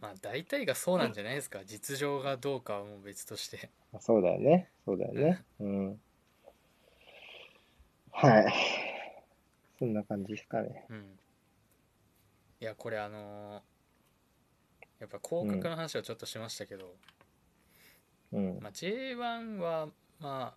[0.00, 3.70] まあ大体がそうなんじゃないですか実情がどうかはもう別として
[4.00, 4.70] そうだよね。
[4.86, 5.42] そうだよね。
[5.60, 6.00] うん。
[8.10, 8.54] はい。
[9.78, 10.86] そんな感じですかね。
[10.88, 11.19] うん
[12.60, 13.60] いやこれあのー
[15.00, 16.94] やっぱ降格の話をちょっとしましたけど、
[18.32, 18.58] うん。
[18.60, 19.88] まあ、J1 は
[20.20, 20.54] まあ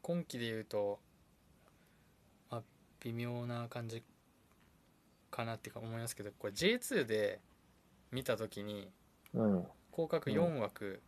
[0.00, 0.98] 今期で言うと、
[2.50, 2.62] まあ、
[3.00, 4.02] 微妙な感じ
[5.30, 7.40] かなっていうか思いますけどこれ J2 で
[8.10, 8.88] 見た時に
[9.34, 9.66] うん。
[9.92, 11.02] 降格4枠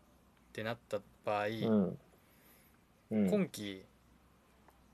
[0.50, 1.98] ってなった場合、うん。
[3.12, 3.30] うん。
[3.30, 3.86] 今季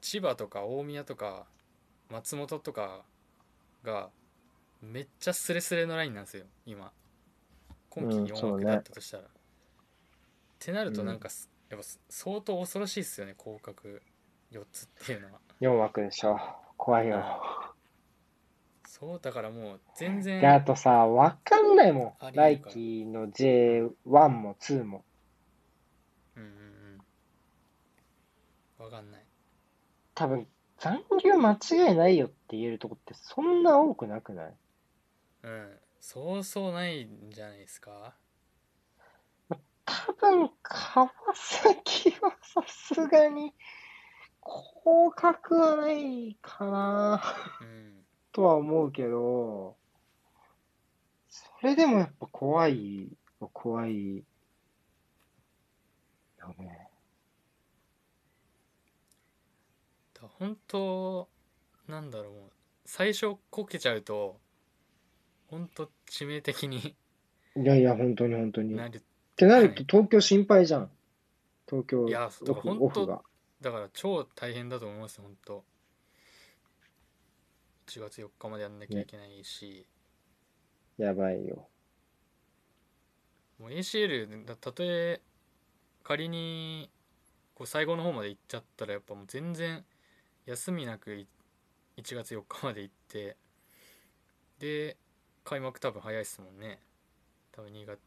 [0.01, 1.45] 千葉とか大宮とか
[2.09, 3.03] 松本とか
[3.83, 4.11] が
[4.83, 6.93] めっちゃスレスレのラインなんですよ今。
[7.91, 8.65] 今季4うんそうね。
[8.65, 9.27] 枠だったとしたら、っ
[10.59, 14.03] てなるとなんかす、やっぱ相当恐ろしいっすよね降格
[14.53, 15.41] 4つっていうのは。
[15.61, 16.39] 4枠でしょ。
[16.77, 17.23] 怖いよ。
[18.87, 22.33] そうだからもう全然で、あとさ、わかんないもん。
[22.35, 23.91] 来季の J1
[24.29, 25.05] も2も。
[26.37, 26.51] うんうん
[28.79, 28.85] うん。
[28.85, 29.25] わかんない。
[30.15, 30.47] 多分、
[30.79, 34.55] 残留間違いないよって言えるとこってそんな多くなくない？
[35.43, 35.79] うん。
[36.01, 38.15] そうそうないんじゃないですか？
[39.85, 43.53] 多分、川崎はさすがに
[44.41, 47.23] 降格はないかな。
[47.61, 48.05] うん。
[48.33, 49.77] とは思うけど、
[51.29, 53.09] それでもやっぱ怖い、
[53.53, 54.23] 怖いよ
[56.59, 56.89] ね。
[60.15, 61.29] だ本当
[61.89, 62.53] なんだろう
[62.85, 64.41] 最初こけちゃうと
[65.51, 66.95] 本当致命的に
[67.57, 68.75] いやいや、本当に本当に。
[68.75, 69.03] っなる
[69.37, 70.91] てなると東京心配じゃん。
[71.69, 73.23] 東京いやオフ本当オフが。
[73.61, 75.65] だから超大変だと思います本当
[77.89, 79.87] 1月4日までやんなきゃいけないし、
[80.97, 81.67] やばいよ。
[83.59, 85.21] もう ACL だたとえ
[86.05, 86.89] 仮に
[87.55, 89.85] こう最後の方まで行っちゃったらやっぱもう全然
[90.47, 91.27] 休みなくい
[91.99, 93.37] 1月4日まで行って
[94.59, 94.97] で
[95.45, 96.81] 開幕多分早いっすもんね
[97.53, 97.99] 多分2月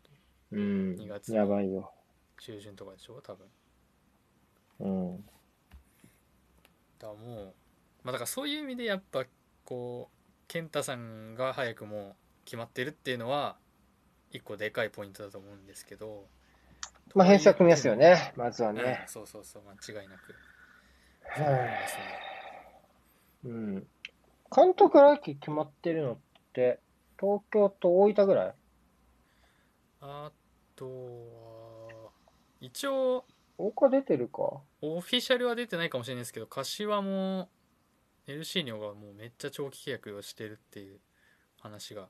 [0.52, 1.34] うん2月。
[1.34, 1.92] やばいよ。
[2.40, 3.22] 中旬とかでしょ？
[3.22, 3.48] 多分
[4.80, 4.88] う
[5.18, 5.30] ん。
[7.00, 7.54] だもう
[8.04, 9.26] まあだからそういう意味でやっぱ
[9.66, 12.16] こう健太さんが早くもう
[12.46, 13.58] 決まってるっていうのは
[14.32, 16.28] 一個でかいポイントだと思うんですけど
[17.16, 18.34] まあ、編成は組みやすいよね。
[18.36, 19.04] まずはうんね。
[19.08, 20.36] そうそうそう間違いなく
[21.42, 21.70] はい
[23.46, 23.88] うん。
[24.56, 26.18] 監督来期決まってるのっ
[26.54, 26.80] て、
[27.24, 28.54] 東京と大分ぐらい？
[30.02, 30.32] あ
[30.76, 32.12] とは
[32.60, 33.24] 一応
[33.58, 34.60] 大岡出てるか？
[34.82, 37.48] オフィシャルは出てないかもしれないですけど柏も
[38.28, 41.00] LC にがもうめっちゃ長期契約をしてるっていう
[41.62, 42.10] 話が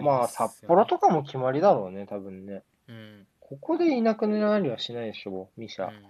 [0.00, 2.62] まね札幌とかも決まりだろうね、多分ね。
[2.86, 5.88] うんここでいなくなりはしないでしょ、ミシャ。
[5.88, 6.02] うん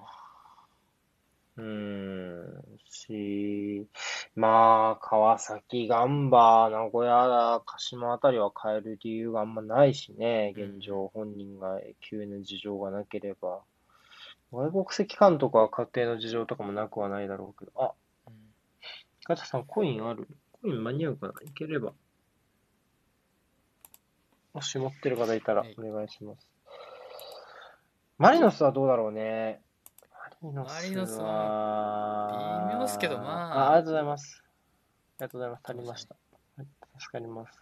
[1.58, 3.88] うーん、し、
[4.36, 13.62] まあ、川崎、ガンバ、名古屋、鹿島あたりは変える理由があんまないしね、現状、本人が急な事情がなければ。
[14.52, 17.72] 外国籍監督は家庭の事情とかもなくはないだろうけど。
[17.74, 17.92] あ、
[18.28, 18.34] うん
[19.26, 20.26] ガチャさん、コインある？
[20.62, 21.32] コイン間に合うかな？
[21.44, 21.92] いければ。
[24.54, 26.46] もし持ってる方いたらはいお願いします。
[28.16, 29.60] マリノスはどうだろうね。
[30.40, 30.50] マ
[30.82, 32.68] リノスは。
[32.72, 33.72] 微妙っすけどまああ。
[33.72, 34.42] ありがとうございます。
[34.44, 35.62] ありがとうございます。
[35.64, 36.16] 足りました。
[36.56, 36.66] はい
[37.00, 37.58] 助かります。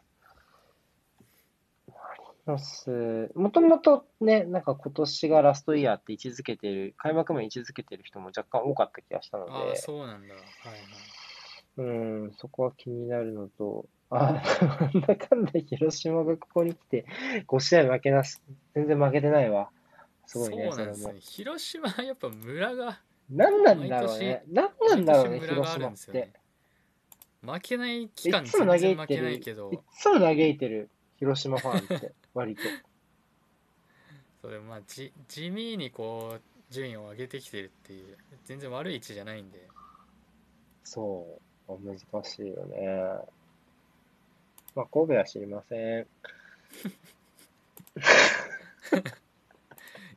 [1.89, 10.81] マリノス、もともとね、なんか今年がラストイヤーって位置づけてる、開幕も位置づけてる人も若干多かった気がしたのああで、そうなんだはいはい
[11.79, 11.83] う
[12.29, 14.33] ん、そこは気になるのと、あ、
[14.83, 17.07] なんだかんだ広島がここに来て
[17.47, 18.41] 5試合負けなし、
[18.75, 19.71] 全然負けてないわ。
[20.27, 21.07] すごいね、そうなんです。
[21.07, 23.01] ね広島はやっぱ村が
[23.31, 24.43] 何なんだろうね。
[24.53, 26.41] 何なんだろうね、広島っるんですよねて。
[27.47, 32.63] 負けない期間全然負けないけどつも嘆いてる、広島ファンって、 割と。
[34.43, 36.43] それまあじ地味にこう
[36.73, 39.67] 順位を上げてきてるっていう全然悪い位置じゃないんで
[40.85, 42.87] そう、難しいよね。
[44.75, 46.07] まあ、神戸は知りません。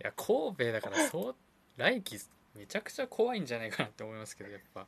[0.01, 1.35] いや神戸だからそう
[1.77, 2.19] 来季
[2.55, 4.87] めちゃくちゃ怖いんじゃないかなって思いますけどやっぱ。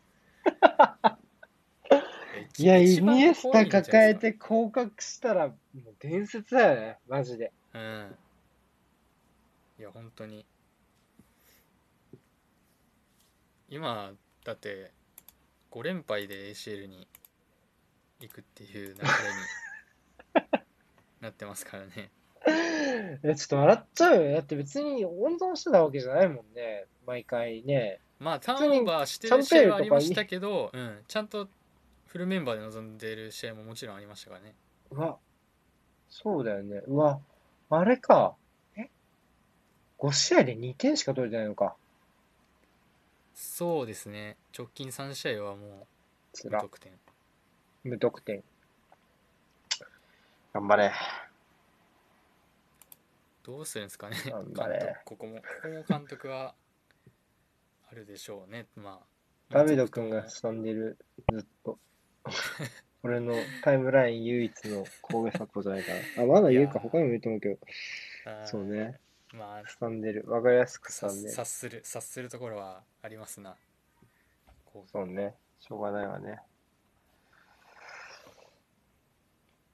[2.58, 5.56] いや、イニエスタ抱えて降格したら、もう
[6.00, 7.52] 伝説だよね、マジで。
[7.74, 8.16] うん。
[9.80, 10.46] いや本当に。
[13.70, 14.12] 今
[14.44, 14.92] だって
[15.72, 17.08] 5連敗で ACL に
[18.20, 19.00] 行くっていう流
[20.36, 20.64] れに
[21.22, 22.12] なってますからね
[23.24, 24.34] え、ちょっと笑っちゃうよね。
[24.34, 26.86] だって別に温存してたわけじゃないもんね。
[27.06, 28.00] 毎回ね。
[28.20, 31.48] まあターンオーバーしてる試合はありましたけど、うん、ちゃんと
[32.06, 34.54] フルメンバーで臨んでいる試合ももちろんありましたからね
[34.92, 35.18] うわ、
[36.08, 36.84] そうだよね。
[36.88, 37.20] うわ、
[37.70, 38.36] あれか。
[38.76, 38.90] え
[39.98, 41.76] ?5 試合で2点しか取れてないのか。
[43.34, 45.88] そうですね直近3試合はも
[46.44, 46.50] う。
[46.50, 46.92] 無得点
[47.84, 48.44] 無得点。
[50.54, 50.92] 頑張れ。
[53.44, 56.56] どうするんですかね頑張れ監督ここもここも監督は
[57.92, 59.12] あるでしょうねまあ
[59.52, 60.98] ダビド君が潜んでる、
[61.30, 61.78] ずっと。
[63.04, 66.24] 俺のタイムライン唯一の神戸サポじゃないかな。
[66.24, 67.60] あ、まだ言うか、他にも言うと思うけど。
[68.46, 68.98] そうね。
[69.34, 70.24] まあ潜んでる。
[70.28, 71.32] わかりやすく察潜んでる。
[71.34, 73.58] 察する察するところはありますな
[74.88, 75.36] そうね。
[75.60, 76.40] しょうがないわね。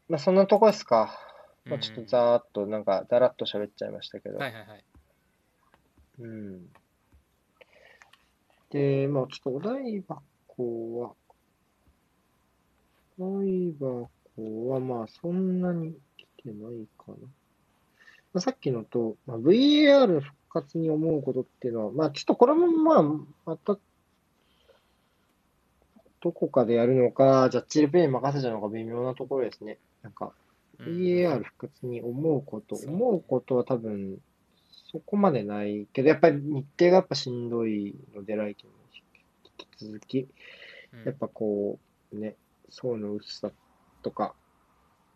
[0.10, 1.20] まあ、そんなとこですか。
[1.70, 4.38] まあ、ちょっとざーっと、なんか、だらっと喋っちゃいましたけど。
[4.38, 4.84] はいはいはい
[6.20, 6.68] うん。
[8.72, 11.14] で、まあ、ちょっとお台箱は、
[13.20, 17.14] お台箱は、まあ、そんなに来てないかな。
[17.14, 17.28] ま
[18.36, 23.04] あ、さっきのと、まあ、VAR 復活に思うことっていうのは、まあ、ちょっとこれも、まあ、
[23.46, 23.78] また、
[26.20, 29.78] どこかでやるのか、ジャッジでプレイに任せちゃうのか微妙なところですね。
[30.02, 30.47] なんか、うん
[30.80, 34.20] VAR 復活に思うこと、そう思うことは多分、
[34.92, 40.28] そこまでないけど、やっぱり日程がやっぱしんどいので、来季も引き続き、
[40.94, 41.04] うん。
[41.04, 41.78] やっぱこ
[42.14, 42.36] う、ね、
[42.70, 43.52] 層の薄さ
[44.02, 44.34] とか、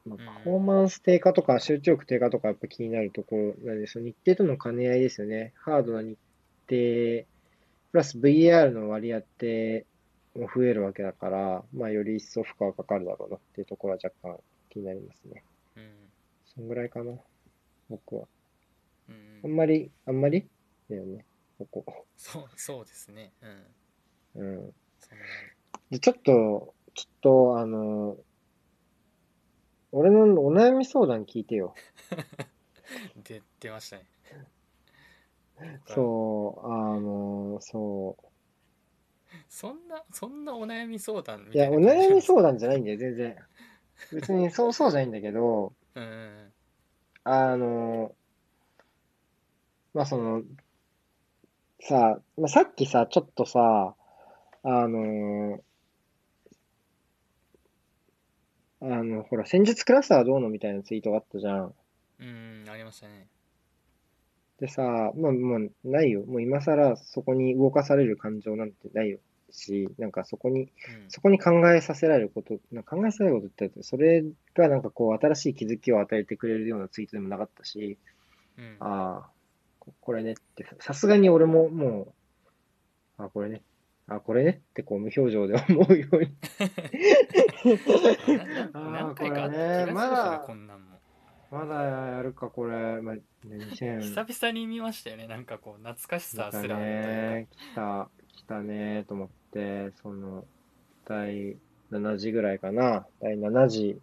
[0.06, 0.26] まあうん。
[0.26, 5.54] パフォーマンス低下とか集中力低下とかやっぱ気になるところなんで、その日程との兼ね合いですよね。
[5.56, 6.18] ハードな日
[6.70, 7.26] 程、
[7.92, 9.86] プラス VAR の割り当て
[10.36, 14.38] も増えるわけだから、まあより一層負荷がかかるだろうなっていうところは若干
[14.70, 15.44] 気になりますね。
[16.58, 17.14] うんそんぐらいかな、
[17.90, 18.28] 僕は。
[19.10, 20.48] うんあんまり、あんまり？
[20.90, 21.26] だよね、
[21.58, 22.06] ここ。
[22.18, 23.32] そうそうですね
[24.36, 24.74] うんうん。
[25.90, 28.18] で、ちょっと、ちょっと、あの、
[29.92, 31.74] 俺のお悩み相談聞いてよ。
[33.24, 34.06] で出ましたね
[35.88, 38.26] そう、あの、そう。
[39.48, 43.38] そんなそんなお悩み相談みいや、おたいな感じ悩み相談じゃないんだよ、全然。
[44.14, 46.54] 別にそうそうじゃないんだけど、うんうん
[47.24, 48.16] あの、
[49.94, 50.42] まあ、その、
[51.80, 53.96] さ、まあ、さっきさ、ちょっとさ、
[54.64, 55.60] あの、
[58.82, 61.74] あの、ほら、戦術クラスターはどうのみたいなツイートがあったじゃん。
[62.20, 63.28] うんうんありましたね
[64.60, 64.84] でさ、
[65.16, 66.24] まあ、もうないよ。
[66.24, 69.20] もう今更そこに動かされる感情なんてないよ。
[69.52, 70.70] し、なんかそこに、うん。
[71.10, 74.24] そこに考えさせられること、なんか考えさせられることってそれ
[74.54, 77.98] がなんかこう、新しい気づきを与えてくれるようなツイートでもなかったし、
[78.58, 78.78] うん。
[78.80, 79.30] ああ、
[79.80, 82.14] ここれねって、さすがに俺もも
[83.18, 83.62] う、あこれね、
[84.08, 84.62] あこれね？
[84.72, 86.36] ってこう無表情で思うように。
[88.74, 91.00] 何回かあった気がするまだこんなんも。
[91.52, 93.02] まだやるか、これ。
[93.02, 93.16] まあ、
[93.46, 94.00] 2000。
[94.02, 95.28] 久々に見ましたよね。
[95.28, 96.78] なんかこう懐かしさすらあるというか。
[96.78, 99.34] ね、来た、来たねと思って、
[100.02, 100.46] その、
[101.06, 101.58] 第
[101.92, 103.06] 7時ぐらいかな。
[103.22, 104.00] 第7時、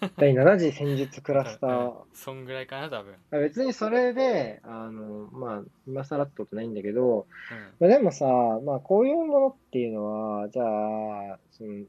[0.16, 1.90] 第7次戦術クラスター。
[1.90, 8.26] うんそんぐらいかな多分あ別にそれで、あの、まあ、今更ってことないんだけど、うんまあ、でもさ、
[8.64, 10.64] まあ、こういうものっていうのは、じゃ
[11.34, 11.84] あ、その、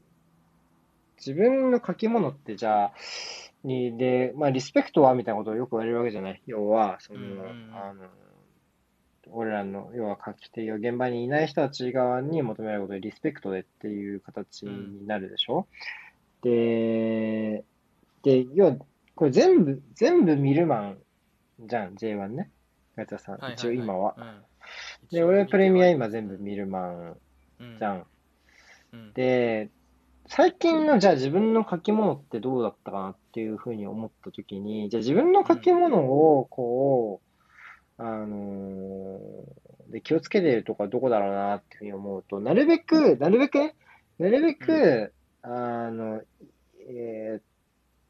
[1.18, 2.92] 自分の書き物って、じゃあ、
[3.64, 6.42] に、で、まあ、リスペクトはみたいなことをよく言われるわけじゃない？
[6.46, 8.04] 要は、その、うんうんうんあの、
[9.32, 15.66] 俺らの、要は書き手が現場にいない人たち側に求められることでリスペクトでっていう形になるでしょ、
[16.42, 17.64] で、
[18.22, 18.76] で、要は、
[19.14, 20.98] これ全部、全部ミルマン
[21.60, 22.50] じゃん、J1 ね。
[22.96, 24.14] ガチャさん、一応今は。
[24.18, 24.42] うん。
[25.10, 27.16] で、俺はプレミア今全部ミルマン
[27.60, 28.06] うんじゃん。
[28.92, 29.12] うん。
[29.12, 29.70] で、
[30.26, 37.31] 最近のじゃあ自分の書き物ってどうだったかなっていうふうに思ったときに、じゃあ自分の書き物をこう、
[38.04, 43.58] あのーで気をつけてるとこはどこだろうなっていうふうに思うと、なるべく、なるべく？
[43.58, 43.74] ね、
[44.18, 45.12] なるべく、
[45.42, 45.48] あ
[45.90, 46.22] の、
[46.88, 47.42] えーっ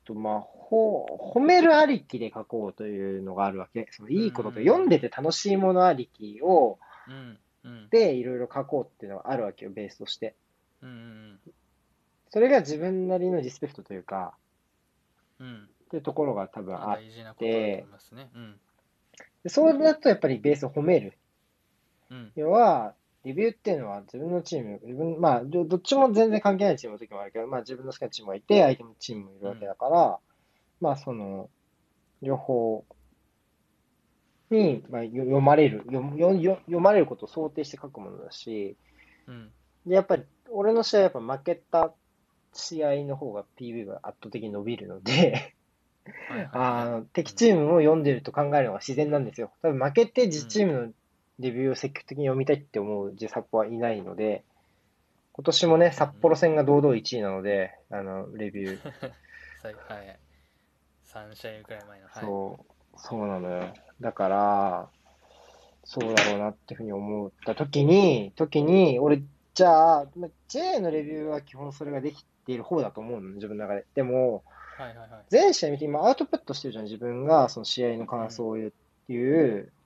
[0.04, 1.04] と、まあ、ほ、
[1.34, 3.88] 褒めるありきで書こうというのがあるわけ。
[3.90, 6.78] そのいいこととうん読んでて楽しいものありきを、
[7.08, 7.88] うんうん。
[7.90, 10.36] で、いろいろ書こうっていうのがあるわけよ、ベースとして。
[10.82, 11.40] うんうん
[12.30, 14.34] それが自分なりのリスペクトというか、
[15.40, 15.46] うん。
[15.46, 18.30] うんっていうところが多分まああって、ね。
[18.34, 18.52] うん。
[18.52, 18.71] で
[19.48, 21.14] そうなるとやっぱりベースを褒める。
[22.10, 22.32] うん。
[22.36, 22.94] 要は、
[23.24, 30.18] レビューっていうのは自分のチーム、自分、まあ、どどっちも全然関係ないチームの時もあるけど、まあ自分の好きなチームがいて、相手のチームもいるわけだから、
[30.80, 31.48] まあその、
[32.20, 32.84] 両方
[34.50, 38.76] に、まあ、よ読まれる、読よよ読まれることを想定して書くものだし、
[39.26, 39.50] うん。
[39.86, 41.92] で、やっぱり、俺の試合はやっぱ負けた
[42.52, 45.54] 試合の方が PV が圧倒的に伸びるので、
[46.08, 46.52] あはい
[46.84, 49.52] の、敵チームを読んでると考えるのが自然なんですよ。
[49.62, 50.92] 多分負けて自チームの
[51.38, 54.44] レビューを積極的に読みたいって思う自作はいないので、
[55.32, 58.80] 今年もね、札幌戦が堂々1位なので、あの、レビュー。
[59.62, 60.18] はい
[61.04, 63.74] 3試合くらい前のはいそう、そうなのよ。
[64.00, 64.90] だから、
[65.84, 69.22] そうだろうなっていうふうに思った時に、時に、俺、
[69.54, 73.86] じゃあ、ま J のレビューは基本それができている方だと思うの、自分の中で。
[73.94, 74.44] でも、
[74.82, 75.24] はいはいはい。
[75.28, 78.72] 全試合見て今アウトプットしてるじゃん、自分がその試合の感想を言う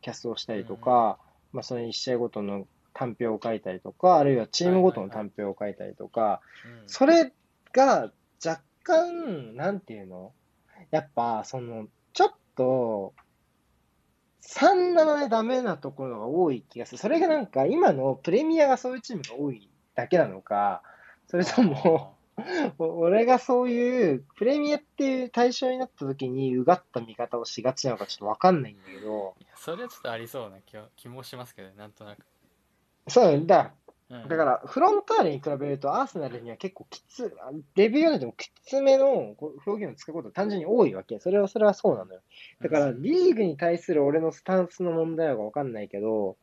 [0.01, 1.19] キャストをしたりとか、
[1.53, 7.33] まあその1試合ごとの短評を書いたりとか、あるいはチームごとの短評を書いたりとか、うんそれ
[7.73, 8.11] が
[8.45, 10.33] 若干、なんていうの？
[10.91, 13.15] やっぱ、その、ちょっと、
[14.43, 16.99] 3-7でダメなところが多い気がする。
[16.99, 20.83] それがなんか、今のプレミアがそういうチームが多いだけなのか、
[21.29, 22.16] それとも、お
[22.79, 32.27] 俺がそういう、プレミアっていう対象になった時に、うがった見方をしがちなのかちょっとわかんないんだけど、いやそれはちょっとありそうな気は気もしますけどねなんとなく
[33.09, 33.73] そうだ、
[34.09, 37.35] うんだから、フロンターレに比べると、アーセナルには結構きつ、
[37.75, 41.19] レビュー読んでてもきつめのこう表現を使うことが単純に多いわけ。
[41.19, 42.21] それは、それはそうなのよ。
[42.63, 46.37] だから、うんリーグに対する俺のスタンスの問題はわかんないけど、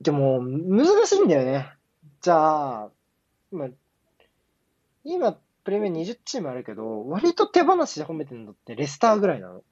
[0.00, 1.72] でも、難しいんだよね。
[2.20, 2.90] じゃあ、
[3.52, 3.68] 今、
[5.04, 9.62] 今、プレミア20チームあるけど、割と手放しで褒めてるのってレスターぐらいなの。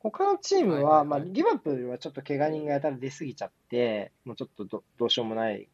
[0.00, 5.68] 他のチームは、まあ、リバプールはちょっと怪我人がやたら出すぎちゃって、もうちょっとどどうしようもない。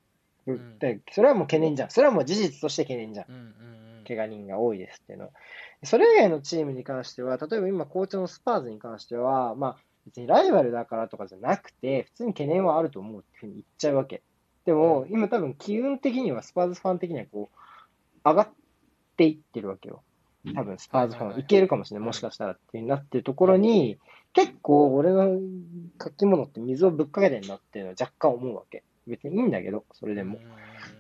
[0.51, 1.91] んでそれはもう懸念じゃん。
[1.91, 3.27] それはもう事実として懸念じゃん。
[3.29, 3.47] うんうんう
[3.77, 5.31] ん怪我人が多いですっていうのは。
[5.85, 14.23] それ以外のチームに関しては、例えば今、好調のスパーズに関しては、まあ、別にライバルだからとかじゃなくて、普通に懸念はあると思うっていうふうに言っちゃうわけ。
[14.65, 17.60] でも、今多分機運的には、スパーズファン的にはこう、
[18.25, 18.49] 上がっ
[19.17, 20.03] ていってるわけよ。
[20.55, 22.07] 多分、スパーズファン、はいけるかもしれない。
[22.07, 23.99] もしかしたらっていうなってるところに、
[24.33, 25.39] 結構俺の
[26.03, 28.85] 書き物って水をぶっかけてんなっていうのは若干思うわけ。
[29.07, 30.39] 別にいいんだけど、それでも。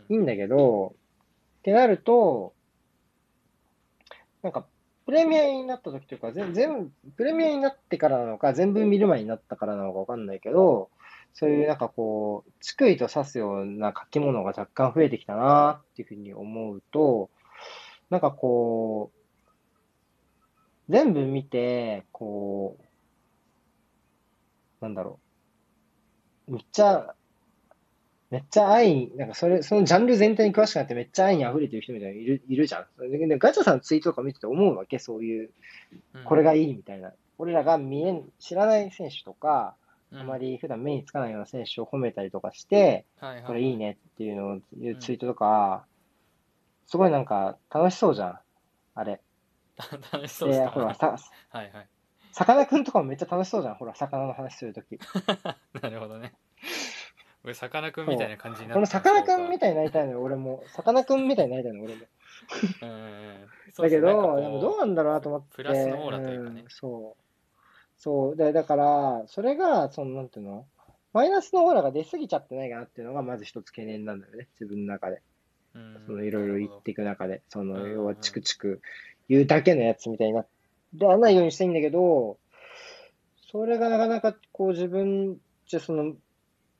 [0.08, 0.94] いいんだけど、
[1.60, 2.54] ってなると、
[4.42, 4.66] なんか、
[5.06, 10.90] プレミアになった時というか、全全部、プレミアになってからなのか、全部見る前になったからなのかわかんないけど、
[11.34, 17.30] そういうなんかこう、ちくいと刺すような書き物が若干増えてきたなっていうふうに思うと、
[18.10, 22.84] なんかこう、全部見て、こう、
[24.84, 25.20] なんだろ
[26.48, 26.52] う。
[26.52, 27.14] めっちゃ、
[28.30, 33.10] めっちゃ愛に、なんかそれ、そのジャンル全体に詳しくなってめっちゃ愛に溢れてる人みたいないるいるじゃん。
[33.10, 35.50] でガチャさんのツイートとか見てて思うわけ、そういう、
[36.24, 37.12] これがいいみたいな。
[37.38, 39.76] 俺らが見えん、知らない選手とか、
[40.12, 43.06] あまり普段目につかないような選手を褒めたりとかして、
[43.46, 45.86] これいいねっていうのを言うツイートとか、
[46.86, 48.38] すごいなんか楽しそうじゃん、
[48.94, 49.20] あれ。
[50.12, 51.16] 楽しそうでほら、さ、
[51.50, 51.88] はいはい
[52.32, 54.98] さかなクンとかもめっちゃ楽しそうじゃん、ほら、魚の話するとき。
[55.82, 56.32] なるほどね
[57.42, 60.62] 俺さかなクンみたいな感じになこのさかなクンみたいになりたいのよ、俺も。
[60.68, 62.06] さかなクンみたいになりたいの、俺も。
[62.82, 63.46] うん
[63.76, 64.12] だけど、で
[64.48, 65.56] もどうなんだろうなと思って。
[65.56, 67.29] プラスのオーラというかねんそう。
[68.00, 68.36] そう。
[68.36, 70.66] で、だから、それが、その、なんていうの？
[71.12, 75.22] マイナスのオーラが出過ぎちゃってないかなっていうのが、まず一つ懸念なんだよね、自分の中で。
[75.74, 78.80] うんその、いろいろ言っていく中で、そうんの、要は、チクチク
[79.28, 80.44] 言うだけのやつみたいにな
[80.98, 82.38] らないようにしたいんだけど、
[83.52, 86.14] それがなかなか、こう、自分、じゃその、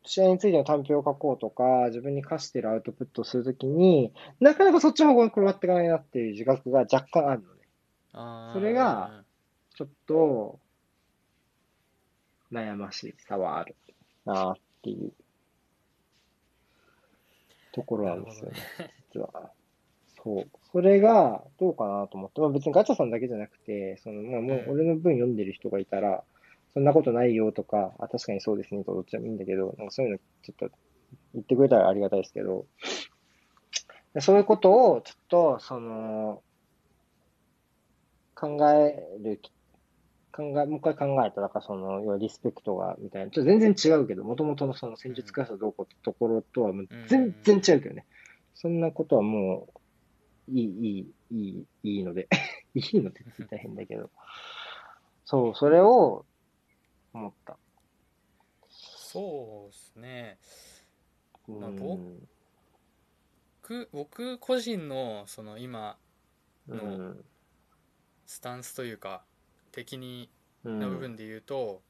[0.05, 7.60] 試合についての短評を書こうとか、自分に課してるアウトプットをするときに、なかなかそっちの方向に転がっていかないなっていう自覚が若干あるのね。
[8.55, 9.24] それが
[9.74, 10.60] ちょっと、
[12.52, 13.77] 悩ましさはある
[14.24, 15.12] なっていう。
[17.72, 18.56] ところなんですよね、
[19.12, 19.52] 実は。
[20.22, 20.48] そう。
[20.72, 26.24] それが、どうかなと思って、まあ別にガチャさんだけじゃなくて、その、まあもう俺の文読んでる人がいたら、
[26.74, 30.77] そんなことないよとか、あ、確かにそうですねとどっちでもいいんだけど、なんかそういうのちょっと
[31.35, 32.66] 言ってくれたらありがたいですけど、
[34.14, 36.43] でそういうことをちょっと、その、
[38.35, 39.52] 考えるき、
[40.32, 46.73] 考え、もう一回考えた、だからその、要はリスペクトが、みたいな、ちょっと全然違うけど、もともとのその戦術クラスはどうこうってところとは
[47.09, 48.07] 全然違うけどね。
[48.55, 49.69] そんなことはも
[50.48, 52.28] う、いい、いい、いい、いいので、
[52.74, 54.11] いいのでって言ったら変だけど、
[55.24, 56.24] そう、それを
[57.12, 57.59] 思った。
[59.12, 60.39] そうですね
[61.48, 61.70] うんまあ
[63.62, 65.98] 僕僕個人のその今
[66.69, 67.24] うん。
[68.27, 69.24] スタンスというか
[69.72, 70.28] 敵に
[70.64, 70.78] うん。
[70.78, 71.80] な部分で言うと、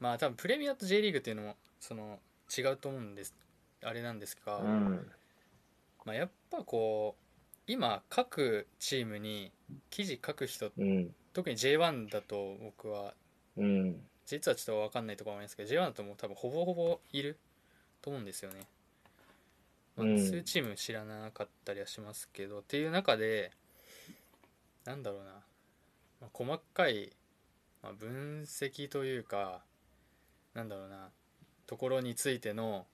[0.00, 2.18] まあ多分プレミアと J リーグっていうのもその
[2.56, 3.34] 違うと思うんです
[3.82, 5.10] あれなんですが、うん。
[6.04, 9.52] まあ、やっぱこう今各チームに
[9.90, 11.14] 記事書く人うん。
[11.32, 13.14] 特に J1 だと僕は
[13.56, 14.00] うん。
[14.26, 17.38] 実はちょっと分かんないところもありますけど J1 だともう多分ほぼほぼいる
[18.02, 18.66] と思うんですよね、
[19.96, 23.52] まあうん数チーム知らなかったりはしますけどっていう中で
[24.84, 25.30] なんだろうな、
[26.20, 27.12] まあ細かい、
[27.82, 29.62] まあ、分析というか
[30.54, 31.10] なんだろうな
[31.66, 32.86] ところについての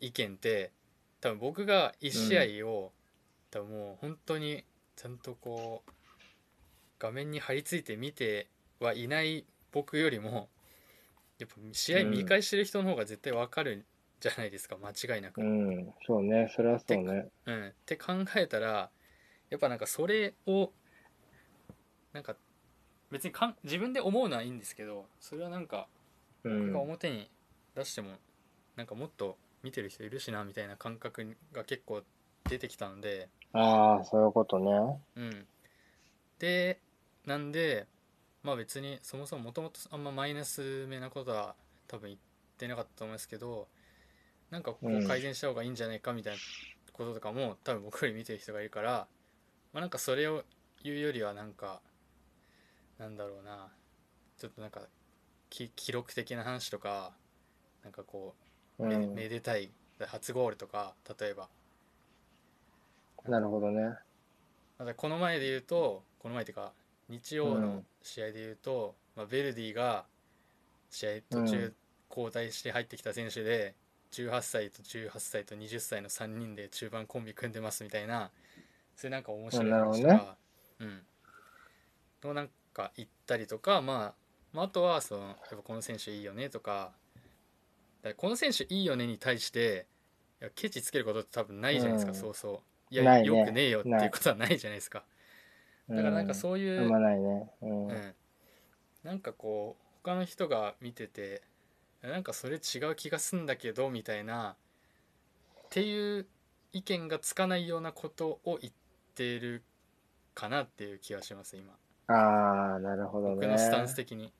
[0.00, 0.72] 意見って
[1.20, 2.92] 多分僕が1試合を、
[3.50, 4.64] 多分もう本当に
[4.96, 5.90] ちゃんとこう
[6.98, 8.48] 画面に張り付いて見て
[8.80, 10.48] はいない僕よりも
[11.38, 13.84] やっぱ試合見返してる人の方が絶対わかるん
[14.20, 15.40] じゃないですか間違いなく。
[15.40, 15.92] うん。
[16.06, 16.50] そうね。
[16.54, 17.26] それはそうね。
[17.46, 18.90] うん、って考えたら
[19.50, 20.70] やっぱなんかそれを
[22.12, 22.36] なんか
[23.10, 25.86] 別にかん自分で思うのはいいんですけどそれはなんか
[26.44, 26.80] うん僕が。
[26.80, 27.30] 表に
[27.74, 28.10] 出しても
[28.76, 32.02] なんかもっと見てる人いるしなみたいな感覚が結構
[32.48, 34.70] 出てきたので、ああ、そういうことね。
[35.16, 35.46] うん、
[36.38, 36.78] で
[37.24, 37.86] なんで
[38.42, 41.54] まあ別にそもそももともとあんまマイナスめなことは
[41.88, 42.18] 多分言っ
[42.56, 43.68] ってなかったと思いますけど
[44.50, 46.38] なんかここ改善した方がいいんじゃないかみたいな
[46.92, 49.06] こととかも多分僕より見てる人がいるから、
[49.76, 50.42] まあ、なんかそれを
[50.82, 51.82] 言うよりはなんか
[52.98, 53.68] なんだろうな。
[54.38, 54.80] ちょっとなんか
[55.50, 57.12] き記録的な話とか
[57.84, 58.34] なんかこ
[58.78, 59.12] うめ,、うん。
[59.14, 59.68] めでたい
[60.00, 61.50] 初ゴールとか例えば。
[63.28, 63.98] なるほどね。
[64.96, 66.72] この前で言うとこの前っていうか
[67.10, 70.06] 日曜の試合で言うと、まあ、ベルディが
[70.88, 71.74] 試合途中うん。
[72.08, 73.74] 交代して入ってきた選手で、
[74.12, 78.30] 18歳と18歳と20歳の3人で中盤コンビ組んでますみたいな
[78.96, 80.36] そういうなんか面白い話とか、
[80.80, 81.02] うん。
[82.24, 84.14] のなんか言ったりとか、まあ、
[84.52, 86.92] まああとはそのやっぱこの選手いいよねとか。
[88.02, 89.86] だからこの選手いいよねに対して
[90.40, 92.18] いやケチつけることって多分ないじゃないですか、うん。
[92.18, 92.94] そうそう。
[92.94, 93.24] いやね。
[93.24, 95.04] よくねえよっていうことはないじゃないですか。
[95.88, 96.84] だからなんかうそういう、ん。
[96.84, 97.50] あんまないね。
[97.62, 97.88] うん。
[97.88, 98.14] うん、
[99.02, 101.42] なんかこう他の人が見てて
[102.00, 104.56] なんかそれ違う気がすんだけどみたいな
[105.64, 106.26] っていう
[106.72, 108.85] 意見がつかないようなことを言って
[109.22, 109.62] る
[110.34, 111.72] かなっていう気がします今
[112.08, 113.34] ああ、なるほどね。
[113.34, 114.32] 僕のスタンス的に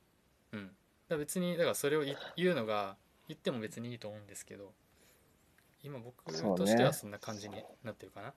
[0.52, 0.70] うん
[1.08, 2.96] だ別にだからそれを言言うのが
[3.28, 4.72] 言っても別にいいと思うんですけど
[5.82, 8.34] 今僕としてはそんな感じになってるかな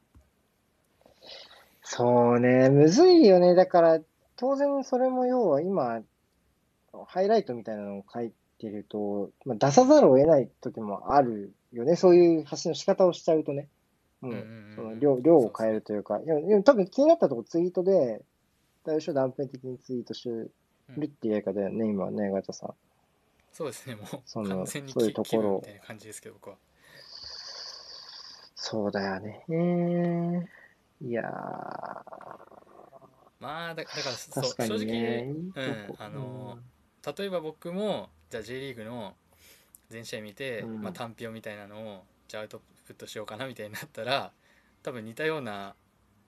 [1.82, 3.56] そうね、むずいよね。
[3.56, 4.00] だから、
[4.36, 6.02] 当然それも要は今、
[7.08, 11.96] ハイライトみたいなのを書いてると、まあ、出さざるを得ない時もあるよね。
[11.96, 13.68] そういう発信の仕方をしちゃうとね。
[14.22, 14.32] うん。
[14.32, 14.44] うんうんう
[14.74, 18.22] んその量量を変えるというか、いやいや多分気になったとこツイートで、
[18.86, 20.52] 最初断片的にツイートしてる
[21.06, 22.74] っていうやり方だよね、今はね、ガチャさん。
[23.52, 25.56] そうですねもうその完全にそういう気ところ。
[25.58, 26.56] みたいな感じですけど僕は。
[28.56, 29.44] そうだよね。
[31.02, 31.26] いやー、
[33.40, 35.54] まあだだからそう正直うん
[35.98, 36.60] あの
[37.18, 39.16] 例えば僕もじゃあ J リーグの
[39.90, 40.82] 全試合見て、うん。
[40.82, 44.32] まあ、単票みたいなのをじゃあアウトプットしようかなみたいになったら
[44.82, 45.76] 多分似たような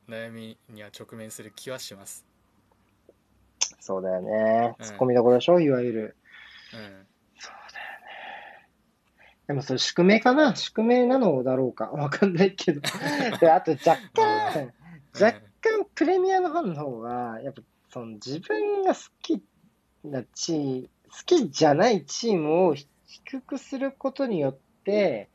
[0.08, 2.24] 悩みには直面する気はします。
[3.80, 4.76] そうだよね。
[4.78, 6.16] うんツッコミどころでしょ、いわゆる。
[6.76, 7.08] うん、
[9.48, 10.56] でもそれ宿命かな？
[10.56, 11.86] 宿命なのだろうか？
[11.86, 12.82] わかんないけど。
[13.42, 14.72] で、あと若干、
[15.20, 19.44] 若干プレミアのファンの方が、やっぱその自分が好き
[20.04, 25.32] なチーム、好きじゃないチームを低くすることによって、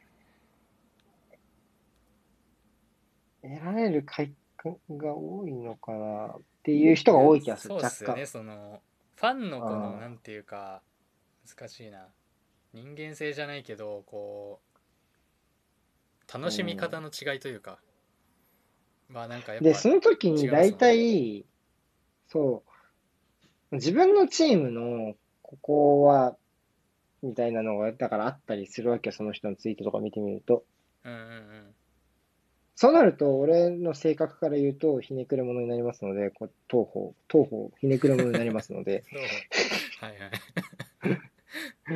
[3.49, 7.89] 得られる快感が多いのかなっていう人が多い気がする、そうで。
[7.89, 8.27] すよね。
[8.27, 8.81] その
[9.17, 10.83] ファンのこのうんなんていうか
[11.47, 12.09] 難しいな。
[12.73, 14.67] 人間性じゃないけどこう
[16.33, 17.79] 楽しみ方の違いというか、
[19.09, 21.45] まあなんかやっぱで、その時に大体、
[22.29, 22.63] そ
[23.73, 26.37] う、自分のチームのここは、
[27.23, 30.65] みたいなのが、だからあったりするわけよ、その人のツイートとか見てみると。
[31.05, 31.75] うんうんうん
[32.79, 39.03] そうなると、俺の性格から言うと、ひねくれ者になりますので、こう当方、当方、ひねくれ者になりますので、
[39.99, 40.27] はいは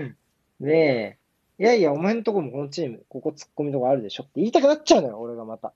[0.01, 0.15] い。
[0.65, 1.19] で、
[1.59, 5.75] いやいや、お前のとこもこのチーム、ここ突っ込みとこあるでしょって言いたくなっちゃうのよ、俺がまた。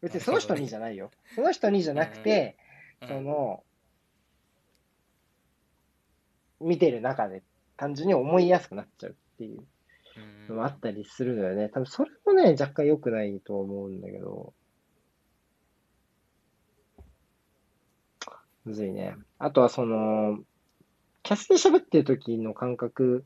[0.00, 1.10] 別にその人にじゃないよ。
[1.34, 2.56] その人にじゃなくて、
[3.02, 3.08] うん。
[3.08, 3.64] その、
[6.60, 7.42] 見てる中で
[7.76, 9.64] 単純に思いやすくなっちゃうっていう
[10.48, 11.68] のもあったりするのよね。
[11.68, 14.52] 多分それもね、若干良くないと思うんだけど。
[18.64, 19.16] むずいね。
[19.38, 20.38] あとはその、
[21.22, 23.24] キャスで喋ってる時の感覚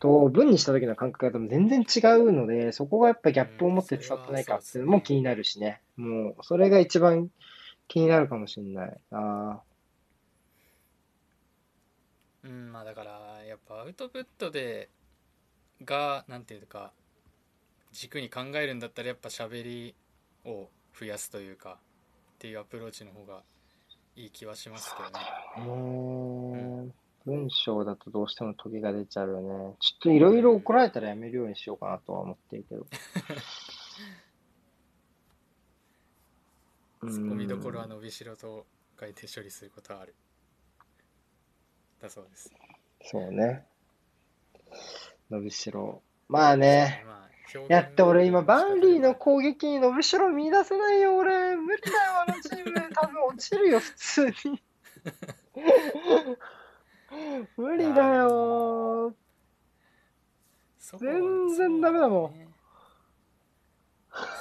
[0.00, 5.80] と文にした時の感覚が多分全然違うので、そこがやっぱギャップを持って伝わってないかっていうのも気になるしね。
[5.96, 7.28] もう、それが一番
[7.88, 9.62] 気になるかもしれないな。
[12.44, 14.88] うんまあだからやっぱアウトプットで
[15.84, 16.92] がなんていうか
[17.92, 19.94] 軸に考えるんだったらやっぱ喋り
[20.44, 20.68] を
[20.98, 21.78] 増やすというか
[22.34, 23.42] っていうアプローチの方が
[24.16, 25.18] いい気はしますけどね
[25.56, 26.90] へー
[27.28, 29.48] 文章だとどうしてもトゲが出ちゃうよね。
[29.80, 32.86] ちょっといろいろ怒られたらやめるようにしようかなとは思ってるけど。
[37.10, 38.66] ツッコミどころは伸びしろと
[38.98, 40.14] 書いて処理することはある
[42.00, 42.50] だそうです
[43.02, 43.66] そうね。
[45.30, 46.02] 伸びしろ。
[46.28, 47.04] まあね。
[47.68, 51.56] やって俺今、バンリーの攻撃に伸びしろ見出せないよ、俺。
[51.56, 51.96] 無理だよ、
[52.26, 52.72] あのチーム。
[52.94, 54.34] 多分落ちるよ、普通に。
[57.56, 59.14] 無理だよ。
[60.96, 62.34] 全然ダメだもん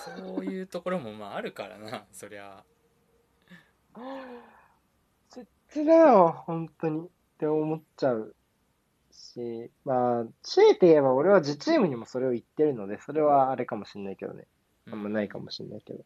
[0.06, 2.64] そうねそういうところもまああるからなそりゃ
[5.30, 7.08] 絶対だよ、本当に。
[7.08, 8.37] って思っちゃう
[9.18, 14.46] し、まあ、強いて言えば俺は自チームにもそれを言ってるので、それはあれかもしれないけどね。
[14.92, 16.06] あんまないかもしれないけど。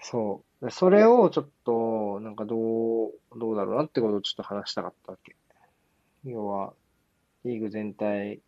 [0.00, 0.70] そう。
[0.70, 5.34] それをちょっと、なんかどう、どうだろうなってことをちょっと話したかったわけ。
[6.24, 6.72] 要は、
[7.44, 8.40] リーグ全体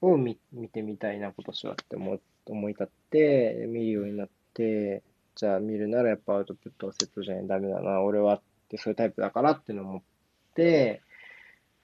[0.00, 5.02] を見見てみたいな、今年はって思思い立って、見るようになって、
[5.34, 10.13] じゃあ見るならやっぱアウトプットはセットじゃダメだな、俺はってそういうタイプだからっていうのを思って、
[10.54, 11.02] で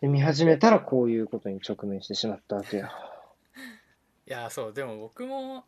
[0.01, 2.91] 見始めたらこういうことに直面してしまったわけよ。
[4.27, 5.65] いやそうでも僕も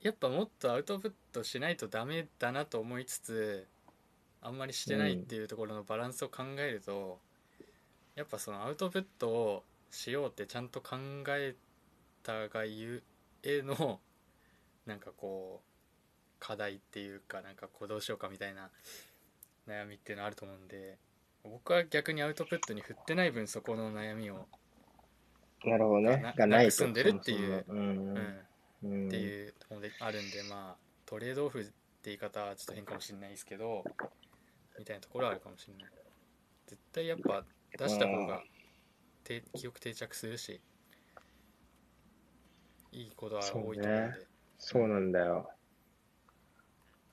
[0.00, 3.66] やっぱもっとアウトプットしないとダメだなと思いつつ
[4.40, 7.18] あんまりしてないっていうところのバランスを考えると、
[8.14, 10.96] やっぱそのアウトプットをしようってちゃんと考
[11.28, 11.56] え
[12.22, 13.02] たがゆ
[13.42, 14.00] えの
[14.86, 15.66] なんかこう
[16.38, 18.70] 課題っていうかなんかこうどうしようかみたいな
[19.66, 20.98] 悩みっていうのあると思うんで
[21.50, 24.46] 僕は逆にアウトプットに振ってない分そこの悩みを
[25.64, 26.34] なるほどね。
[26.36, 26.70] がないと。
[26.70, 28.36] 住んでるっていう、うん、
[28.84, 31.72] うん、っていうところであるんでまあトレードオフって
[32.04, 33.82] 言い方はちょっと変かもしれないですけど
[34.78, 35.92] みたいなところはあるかもしれない。
[36.66, 37.44] 絶対やっぱ
[37.78, 38.42] 出した方が
[39.54, 40.60] 記憶定着するし
[42.92, 43.82] いいことは多いと思うんで。
[43.82, 44.14] そう,、ね、
[44.58, 45.50] そうなんだよ。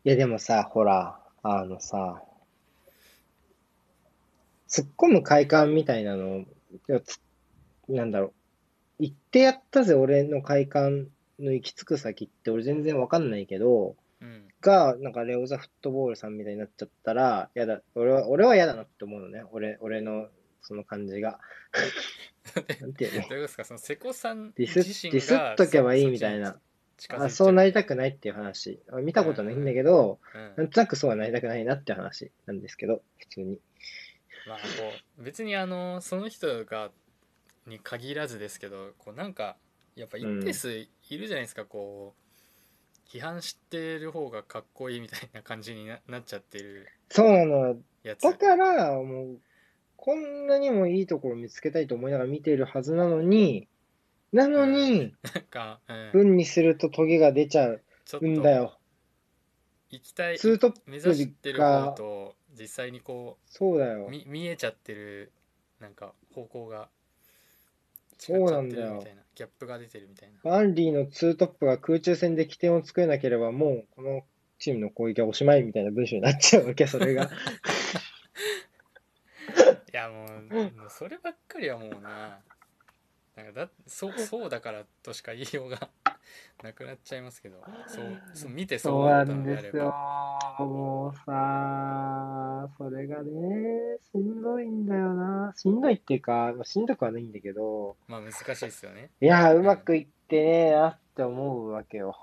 [0.05, 2.21] いやでもさほらあのさ
[4.73, 6.45] 突っ込む快感みたいなの
[7.89, 8.33] なんだろう
[9.03, 11.09] 言ってやったぜ俺の快感
[11.39, 19.43] の行き着く先って俺全然わかんないけど、うん、が、なんかレオザフットボールさんみたいになっちゃったら、やだ、俺は、俺は嫌だなって思うのね。
[19.51, 20.27] 俺、俺の
[20.61, 21.39] その感じが。
[22.81, 23.27] なんていうの？
[23.29, 23.65] どうですか？
[23.65, 26.59] その瀬古さんディスディスっとけばいいみたいな。
[27.09, 28.79] あそうなりたくないっていう話。
[29.01, 33.59] 見たことないんだけど、うんうん、なんとなくそうはなりたくないなって話なんですけど、普通に。
[34.47, 34.63] まあこ
[35.19, 36.91] う、別にあの、その人が、
[37.65, 39.57] に限らずですけど、こうなんか、
[39.95, 47.77] やっぱ一定数いるじゃないですか、うん、こう批判してる方がかっこいいみたいな感じにな なっちゃってるそうなの。
[48.03, 49.41] だからもう
[49.95, 53.67] こんなにもいいところ見つけたいと思いながら見てるはずなのに
[54.33, 55.79] なのに、 なんか、
[56.13, 57.81] うん、にするとトゲが出ちゃう
[58.27, 58.77] んだよ。
[59.89, 65.31] 行きたいツートップ目指してる方と実際にこうそうだよ見えちゃってる
[65.79, 66.89] なんか方向が
[68.17, 69.03] そうなんだよ。
[69.35, 70.39] ギャップが出てるみたいな。
[70.49, 74.23] バンリーのツートップが空中戦で起点を作れなければ、もうこの
[74.59, 77.29] チームの攻撃はおしまいみたいな文章になっちゃうわけ、それが。
[79.93, 82.41] いやもう、そればっかりはもうな、
[83.35, 85.89] なんかだそうそうだからとしか言いようが
[86.63, 90.57] なくなっちゃいますけど、そうそう見てそうだったのであれば。
[90.59, 95.53] もうさ、それがね、しんどいんだよな。
[95.55, 97.97] しんどいっていうか、しんどくはないんだけど。
[98.07, 99.09] まあ難しいですよね。
[99.21, 102.15] いや、うまくいってねえなって思うわけよ。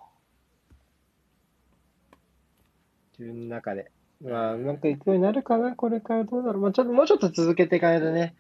[3.19, 3.91] 自分の中で。
[4.23, 6.63] まあ、うまくいくようになるかな、これからどうだろう。
[6.63, 8.35] まあ、ちょっと、もうちょっと続けていかないとね。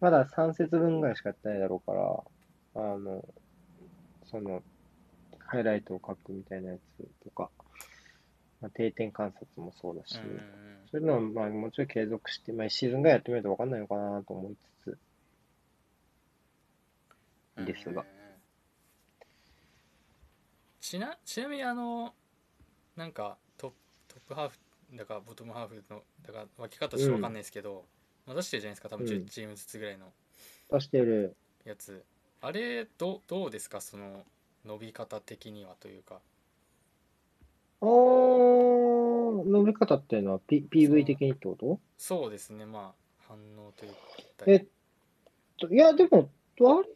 [0.00, 3.24] まだ3節分ぐらいしかやってないだろうから、あの、
[4.26, 4.62] その、
[5.54, 7.50] ハイライトを書くみたいなやつとか、
[8.60, 10.18] まあ、定点観察もそうだし、
[10.90, 14.96] そういうのはまあもちろん継続して、まあ、シーズンがやってみると分かんないのかなと思いつ
[17.56, 18.04] つ、ですが。
[20.80, 22.12] ちなちなみにあの
[22.94, 23.72] なんかト
[24.06, 24.58] トップハーフ
[24.94, 27.84] だかボトムハーフのだか分け方ちょっと分かんないですけど、
[28.26, 30.12] まあ、出してるじゃないですか多分10チームずつぐらいの。
[30.70, 31.34] 出してる。
[31.64, 32.04] やつ。
[32.42, 33.80] あれどどうですか？
[33.80, 34.24] その
[34.64, 36.20] 伸び方的にはというか。
[37.80, 41.80] あー伸び方っていうのは、P、PV 的にってこと？
[41.98, 42.64] そうですね。
[42.66, 43.98] まあ反応というか。
[44.46, 44.66] えっ
[45.58, 46.30] といやでも
[46.60, 46.88] あれ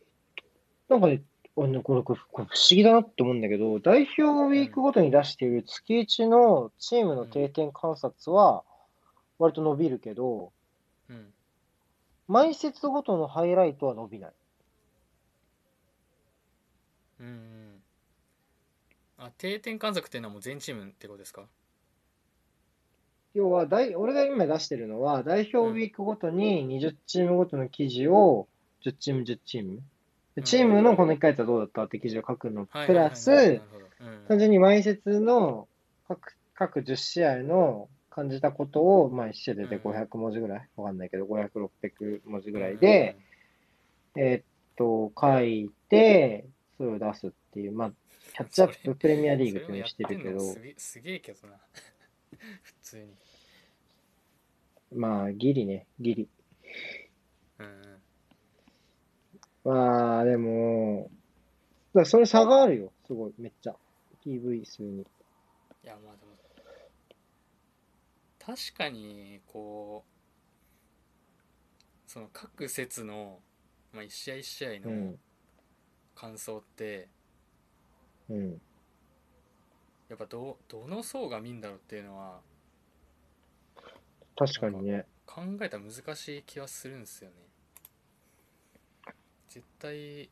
[0.88, 1.22] なんかね
[1.56, 8.62] あのこれこれこれ不思議だなって思うんだけど、代表ウィークごとに出している月1のチームの定点観察は、
[9.38, 10.52] 割と伸びるけど、
[11.10, 11.26] うん。
[12.28, 14.32] 毎節ごとのハイライトは伸びない。
[17.20, 17.82] うんうん。
[19.18, 21.44] あ、定点観測っていうのはもう全チームってことですか？
[23.34, 28.48] 要は大、俺が今出してるのは、代表ウィークごとに20チームごとの記事を
[28.84, 29.82] 10チーム、10チーム。
[30.44, 33.60] チームのこの1回やったらどうだったって記事を書くの、プラス、
[34.28, 35.68] 単純に毎節の
[36.06, 43.16] 各各10試合の感じたことを、まあ、1試合で500文字ぐらい、わかんないけど、500、600文字ぐらいで、
[44.16, 44.44] えー、っ
[44.76, 46.46] と、書いて、
[46.78, 47.92] それを出すっていう、まあ、
[48.34, 50.40] キャッチアッププレミアリーグっていうのしてるけど。
[50.76, 51.58] すげえけどな。
[52.62, 53.14] 普通に。
[54.94, 56.28] まあ、ギリね、ギリ。
[59.64, 61.10] まあ、でも、
[61.94, 62.92] だそれ差があるよ。
[63.06, 63.76] すごい、めっちゃ。
[64.24, 65.02] PV 数に。
[65.02, 65.06] い
[65.86, 66.36] やまあでも
[68.38, 70.10] 確かにこう
[72.10, 73.40] その各節の、
[73.92, 75.18] まあ、一試合一試合のうん。
[76.18, 77.08] 感想って、
[78.28, 78.60] うん。
[80.08, 82.40] やっぱどどの層が見んだろうっていうのは
[84.36, 85.04] 確かにね。
[85.26, 87.36] 考えたら難しい気はするんですよね
[89.50, 90.30] 絶対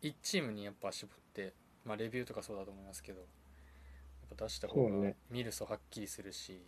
[0.00, 1.52] 1チームにやっぱ絞って
[1.84, 6.62] まあレビューとかそうだと思いますけどやっぱ出した方が見る層はっきりするし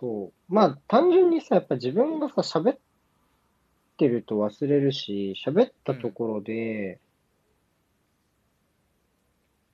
[0.00, 0.52] そう。
[0.52, 2.78] まあ、単純にさ、やっぱ自分がさ、喋っ
[3.96, 7.07] てると忘れるし、喋ったところで、まあ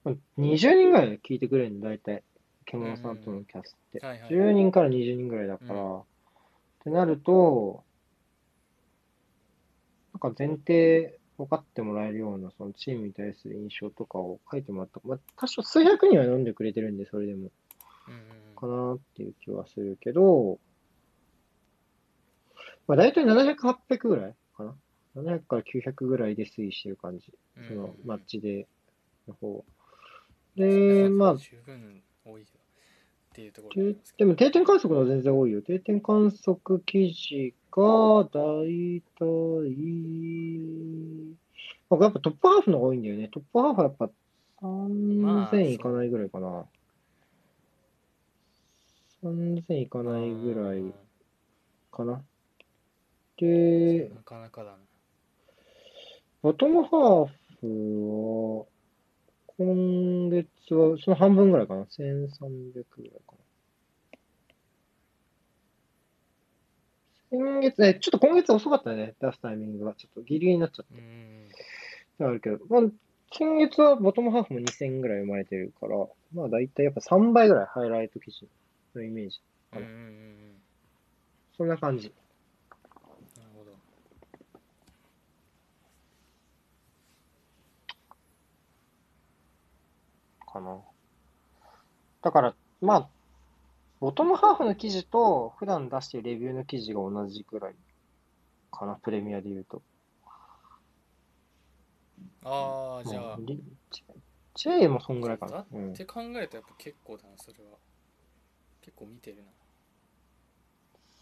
[0.05, 2.23] 20人ぐらい聞いてくれるの、大体。
[2.67, 4.05] 獣さんとのキャスって。
[4.05, 6.05] はいはい10人から20人ぐらいだから、っ
[6.83, 7.85] てなると、
[10.13, 15.01] なんか前提分かってもらえるような、そのチームに対する印象とかを書いてもらった。
[15.05, 17.51] まあ、多少数百人は読んでくれてるんで、それでも。
[18.09, 20.59] うんうんかなっていう気はするけど、
[22.87, 24.75] まあ大体700、800ぐらいかな
[25.17, 27.33] ?700 から900ぐらいで推移してる感じ。
[27.59, 28.67] うんそのマッチで
[29.29, 29.65] の方。
[30.57, 35.63] で、はまあ、十分多いよっていうところででも定点観測の全然多いよ。
[35.63, 39.75] 定点観測記事が、だいたい、
[41.91, 43.29] まあ、やっぱトップハーフの方が多いんだよね。
[43.29, 44.11] トップハーフはやっぱ
[44.67, 46.65] まあ3000いかないぐらいかな。
[49.23, 50.95] 3000いかないぐらいうん
[51.91, 52.23] かな。
[53.37, 54.79] で、なかなかだな
[56.43, 57.29] ボトムハー
[57.61, 58.67] フは、
[59.59, 61.85] 今月はその半分ぐらいかな。
[61.85, 63.45] 1300ぐらいかな。
[67.31, 69.15] 先月、え、ちょっと今月遅かったね。
[69.21, 69.95] 出すタイミングが。
[69.95, 71.49] ちょっとギリギリになっちゃっうん
[72.19, 72.27] た。
[72.27, 72.83] あるけど、まあ、
[73.33, 75.97] 先月はボトムハーフも2000ぐらい生まれてるから、
[76.33, 78.47] まあ大体やっぱ3倍ぐらいハイライト記事
[78.95, 79.41] のイメージ。
[79.73, 79.97] うんうんうんう
[80.51, 80.55] ん
[81.57, 82.13] そんな感じ。
[83.37, 83.77] なるほど
[90.55, 90.79] かな。
[92.23, 93.09] だから、まあ、
[94.01, 97.75] ボトムハーフの記事と普段出してるレビューの記事が同じくらい
[98.71, 99.83] かな、プレミアで言うと。
[102.45, 103.39] ああじゃあ
[104.55, 105.53] J もそんぐらいかな。
[105.53, 105.97] だうんっ。
[105.97, 107.79] て考えるとやっぱ結構だなそれは
[108.83, 109.43] 結構見てるな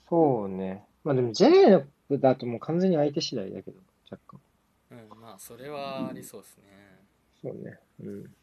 [0.08, 0.84] そうね。
[1.04, 1.84] まあでも J の
[2.18, 3.78] だともう完全に相手次第だけど、
[4.10, 4.40] 若干。
[4.90, 6.64] うんまあそれはありそうですね
[7.40, 7.78] そうね。
[8.04, 8.34] うん。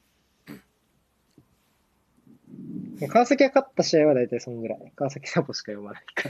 [3.08, 4.92] 川崎が勝った試合は大体そんぐらい。
[4.96, 6.30] 川崎サポしか読まないか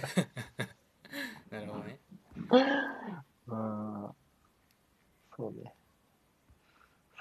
[1.51, 1.59] ら。
[1.59, 1.99] なるほどね
[3.47, 4.13] ま あ、
[5.35, 5.73] そうね。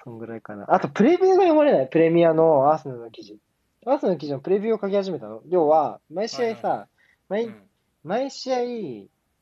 [0.04, 0.72] そんぐらいかな。
[0.72, 1.88] あと、プレビューが読まれない。
[1.88, 3.38] プレミアのアーセナルの記事。
[3.86, 5.42] アーセナルの記事のプレビューを書き始めたの。
[5.48, 6.88] 要は、毎試合さ、はいはい
[7.28, 7.68] 毎うん
[8.04, 8.58] 毎試合、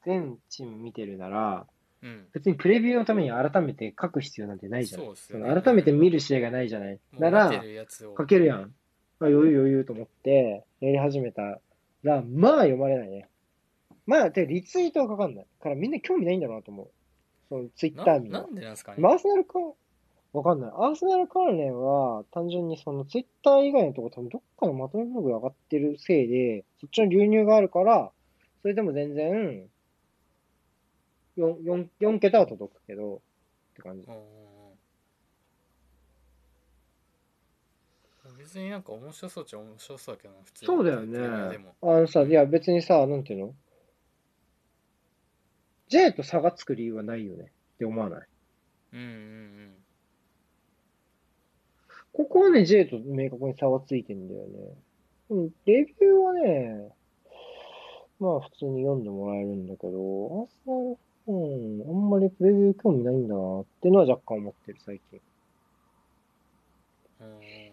[0.04, 1.66] 全チーム見てるなら、
[2.02, 5.02] うん別にプレビューのために改めて書く必要なんてないじゃん。
[5.02, 7.00] そうっすよねその改めて見る試合がないじゃない。
[7.18, 8.74] ならもう見て、るやつを書けるやん。
[9.20, 11.60] あ余裕余裕と思って、やり始めた
[12.02, 13.28] ら、まあ読まれないね。
[14.06, 15.46] まあ、てかリツイートはかかんない。
[15.60, 16.88] からみんな興味ないんだろうなと思う。
[17.48, 18.54] そのツイッター民はななん。
[18.54, 18.98] でなんですかね？
[19.00, 19.58] まあアーセナルか、
[20.32, 20.70] わかんない。
[20.70, 28.10] アーセナル関連は、単純にそのツイッター以外のとこ多分どっかのまとめブログで上がってるせいで、そっちの流入があるから、
[28.62, 29.66] それでも全然、
[31.38, 33.18] 4, 4, 4桁は届くけど、っ
[33.74, 34.06] て感じ。
[34.06, 34.26] うんうんうん
[38.46, 41.74] 別になんか面白そうっちゃ面白そうだけどな普通にそうだよプレミアでねも。
[41.82, 43.54] あのさ、いや別にさ、なんていうの
[45.88, 48.28] ?J と差がつく理由はないよねって思わない？
[48.92, 49.74] うんうん
[52.12, 54.46] ここはね、J と明確に差はついてんだよね。
[55.30, 56.88] うん、レビューはね、
[58.20, 60.96] まあ普通に読んでもらえるんだけど、アーセナル、
[61.26, 65.20] うん、あんまりレビュー興味ないんだなっていうのは若干思ってる、最近。
[67.20, 67.65] うんうん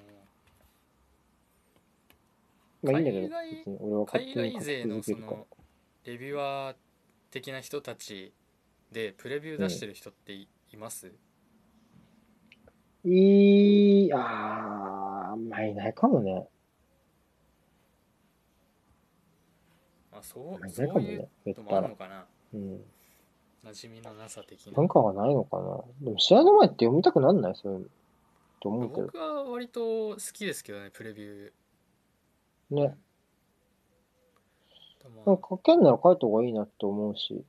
[2.83, 5.47] まあいいんだけど、海外別に俺は勝海手に外勢のその。
[6.05, 6.75] レビュアー
[7.31, 8.33] 的な人たち
[8.91, 10.47] でプレビュー出してる人ってい,、
[10.77, 11.11] ます？
[13.05, 16.45] いい、あー、あんまいないかもね。
[20.11, 21.95] あそういそういうないかもね、言っのもあるの。
[21.95, 22.81] かなうん。
[23.65, 25.79] 馴染みのなさ的な文化がないのかな。
[26.01, 27.55] でも試合の前って読みたくなんない？
[27.55, 27.85] そういうの。
[28.59, 29.01] と思うけど。
[29.07, 31.51] 僕は割と好きですけどねプレビュー
[32.73, 32.97] ね。
[35.01, 37.43] でもなんか書けんなら書いた方がいいなって思うし。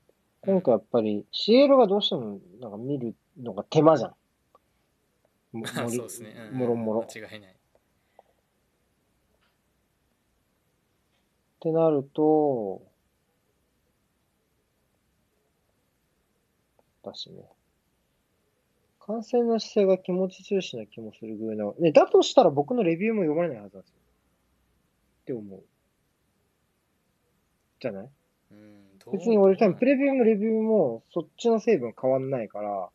[0.47, 4.15] 今回やっぱり CL がどうしてもなんか見るのが手間じゃん。
[5.57, 7.01] も そうですね、うんもろもろ。
[7.01, 7.57] っ間違いない
[11.61, 12.83] てなると、
[17.03, 17.43] だしね。
[19.01, 21.73] 感染の姿勢が気持ち重視な気もするぐらいな。
[21.79, 23.94] ね、だとしたら僕のレビューも読まれないはずなんですよ。
[25.25, 25.63] って思う。
[27.81, 28.09] じゃない？
[28.53, 29.17] うんどう？
[29.17, 32.89] 別に俺多分プレレビューもレビューもそっちの成分変わんないから、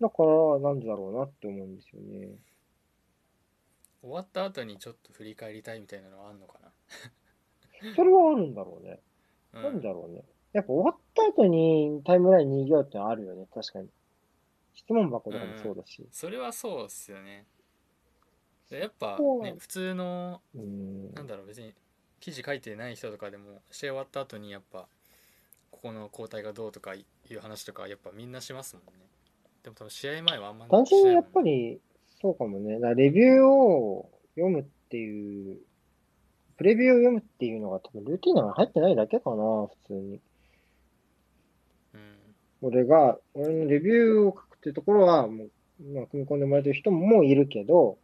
[0.00, 2.28] だからなんでだろうなって思うんですよね。
[4.02, 6.60] 終わった後にちょっと振り返りたいみたいなのはあんのか
[7.96, 9.00] それはあるんだろうね。
[9.52, 10.22] な、なんだろうね。
[10.52, 13.46] やっぱ終わった後にタイムラインに行うってのはあるよね。
[13.52, 13.88] 確かに。
[14.74, 16.06] 質問箱とかもそうだし。
[16.12, 17.55] それはそうっすよねで
[18.70, 21.14] やっぱね普通のうん。
[21.14, 21.72] なんだろう別に
[22.20, 24.86] 記事書いてない人とかでも試合終わった後にやっぱ
[25.70, 29.06] ここの交代がどうとかいう話とかやっぱみんなしますもんね
[29.62, 31.80] でも多分試合前はあんま単純にやっぱりり、
[32.20, 32.78] そうかもね。
[32.94, 35.58] レビューを読むっていう、
[36.56, 40.20] プレビューを読むっていうのが多分ルーティンの中に入ってないだけかな、普通に。
[41.94, 42.16] うん
[42.62, 45.50] 俺が、俺のレビューを書くっていうところは、もう、
[45.94, 47.98] まあ、組み込んでもらえてる人もいるけど、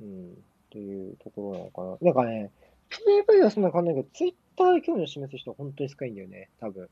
[0.00, 0.34] うん、っ
[0.70, 1.98] ていうところなのかな。
[2.00, 2.50] なんかね、
[2.90, 6.88] PV はそんな変わんないけど、ツイッターで興味を示す人は本当に少ないんだよね、多分。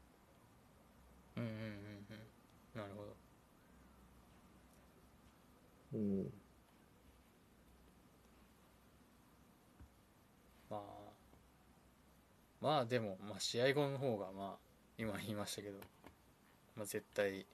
[1.36, 3.14] うんうんうんうんなるほど
[5.94, 6.32] うん。
[10.70, 10.80] まあ
[12.60, 14.58] まあでも、まあ、試合後の方がまあ
[14.98, 15.78] 今言いましたけど、
[16.76, 17.46] まあ、絶対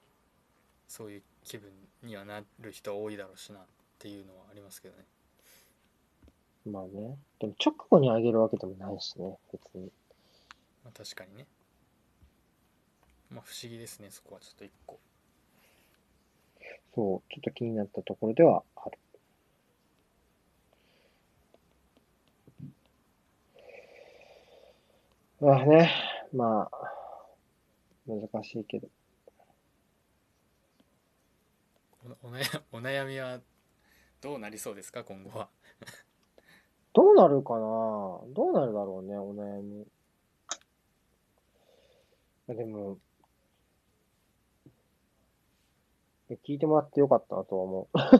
[0.88, 1.70] そういう気分
[2.02, 3.62] にはなる人多いだろうしなっ
[3.98, 5.04] ていうのはありますけどね
[6.66, 7.18] まあね。
[7.38, 9.90] でも直後に上げるわけでもないしね、別に。
[10.84, 11.46] まあ確かにね
[13.30, 14.98] まあ不思議ですねそこはちょっと一個
[16.94, 18.98] そう、ちょっと気になったところではある。
[25.40, 25.90] まあね、
[26.34, 26.90] まあ、
[28.06, 28.88] 難しいけど。
[32.22, 33.40] おお悩お悩みは
[34.20, 35.48] どうなりそうですか今後は
[37.00, 37.60] どうなるかな？
[38.34, 39.86] どうなるだろうね、お悩み。
[42.46, 42.98] まあでも、
[46.44, 47.98] 聞いてもらってよかったなとは思う。
[47.98, 48.10] あ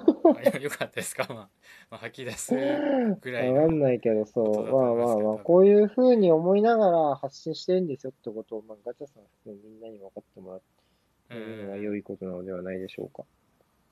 [0.57, 1.49] よよかったですか、まあ、
[1.91, 10.61] まあ吐き出すぐらいのわかんないけど、そう、まあまあまあ、こういう風に思いながら発信してるんですよってことを、まあ、ガチャさん含めみんなに分かってもらっ
[11.29, 13.25] てるのが良いことなのではないでしょうか。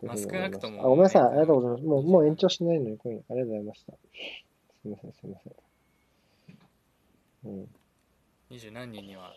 [0.02, 1.85] うふうに思いした少なくともあ、ごめんなさい、ねありがとうございます。
[1.85, 3.93] もう、もう延長しないのに、ありがとうございました。
[4.83, 5.53] すみません、すみません。
[7.45, 7.69] うん、
[8.51, 9.33] 二十何人には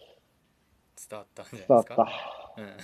[1.09, 1.95] 伝わったんじゃない伝わった。
[1.95, 2.77] ですかうん。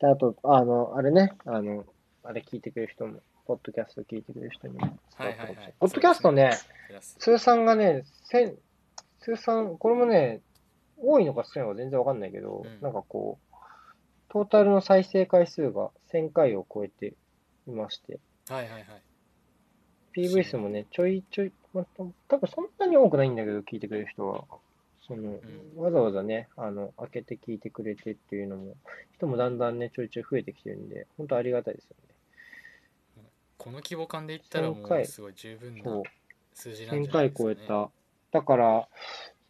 [0.00, 1.84] で、あと、あの、あれね、あの、
[2.22, 5.38] あれ聞いてくれる人も、ポッドキャスト聞いてくれる人にも伝わったかもしれない。
[5.38, 6.50] はいはいはいポッドキャストね、
[6.88, 8.56] プラス通算がね、千、
[9.20, 10.40] 通算、これもね、
[10.96, 12.80] 多いのか少ないのか全然わかんないけど、うん。
[12.80, 13.54] なんかこう、
[14.28, 17.14] トータルの再生回数が1000回を超えて
[17.68, 18.84] いまして、はいはいはい。
[20.16, 21.86] PV 数もね、ちょいちょい、まあ、
[22.28, 24.44] 多分そんなに多くないんだけど、聞いてくれる人は。
[25.06, 25.38] その、
[25.76, 28.76] うわざわざね、あの、開けて聞いてくれてっていうのも、
[29.16, 32.14] 人もだんだんね、ちょいちょい増えてきてるんで、本当ありがたいですよね。
[33.58, 36.02] この規模感で言ったらも1000回うすごい十分な。
[36.54, 38.38] 数字なんじ1000回ゃないですか、ね、超えた。
[38.38, 38.88] だから、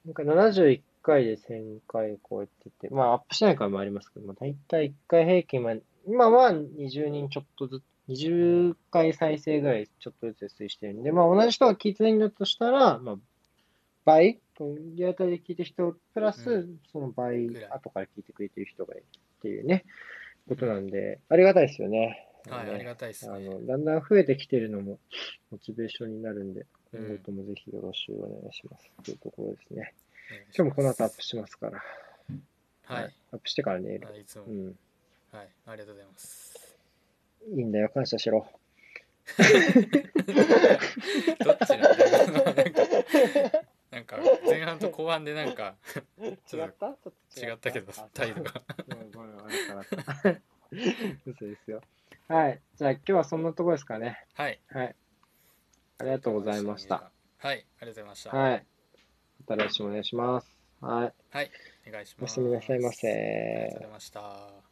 [0.04, 5.74] なんか71回で1000回超えてて、まあアップしない回もありますけど、まあ大体1回平均は、
[6.06, 13.16] 今は20人ちょっとずつ、20回再生ぐらいちょっとずつ推移してるんで、まあ同じ人が聞いてないんだとしたら、まあ
[14.04, 14.40] 倍、
[14.94, 19.04] リアルタイで聞いてる人プラス、うその倍後から聞いてくれてる人がいる
[19.38, 19.84] っていうね、
[20.48, 22.28] ことなんで、ありがたいですよね。
[22.50, 23.34] はい、ねありがたいですね。
[23.34, 24.98] あの、だんだん増えてきてるのも、
[25.50, 28.88] モチベーションになるんで、うん今後ともぜひよろしくお願いします。
[29.02, 29.94] というところですね。
[30.56, 31.82] 今日もこの後アップしますから。
[32.84, 33.14] はい。
[33.32, 34.06] アップしてから寝る。
[34.06, 34.78] はい、いつも、うん。
[35.32, 36.53] はい、ありがとうございます。
[37.52, 38.46] いいんだよ、感謝しろ。
[41.44, 42.54] どっちなんだろう
[43.90, 45.76] なんか、前半と後半でなんか、
[46.46, 46.86] ちょっと
[47.40, 48.62] 違ったけど、態度が。
[48.88, 50.40] ごめんごめん、悪かった。
[51.26, 51.80] 嘘ですよ。
[52.28, 52.60] はい。
[52.76, 54.24] じゃあ今日はそんなところですかね。
[54.34, 54.60] はい。
[54.68, 54.96] はい。
[55.98, 57.10] ありがとうございました。。
[57.38, 58.36] はい、ありがとうございました。
[58.36, 58.66] はい。
[59.46, 60.58] また来週もお願いします。
[60.80, 61.12] はい。
[61.30, 61.50] はい、
[61.88, 62.40] お願いします。
[62.40, 64.63] おやすみなさいませありがとうございました。